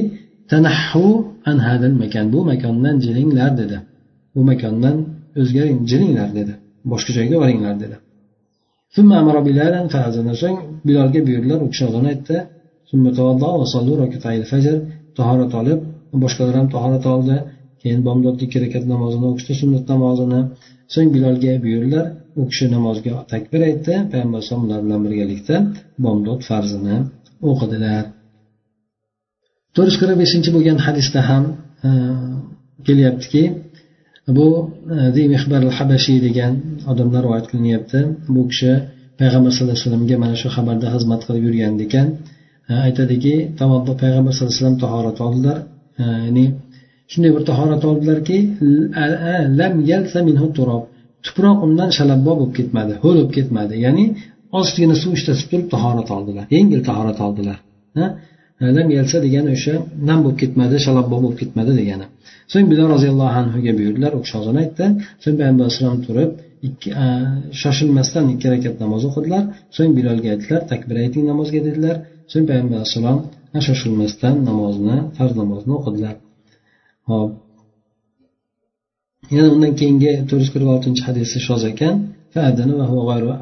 tanahhu 0.52 1.06
an 1.50 1.56
hadal 1.66 1.94
makan 2.02 2.24
bu 2.34 2.40
makondan 2.50 2.96
jilinglar 3.04 3.50
dedi. 3.60 3.78
Bu 4.34 4.40
makondan 4.50 4.96
o'zgaring 5.40 5.78
jilinglar 5.90 6.30
dedi. 6.38 6.54
Boshqa 6.92 7.10
joyga 7.18 7.36
boringlar 7.42 7.74
dedi. 7.82 7.96
So'ng 8.94 10.58
bilolga 10.88 11.20
buyurdilar 11.28 11.58
u 11.64 11.68
kishi 11.72 11.84
ozon 11.90 12.04
aytdi. 12.12 12.36
Tahorat 15.18 15.52
olib 15.60 15.80
boshqalar 16.22 16.54
ham 16.60 16.68
tahorat 16.74 17.04
oldi. 17.14 17.36
Keyin 17.82 18.00
bomdodlik 18.08 18.48
ikki 18.48 18.58
rakat 18.64 18.84
namozini 18.92 19.26
o'qishdi 19.30 19.54
sunnat 19.60 19.84
namozini. 19.92 20.40
So'ng 20.94 21.08
bilolga 21.14 21.52
buyurdilar 21.64 22.06
u 22.40 22.42
kishi 22.50 22.66
namozga 22.76 23.12
takbir 23.32 23.60
aytdi 23.68 23.94
payg'ambar 24.12 24.38
alayhisalom 24.38 24.64
ular 24.66 24.80
bilan 24.86 25.00
birgalikda 25.06 25.56
bomdod 26.04 26.40
farzini 26.48 26.96
o'qidilar. 27.50 28.02
To'rt 29.74 29.88
yuz 29.90 29.98
qirq 30.02 30.16
beshinchi 30.22 30.50
bo'lgan 30.56 30.78
hadisda 30.86 31.20
ham 31.30 31.44
kelyaptiki 32.86 33.42
bu 34.28 34.70
e, 34.94 35.14
habashiy 35.78 36.18
degan 36.26 36.52
odamlar 36.90 37.22
rivoyat 37.26 37.46
qilinyapti. 37.50 37.98
Bu 38.34 38.42
kishi 38.50 38.72
payg'ambar 39.20 39.50
sallallohu 39.54 39.74
alayhi 39.76 39.86
vasallamga 39.86 40.16
mana 40.24 40.36
shu 40.42 40.48
xabarda 40.56 40.86
xizmat 40.94 41.20
qilib 41.26 41.42
yurgan 41.46 41.74
ekan. 41.86 42.08
E, 42.70 42.72
aytadiki 42.86 43.34
payg'ambar 44.02 44.32
sallallohu 44.32 44.52
alayhi 44.52 44.60
vasallam 44.60 44.78
tahorat 44.84 45.18
oldilar. 45.26 45.56
E, 46.02 46.04
ya'ni 46.26 46.44
shunday 47.12 47.30
bir 47.36 47.42
tahorat 47.50 47.82
oldilarki 47.90 48.38
tuproq 51.26 51.56
undan 51.66 51.90
shalabbo 51.98 52.32
bo'lib 52.40 52.52
ketmadi 52.58 52.92
ho'l 53.02 53.16
bo'lib 53.16 53.30
ketmadi. 53.36 53.74
Ya'ni 53.86 54.04
ozgina 54.58 54.94
suv 55.02 55.12
ishlatib 55.18 55.46
turib 55.50 55.68
tahorat 55.74 56.08
oldilar. 56.16 56.44
Yengil 56.56 56.80
tahorat 56.88 57.18
oldilar. 57.26 57.58
Lam 58.76 58.88
yalsa 58.98 59.16
degani 59.26 59.50
o'sha 59.56 59.74
nam 60.08 60.18
bo'lib 60.24 60.38
ketmadi 60.42 60.76
shalabbo 60.86 61.16
bo'lib 61.24 61.38
ketmadi 61.42 61.72
degani. 61.80 62.06
So'ng 62.52 62.66
bilol 62.72 62.88
roziyallohu 62.94 63.36
anhuga 63.42 63.72
buyurdilar 63.78 64.12
u 64.18 64.20
kishi 64.24 64.36
ozon 64.40 64.56
aytdi. 64.62 64.84
So'ng 65.22 65.36
payg'ambar 65.40 65.64
alayhisalom 65.66 65.98
turib 66.06 66.30
ikki 66.68 66.88
shoshilmasdan 67.60 68.24
ikki 68.34 68.46
rakat 68.54 68.74
namoz 68.84 69.02
o'qidilar. 69.08 69.44
So'ng 69.76 69.92
bilolga 69.98 70.28
aytdilar 70.34 70.62
takbir 70.72 70.96
ayting 71.04 71.24
namozga 71.30 71.60
dedilar. 71.68 71.96
So'ng 72.32 72.44
payg'ambar 72.50 72.76
alayhissalom 72.80 73.18
shoshilmasdan 73.66 74.34
namozni 74.48 74.96
farz 75.16 75.32
namozni 75.40 75.72
o'qidilar. 75.78 76.14
Hop. 77.10 77.30
Yana 79.36 79.48
undan 79.54 79.72
keyingi 79.80 80.12
to'rt 80.28 80.40
yuz 80.44 80.50
qirq 80.54 80.68
oltinchi 80.74 81.02
hadisi 81.08 81.38
shoz 81.48 81.62
ekan. 81.72 81.94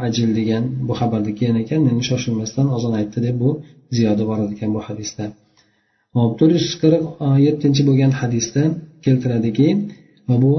Ajil 0.06 0.30
degan 0.38 0.64
bu 0.88 0.92
xabarda 1.00 1.30
kelgan 1.38 1.56
ekan 1.62 1.80
endi 1.90 2.02
shoshilmasdan 2.10 2.66
ozon 2.76 2.92
aytdi 3.00 3.18
deb 3.26 3.36
bu 3.42 3.50
ziyoda 3.96 4.22
bor 4.30 4.38
ekan 4.54 4.70
bu 4.76 4.80
hadisda. 4.88 5.24
Hop 6.16 6.32
to'rt 6.38 6.52
yuz 6.58 6.74
qirq 6.82 7.02
yettinchi 7.46 7.82
bo'lgan 7.88 8.12
hadisda 8.20 8.62
keltiradiki 9.04 9.68
va 10.28 10.36
bu 10.44 10.52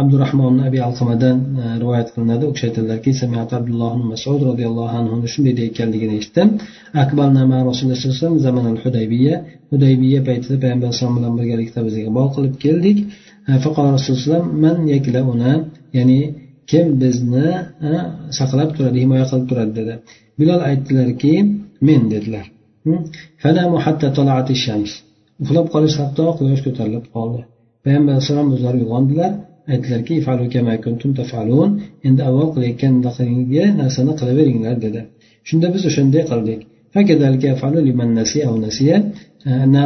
abdurahmon 0.00 0.54
abi 0.66 0.78
alqamadan 0.88 1.36
e, 1.62 1.64
rivoyat 1.82 2.08
qilinadi. 2.14 2.44
U 2.50 2.52
kishi 2.54 2.66
aytadilarki 2.68 3.10
abdulloh 3.58 3.92
masud 4.12 4.40
roziyallohu 4.50 4.94
anhuni 5.00 5.28
shunday 5.34 5.54
deyayotganligini 5.58 6.14
eshitdim. 6.20 6.48
Akbalnama 7.04 7.58
rasululloh 7.68 8.38
zaman 8.46 8.74
hudaybiya 8.84 9.34
hudaybiya 9.72 10.20
paytida 10.28 10.56
payg'ambar 10.62 10.86
alayhisalom 10.88 11.14
bilan 11.18 11.32
birgalikda 11.38 11.80
biz 11.86 11.94
iqbol 12.02 12.28
qilib 12.34 12.54
keldik. 12.64 12.98
E, 13.48 13.52
faqol 13.64 13.86
rasululloh 13.96 14.42
man 14.64 14.78
yaklauna 14.94 15.52
ya'ni 15.98 16.20
kim 16.70 16.86
bizni 17.02 17.48
saqlab 18.38 18.70
turadi 18.76 18.98
himoya 19.04 19.24
qilib 19.30 19.46
turadi 19.50 19.72
dedi. 19.80 19.94
Bilol 20.40 20.60
aytdilarki 20.70 21.32
men 21.88 22.02
dedilar. 22.14 22.46
Uxlab 25.42 25.66
qolish 25.74 25.96
hatto 26.02 26.24
quyosh 26.38 26.62
ko'tarilib 26.66 27.06
qoldi. 27.16 27.40
Payg'ambar 27.84 28.12
alayhissalom 28.14 28.48
o'zlari 28.54 28.76
uyg'ondilar 28.82 29.32
aytdilarki 29.72 30.14
endi 32.08 32.20
avval 32.28 32.48
qilayotgan 32.54 32.94
narsani 33.82 34.12
qilaveringlar 34.20 34.76
dedi. 34.86 35.00
Shunda 35.48 35.66
biz 35.74 35.82
o'shanday 35.90 36.22
qildik. 36.30 36.60
Na 39.44 39.82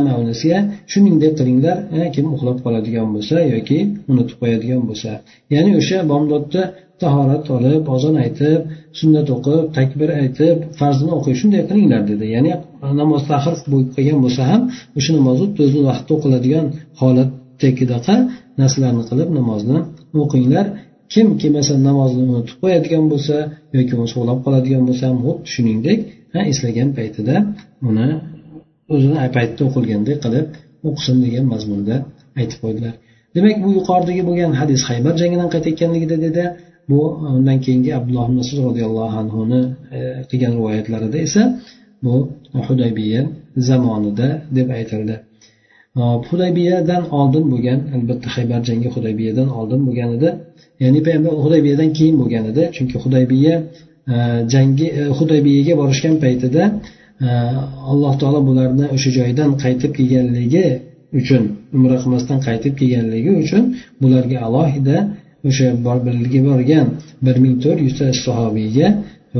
shuningdek 0.92 1.32
qilinglar 1.38 1.76
kim 2.14 2.26
uxlab 2.34 2.59
qoladigan 2.64 3.09
bo'lsa 3.14 3.36
yoki 3.55 3.78
unutib 4.11 4.36
qo'yadigan 4.42 4.82
bo'lsa. 4.88 5.11
Ya'ni 5.55 5.70
o'sha 5.80 5.98
bomdodda 6.12 6.62
tahorat 7.02 7.46
olib 7.57 7.82
ozon 7.96 8.14
aytib 8.24 8.61
sunnat 8.98 9.28
o'qib 9.36 9.62
takbir 9.78 10.09
aytib 10.22 10.57
farzini 10.80 11.12
o'qiy 11.18 11.34
shunday 11.40 11.62
qilinglar 11.70 12.02
dedi. 12.11 12.24
Ya'ni 12.34 12.52
namoz 13.00 13.22
tahir 13.30 13.55
bo'lib 13.72 13.90
qolgan 13.96 14.18
bo'lsa 14.24 14.42
ham 14.50 14.62
o'sha 14.98 15.11
namozni 15.18 15.46
o'zini 15.64 15.84
vaqtida 15.90 16.12
o'qiladigan 16.16 16.66
holatdagidaqa 17.00 18.16
narsalarni 18.61 19.05
qilib 19.11 19.28
namozni 19.38 19.78
o'qinglar. 20.22 20.66
Kim 21.12 21.26
kelmasa 21.42 21.72
namozni 21.88 22.22
unutib 22.30 22.57
qo'yadigan 22.62 23.05
bo'lsa 23.12 23.36
yoki 23.76 23.92
bo'lmasa 23.96 24.14
uxlab 24.20 24.38
qoladigan 24.46 24.82
bo'lsa 24.88 25.05
ham 25.11 25.18
xuddi 25.26 25.46
shuningdek 25.55 25.98
eslagan 26.52 26.88
paytida 26.98 27.36
uni 27.88 28.09
o'zini 28.93 29.18
paytda 29.37 29.61
o'qilgandek 29.68 30.18
qilib 30.24 30.47
o'qisin 30.89 31.16
degan 31.24 31.45
mazmunda 31.53 31.97
aytib 32.41 32.59
qo'ydilar. 32.64 32.95
Demak 33.37 33.57
bu 33.64 33.68
yuqoridagi 33.78 34.22
bo'lgan 34.28 34.53
hadis 34.61 34.80
haybar 34.91 35.14
jangidan 35.20 35.49
qaytayotganligida 35.55 36.16
dedi. 36.26 36.45
Bu 36.91 37.01
undan 37.37 37.59
keyingi 37.64 37.91
abdulloh 37.99 38.28
masud 38.39 38.59
roziyallohu 38.66 39.16
anhuni 39.22 39.61
e, 39.97 40.01
qilgan 40.30 40.53
rivoyatlarida 40.59 41.18
esa 41.26 41.43
bu 42.05 42.14
hudaybiya 42.68 43.22
zamonida 43.68 44.28
deb 44.57 44.68
aytildi. 44.78 45.14
E, 46.01 46.03
hudaybiyadan 46.28 47.03
oldin 47.18 47.45
bo'lgan 47.53 47.78
albatta 47.97 48.28
haybar 48.37 48.61
jangi 48.68 48.89
hudaybiyadan 48.97 49.49
oldin 49.59 49.80
bo'lgan 49.87 50.11
edi. 50.16 50.28
Ya'ni 50.82 51.01
payg'ambar 51.07 51.32
hudaybiyadan 51.45 51.91
keyin 51.99 52.16
bo'lgan 52.22 52.45
edi. 52.53 52.62
Chunki 52.76 52.97
hudaybiya 53.05 53.55
e, 54.14 54.16
jangi 54.55 54.87
hudaybiyaga 55.18 55.74
borishgan 55.80 56.14
paytida 56.24 56.62
alloh 57.93 58.12
taolo 58.21 58.41
bularni 58.49 58.87
o'sha 58.95 59.11
joydan 59.19 59.51
qaytib 59.62 59.93
kelganligi 59.99 60.67
uchun 61.21 61.43
umra 61.77 61.97
qilmasdan 62.03 62.39
qaytib 62.47 62.75
kelganligi 62.81 63.33
uchun 63.43 63.62
bularga 64.03 64.39
alohida 64.47 64.97
o'sha 65.49 65.67
birga 66.07 66.41
borgan 66.49 66.87
bir 67.27 67.37
ming 67.45 67.57
to'rt 67.65 67.81
yuzta 67.87 68.07
sahobiyga 68.27 68.87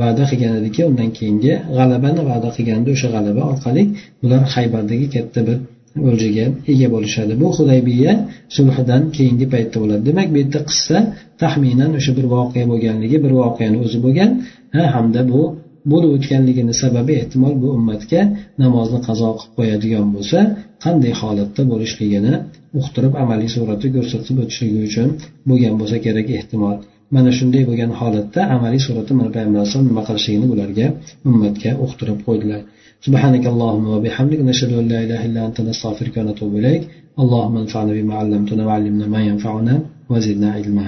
va'da 0.01 0.23
qilgan 0.31 0.53
ediki 0.61 0.81
undan 0.89 1.09
keyingi 1.17 1.53
g'alabani 1.77 2.21
va'da 2.31 2.49
qilganda 2.57 2.89
o'sha 2.95 3.07
g'alaba 3.15 3.41
orqali 3.51 3.83
ular 4.23 4.41
haybardagi 4.55 5.07
katta 5.15 5.39
bir 5.47 5.57
o'ljaga 6.09 6.45
ega 6.71 6.87
bo'lishadi. 6.95 7.33
Bu 7.41 7.47
hudaybiya 7.57 8.11
sulhidan 8.55 9.03
keyingi 9.17 9.45
paytda 9.53 9.77
bo'ladi. 9.83 10.01
Demak 10.09 10.27
bu 10.33 10.37
yerda 10.41 10.59
qissa 10.69 10.97
taxminan 11.41 11.91
o'sha 11.99 12.11
bir 12.17 12.25
voqea 12.35 12.65
bo'lganligi 12.71 13.17
bir 13.25 13.31
voqeani 13.41 13.77
o'zi 13.85 13.97
bo'lgan 14.05 14.31
hamda 14.95 15.21
bu 15.31 15.41
bo'lib 15.92 16.10
o'tganligini 16.16 16.74
sababi 16.82 17.12
ehtimol 17.20 17.54
bu 17.62 17.68
ummatga 17.78 18.22
namozni 18.62 19.00
qazo 19.08 19.28
qilib 19.38 19.52
qo'yadigan 19.58 20.06
bo'lsa 20.14 20.38
qanday 20.84 21.12
holatda 21.20 21.62
bo'lishligini 21.72 22.32
uqtirib 22.80 23.14
amaliy 23.22 23.50
suratda 23.56 23.88
ko'rsatib 23.96 24.36
o'tishligi 24.42 24.80
uchun 24.88 25.08
bo'lgan 25.48 25.74
bo'lsa 25.80 25.96
kerak 26.06 26.26
ehtimol 26.38 26.76
mana 27.14 27.30
shunday 27.38 27.62
bo'lgan 27.68 27.92
holatda 28.00 28.40
amaliy 28.56 28.80
suratda 28.86 29.12
mana 29.20 29.30
payg'ambar 29.34 29.58
alayhisalom 29.60 29.86
nima 29.90 30.02
qilishligini 30.08 30.46
ularga 30.54 30.86
ummatga 31.30 31.70
uqtirib 31.84 32.20
qo'ydilar 32.28 32.62
سبحانك 33.06 33.44
اللهم 33.52 33.86
وبحمدك 33.94 34.40
نشهد 34.50 34.72
أن 34.80 34.86
لا 34.92 34.98
إله 35.04 35.20
إلا 35.28 35.40
أنت 35.48 35.58
نستغفرك 35.68 36.14
ونتوب 36.20 36.52
إليك 36.60 36.82
اللهم 37.22 37.54
انفعنا 37.64 37.92
بما 37.98 38.14
علمتنا 38.20 38.62
وعلمنا 38.68 39.06
ما 39.14 39.20
ينفعنا 39.30 39.74
وزدنا 40.10 40.48
علما 40.56 40.86